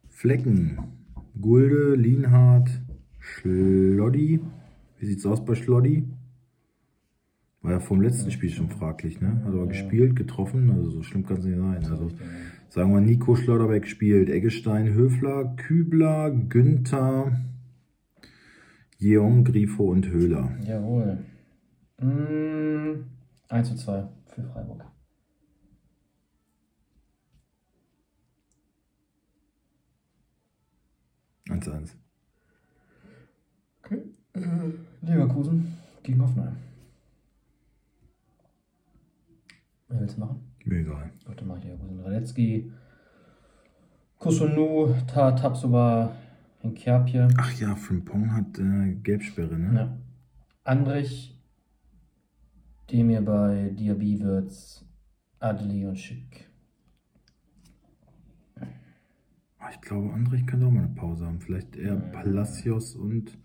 Flecken. 0.08 1.00
Gulde, 1.40 1.94
Lienhardt, 1.94 2.70
Schloddy. 3.18 4.40
Wie 4.98 5.06
sieht's 5.06 5.24
aus 5.26 5.44
bei 5.44 5.54
Schloddy? 5.54 6.08
War 7.62 7.72
ja 7.72 7.80
vom 7.80 8.00
letzten 8.00 8.30
Spiel 8.30 8.50
schon 8.50 8.70
fraglich, 8.70 9.20
ne? 9.20 9.42
Hat 9.44 9.48
aber 9.52 9.64
ja. 9.64 9.66
gespielt, 9.66 10.16
getroffen, 10.16 10.70
also 10.70 10.90
so 10.90 11.02
schlimm 11.02 11.26
kann 11.26 11.38
es 11.38 11.44
nicht 11.44 11.58
sein. 11.58 11.84
Also 11.84 12.10
sagen 12.68 12.92
wir 12.94 13.00
Nico 13.02 13.36
Schlotterbeck 13.36 13.86
spielt, 13.86 14.30
Eggestein, 14.30 14.94
Höfler, 14.94 15.56
Kübler, 15.56 16.30
Günther, 16.30 17.38
Jeong, 18.96 19.44
Grifo 19.44 19.90
und 19.90 20.08
Höhler. 20.08 20.56
Jawohl. 20.66 21.18
Mm, 21.98 23.04
1 23.48 23.68
zu 23.68 23.76
2 23.76 24.08
für 24.26 24.42
Freiburg. 24.42 24.86
Eins 31.50 31.64
zu 31.64 31.72
eins. 31.72 31.96
Okay. 33.82 34.02
Äh, 34.34 34.40
Leverkusen 35.02 35.76
gegen 36.02 36.22
Hoffenheim. 36.22 36.69
Wer 39.90 40.00
willst 40.00 40.16
du 40.16 40.20
machen? 40.20 40.40
Mir 40.64 40.78
egal. 40.78 41.10
Gut, 41.26 41.40
dann 41.40 41.48
mache 41.48 41.58
ich 41.58 41.64
Leverkusen. 41.64 42.00
Radetzky, 42.00 42.72
Kusunu, 44.18 44.94
Tapsoba, 45.06 46.14
Kerpje. 46.74 47.28
Ach 47.36 47.52
ja, 47.54 47.74
Frimpong 47.74 48.32
hat 48.32 48.58
äh, 48.58 48.94
Gelbsperre, 49.02 49.58
ne? 49.58 49.74
Ja. 49.74 49.98
Andrich, 50.62 51.36
Demir 52.90 53.22
bei 53.22 53.70
Diaby 53.70 54.20
wird's 54.20 54.84
Adli 55.40 55.86
und 55.86 55.98
Schick. 55.98 56.48
Ah, 59.58 59.70
ich 59.72 59.80
glaube, 59.80 60.12
Andrich 60.12 60.46
könnte 60.46 60.66
auch 60.66 60.70
mal 60.70 60.84
eine 60.84 60.94
Pause 60.94 61.26
haben. 61.26 61.40
Vielleicht 61.40 61.74
eher 61.76 61.94
ja. 61.94 62.00
Palacios 62.12 62.94
und 62.94 63.36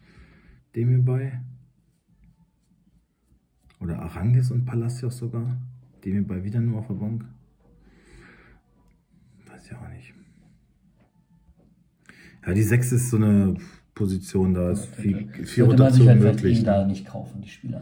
Demir 0.76 1.04
bei. 1.04 1.42
Oder 3.80 4.00
Arangis 4.00 4.52
und 4.52 4.66
Palacios 4.66 5.18
sogar. 5.18 5.58
Demir 6.06 6.28
bei 6.28 6.44
wieder 6.44 6.62
nur 6.62 6.80
auf 6.80 6.88
der 6.88 6.94
Bank. 6.94 7.26
Weiß 9.48 9.66
ich 9.66 9.76
auch 9.76 9.90
nicht. 9.90 10.14
Ja, 12.46 12.54
die 12.54 12.62
6 12.62 12.92
ist 12.92 13.10
so 13.10 13.18
eine 13.18 13.56
Position, 13.96 14.54
da 14.54 14.72
ist 14.72 14.86
viel, 14.96 15.28
viel 15.46 15.64
Rotation 15.64 16.08
halt 16.08 16.22
möglich. 16.22 16.64
da 16.64 16.86
nicht 16.86 17.08
kaufen, 17.08 17.42
die 17.42 17.50
Spieler. 17.50 17.82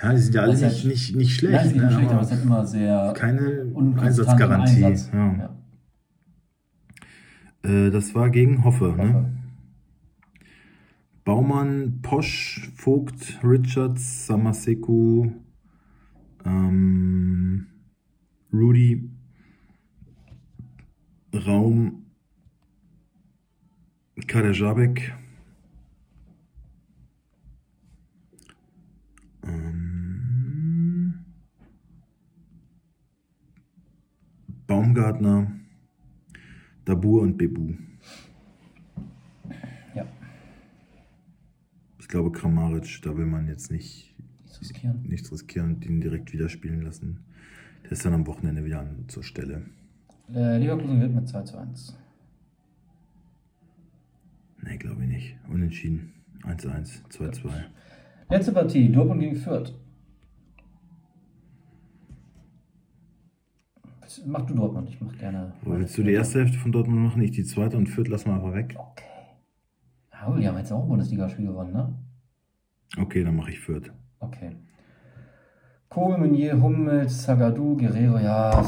Ja, 0.00 0.12
die 0.12 0.20
sind 0.20 0.34
ja 0.34 0.42
alle 0.42 0.52
nicht, 0.52 0.62
halt, 0.62 0.84
nicht, 0.84 1.16
nicht 1.16 1.34
schlecht. 1.34 1.54
Nein, 1.54 1.64
die 1.64 1.78
sind 1.80 1.82
ne? 1.82 1.92
schlecht, 1.92 2.10
aber 2.12 2.20
es 2.20 2.30
hat 2.30 2.42
immer 2.42 2.66
sehr. 2.66 3.14
Keine 3.16 3.72
Einsatzgarantie. 3.96 4.84
Einsatz. 4.84 5.10
Ja. 5.12 5.50
Ja. 7.64 7.68
Äh, 7.68 7.90
das 7.90 8.14
war 8.14 8.30
gegen 8.30 8.62
Hoffe, 8.62 8.92
Hoffe. 8.92 9.02
ne? 9.02 9.34
Baumann, 11.24 12.00
Posch, 12.02 12.70
Vogt, 12.76 13.40
Richards, 13.42 14.26
Samaseku, 14.26 15.32
ähm, 16.44 17.66
Rudy, 18.52 19.10
Raum, 21.34 22.06
Kader 24.26 24.52
Jabek. 24.52 25.14
Ähm, 29.42 31.24
Baumgartner, 34.66 35.52
Dabur 36.84 37.22
und 37.22 37.38
Bebu. 37.38 37.74
Ja. 39.94 40.06
Ich 41.98 42.08
glaube, 42.08 42.32
Kramaric, 42.32 43.00
da 43.02 43.16
will 43.16 43.26
man 43.26 43.46
jetzt 43.46 43.70
nicht 43.70 44.17
nichts 44.58 44.60
riskieren, 44.60 45.02
nichts 45.02 45.32
riskieren 45.32 45.74
und 45.74 45.86
ihn 45.86 46.00
direkt 46.00 46.32
wieder 46.32 46.48
spielen 46.48 46.82
lassen. 46.82 47.20
Der 47.84 47.92
ist 47.92 48.04
dann 48.04 48.14
am 48.14 48.26
Wochenende 48.26 48.64
wieder 48.64 48.80
an, 48.80 49.04
zur 49.08 49.22
Stelle. 49.22 49.62
Äh, 50.34 50.58
Leverkusen 50.58 51.00
wird 51.00 51.14
mit 51.14 51.28
2 51.28 51.42
zu 51.42 51.58
1. 51.58 51.96
Nee, 54.62 54.76
glaube 54.76 55.02
ich 55.02 55.08
nicht. 55.08 55.36
Unentschieden. 55.48 56.12
1-1, 56.42 57.02
2-2. 57.10 57.50
Letzte 58.30 58.52
Partie, 58.52 58.90
Dortmund 58.90 59.20
gegen 59.20 59.36
Fürth. 59.36 59.72
Mach 64.26 64.46
du 64.46 64.54
Dortmund, 64.54 64.88
ich 64.88 65.00
mach 65.00 65.16
gerne. 65.18 65.52
Willst 65.62 65.98
du 65.98 66.02
die 66.02 66.12
erste 66.12 66.40
Hälfte 66.40 66.58
von 66.58 66.72
Dortmund 66.72 67.00
machen, 67.00 67.22
ich 67.22 67.30
die 67.30 67.44
zweite 67.44 67.76
und 67.76 67.88
Fürth 67.88 68.08
lassen 68.08 68.30
wir 68.30 68.34
einfach 68.34 68.54
weg? 68.54 68.74
Okay. 68.78 69.04
Oh, 70.26 70.34
die 70.34 70.48
haben 70.48 70.58
jetzt 70.58 70.72
auch 70.72 70.82
ein 70.82 70.88
Bundesligaspiel 70.88 71.46
gewonnen, 71.46 71.72
ne? 71.72 71.94
Okay, 72.96 73.22
dann 73.22 73.36
mache 73.36 73.50
ich 73.50 73.60
Fürth. 73.60 73.92
Okay. 74.20 74.56
Kobe, 75.88 76.18
Meunier, 76.18 76.60
Hummels, 76.60 77.22
Zagadou, 77.22 77.76
Guerrero, 77.76 78.18
ja, 78.18 78.62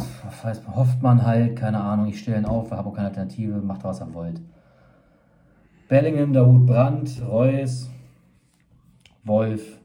hofft 0.75 1.03
man 1.03 1.25
halt, 1.25 1.57
keine 1.57 1.81
Ahnung, 1.81 2.07
ich 2.07 2.19
stelle 2.21 2.39
ihn 2.39 2.47
auf, 2.47 2.71
habe 2.71 2.89
auch 2.89 2.95
keine 2.95 3.09
Alternative, 3.09 3.61
macht 3.61 3.85
was 3.85 4.01
er 4.01 4.13
wollt. 4.15 4.41
Bellingham, 5.89 6.33
Daoud 6.33 6.67
Brandt, 6.67 7.21
Reus, 7.29 7.91
Wolf, 9.25 9.79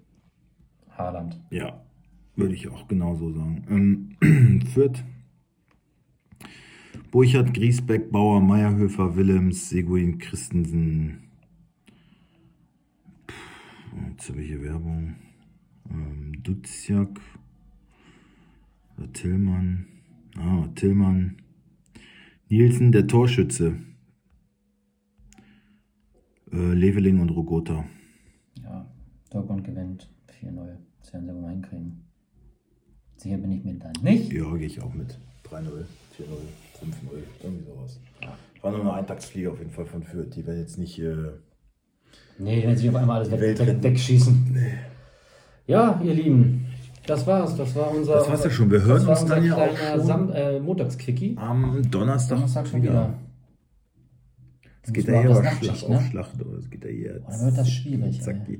Haaland. 0.97 1.39
Ja, 1.49 1.81
würde 2.35 2.53
ich 2.53 2.69
auch 2.69 2.87
genauso 2.87 3.31
sagen. 3.31 4.15
Ähm, 4.21 4.61
Fürth, 4.73 5.03
Burchard, 7.11 7.53
Griesbeck, 7.53 8.11
Bauer, 8.11 8.39
Meierhöfer, 8.39 9.15
Willems, 9.15 9.69
Seguin, 9.69 10.17
Christensen. 10.17 11.29
Jetzt 14.09 14.29
ich 14.29 14.47
hier 14.47 14.61
Werbung. 14.61 15.15
Ähm, 15.89 16.43
Duziak, 16.43 17.19
Tillmann, 19.13 19.87
ah, 20.37 20.67
Tillmann, 20.75 21.37
Nielsen, 22.49 22.91
der 22.91 23.07
Torschütze 23.07 23.77
äh, 26.51 26.73
Leveling 26.73 27.19
und 27.19 27.29
Rogota. 27.29 27.85
Ja, 28.63 28.85
Dortmund 29.29 29.63
gewinnt 29.63 30.09
4-0. 30.41 30.77
Das 30.99 31.13
werden 31.13 31.25
sie 31.25 31.31
aber 31.31 31.41
mal 31.41 31.51
hinkriegen. 31.51 32.05
Sicher 33.17 33.37
bin 33.37 33.51
ich 33.51 33.63
mir 33.63 33.75
dann 33.75 33.93
nicht. 34.01 34.31
Ja, 34.31 34.53
gehe 34.55 34.67
ich 34.67 34.81
auch 34.81 34.93
mit. 34.93 35.19
3-0, 35.49 35.61
4-0, 35.61 35.85
5-0, 36.81 37.23
irgendwie 37.43 37.65
sowas. 37.65 37.99
Ja. 38.21 38.37
War 38.61 38.71
nur 38.71 38.81
eine 38.81 38.93
Eintagsfliege 38.93 39.51
auf 39.51 39.59
jeden 39.59 39.71
Fall 39.71 39.85
von 39.85 40.03
Fürth. 40.03 40.35
Die 40.35 40.45
werden 40.45 40.59
jetzt 40.59 40.77
nicht. 40.77 40.99
Äh, 40.99 41.33
nee, 42.39 42.65
wenn 42.65 42.75
sie 42.75 42.89
auf 42.89 42.95
einmal 42.95 43.19
alles 43.19 43.31
weg, 43.31 43.83
wegschießen. 43.83 44.53
Nee. 44.53 44.73
Ja, 45.67 45.99
ihr 46.03 46.13
Lieben, 46.13 46.65
das 47.07 47.25
war's. 47.25 47.55
Das 47.55 47.75
war 47.75 47.91
unser. 47.91 48.15
Das 48.15 48.29
war's 48.29 48.43
ja 48.43 48.49
schon. 48.49 48.69
Wir 48.71 48.83
hören 48.83 49.07
uns 49.07 49.25
dann 49.25 49.45
ja 49.45 49.55
auch 49.55 49.77
schon. 49.77 50.01
Sam 50.01 50.31
äh, 50.31 50.59
Montagsquickie. 50.59 51.37
Am 51.37 51.81
Donnerstag, 51.89 52.37
Donnerstag 52.37 52.67
schon 52.67 52.83
wieder. 52.83 52.91
wieder. 52.91 53.13
Es 54.83 54.93
geht 54.93 55.07
ja 55.07 55.19
hier 55.19 55.31
aber 55.31 55.43
Schlacht 55.43 55.89
ne? 55.89 55.97
auf 55.97 56.03
Schlacht, 56.03 56.45
oder 56.45 56.59
es 56.59 56.69
geht 56.69 56.83
ja 56.83 56.91
hier. 56.91 57.19
Dann 57.19 57.45
wird 57.45 57.57
das 57.57 57.69
schwierig. 57.71 58.21
Zack, 58.21 58.47
ja, 58.47 58.57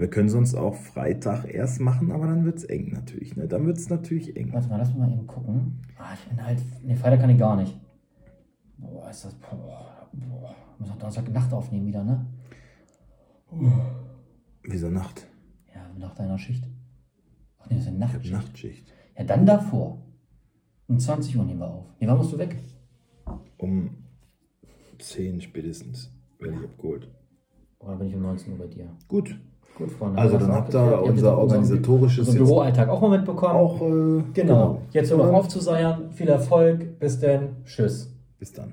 wir 0.00 0.10
können 0.10 0.28
sonst 0.28 0.56
auch 0.56 0.74
Freitag 0.74 1.44
erst 1.54 1.80
machen, 1.80 2.10
aber 2.10 2.26
dann 2.26 2.44
wird 2.44 2.58
es 2.58 2.64
eng 2.64 2.90
natürlich. 2.92 3.36
Ne? 3.36 3.46
Dann 3.46 3.64
wird 3.64 3.78
es 3.78 3.88
natürlich 3.88 4.36
eng. 4.36 4.52
Warte 4.52 4.68
mal, 4.68 4.78
lass 4.78 4.92
mal 4.96 5.08
eben 5.08 5.28
gucken. 5.28 5.78
Ah, 5.96 6.14
ich 6.14 6.28
bin 6.28 6.44
halt. 6.44 6.58
Ne, 6.82 6.96
Freitag 6.96 7.20
kann 7.20 7.30
ich 7.30 7.38
gar 7.38 7.54
nicht. 7.54 7.78
Boah, 8.78 9.08
ist 9.08 9.24
das. 9.24 9.34
Boah, 9.34 10.08
boah. 10.12 10.56
Ich 10.74 10.80
muss 10.80 10.90
auch 10.90 10.98
Donnerstag 10.98 11.32
Nacht 11.32 11.52
aufnehmen 11.52 11.86
wieder, 11.86 12.02
ne? 12.02 12.26
Uh. 13.52 13.70
Wieso 14.64 14.90
Nacht? 14.90 15.27
Nach 15.98 16.14
deiner 16.14 16.38
Schicht. 16.38 16.64
Ach 17.58 17.68
nee, 17.68 17.76
das 17.76 17.84
ist 17.84 17.88
eine 17.88 17.98
Nachtschicht. 17.98 18.32
Nachtschicht. 18.32 18.92
Ja, 19.16 19.24
dann 19.24 19.46
davor. 19.46 20.02
Um 20.86 20.98
20 20.98 21.36
Uhr 21.36 21.44
nehmen 21.44 21.60
wir 21.60 21.68
auf. 21.68 21.84
Nee, 21.98 22.06
wann 22.06 22.16
musst 22.16 22.32
du 22.32 22.38
weg? 22.38 22.56
Um 23.58 23.90
10 24.98 25.40
spätestens 25.40 26.10
werde 26.38 26.56
ich 26.58 26.64
abgeholt. 26.64 27.08
Oder 27.80 27.96
bin 27.96 28.08
ich 28.08 28.14
um 28.14 28.22
19 28.22 28.52
Uhr 28.52 28.58
bei 28.58 28.66
dir? 28.66 28.88
Gut. 29.06 29.38
Gut, 29.76 29.90
Freunde. 29.92 30.20
Also 30.20 30.38
dann 30.38 30.52
habt 30.52 30.74
ihr 30.74 31.02
unser 31.02 31.38
organisatorisches 31.38 32.28
unseren 32.28 32.44
Büroalltag 32.44 32.88
auch 32.88 33.00
mal 33.00 33.10
mitbekommen. 33.10 33.54
Auch, 33.54 33.80
äh, 33.80 33.86
genau. 33.86 34.22
genau. 34.32 34.82
Jetzt 34.90 35.10
nur 35.10 35.18
noch 35.18 35.32
aufzuseiern. 35.32 36.10
Viel 36.12 36.28
Erfolg. 36.28 36.98
Bis 36.98 37.20
dann. 37.20 37.64
Tschüss. 37.64 38.12
Bis 38.38 38.52
dann. 38.52 38.72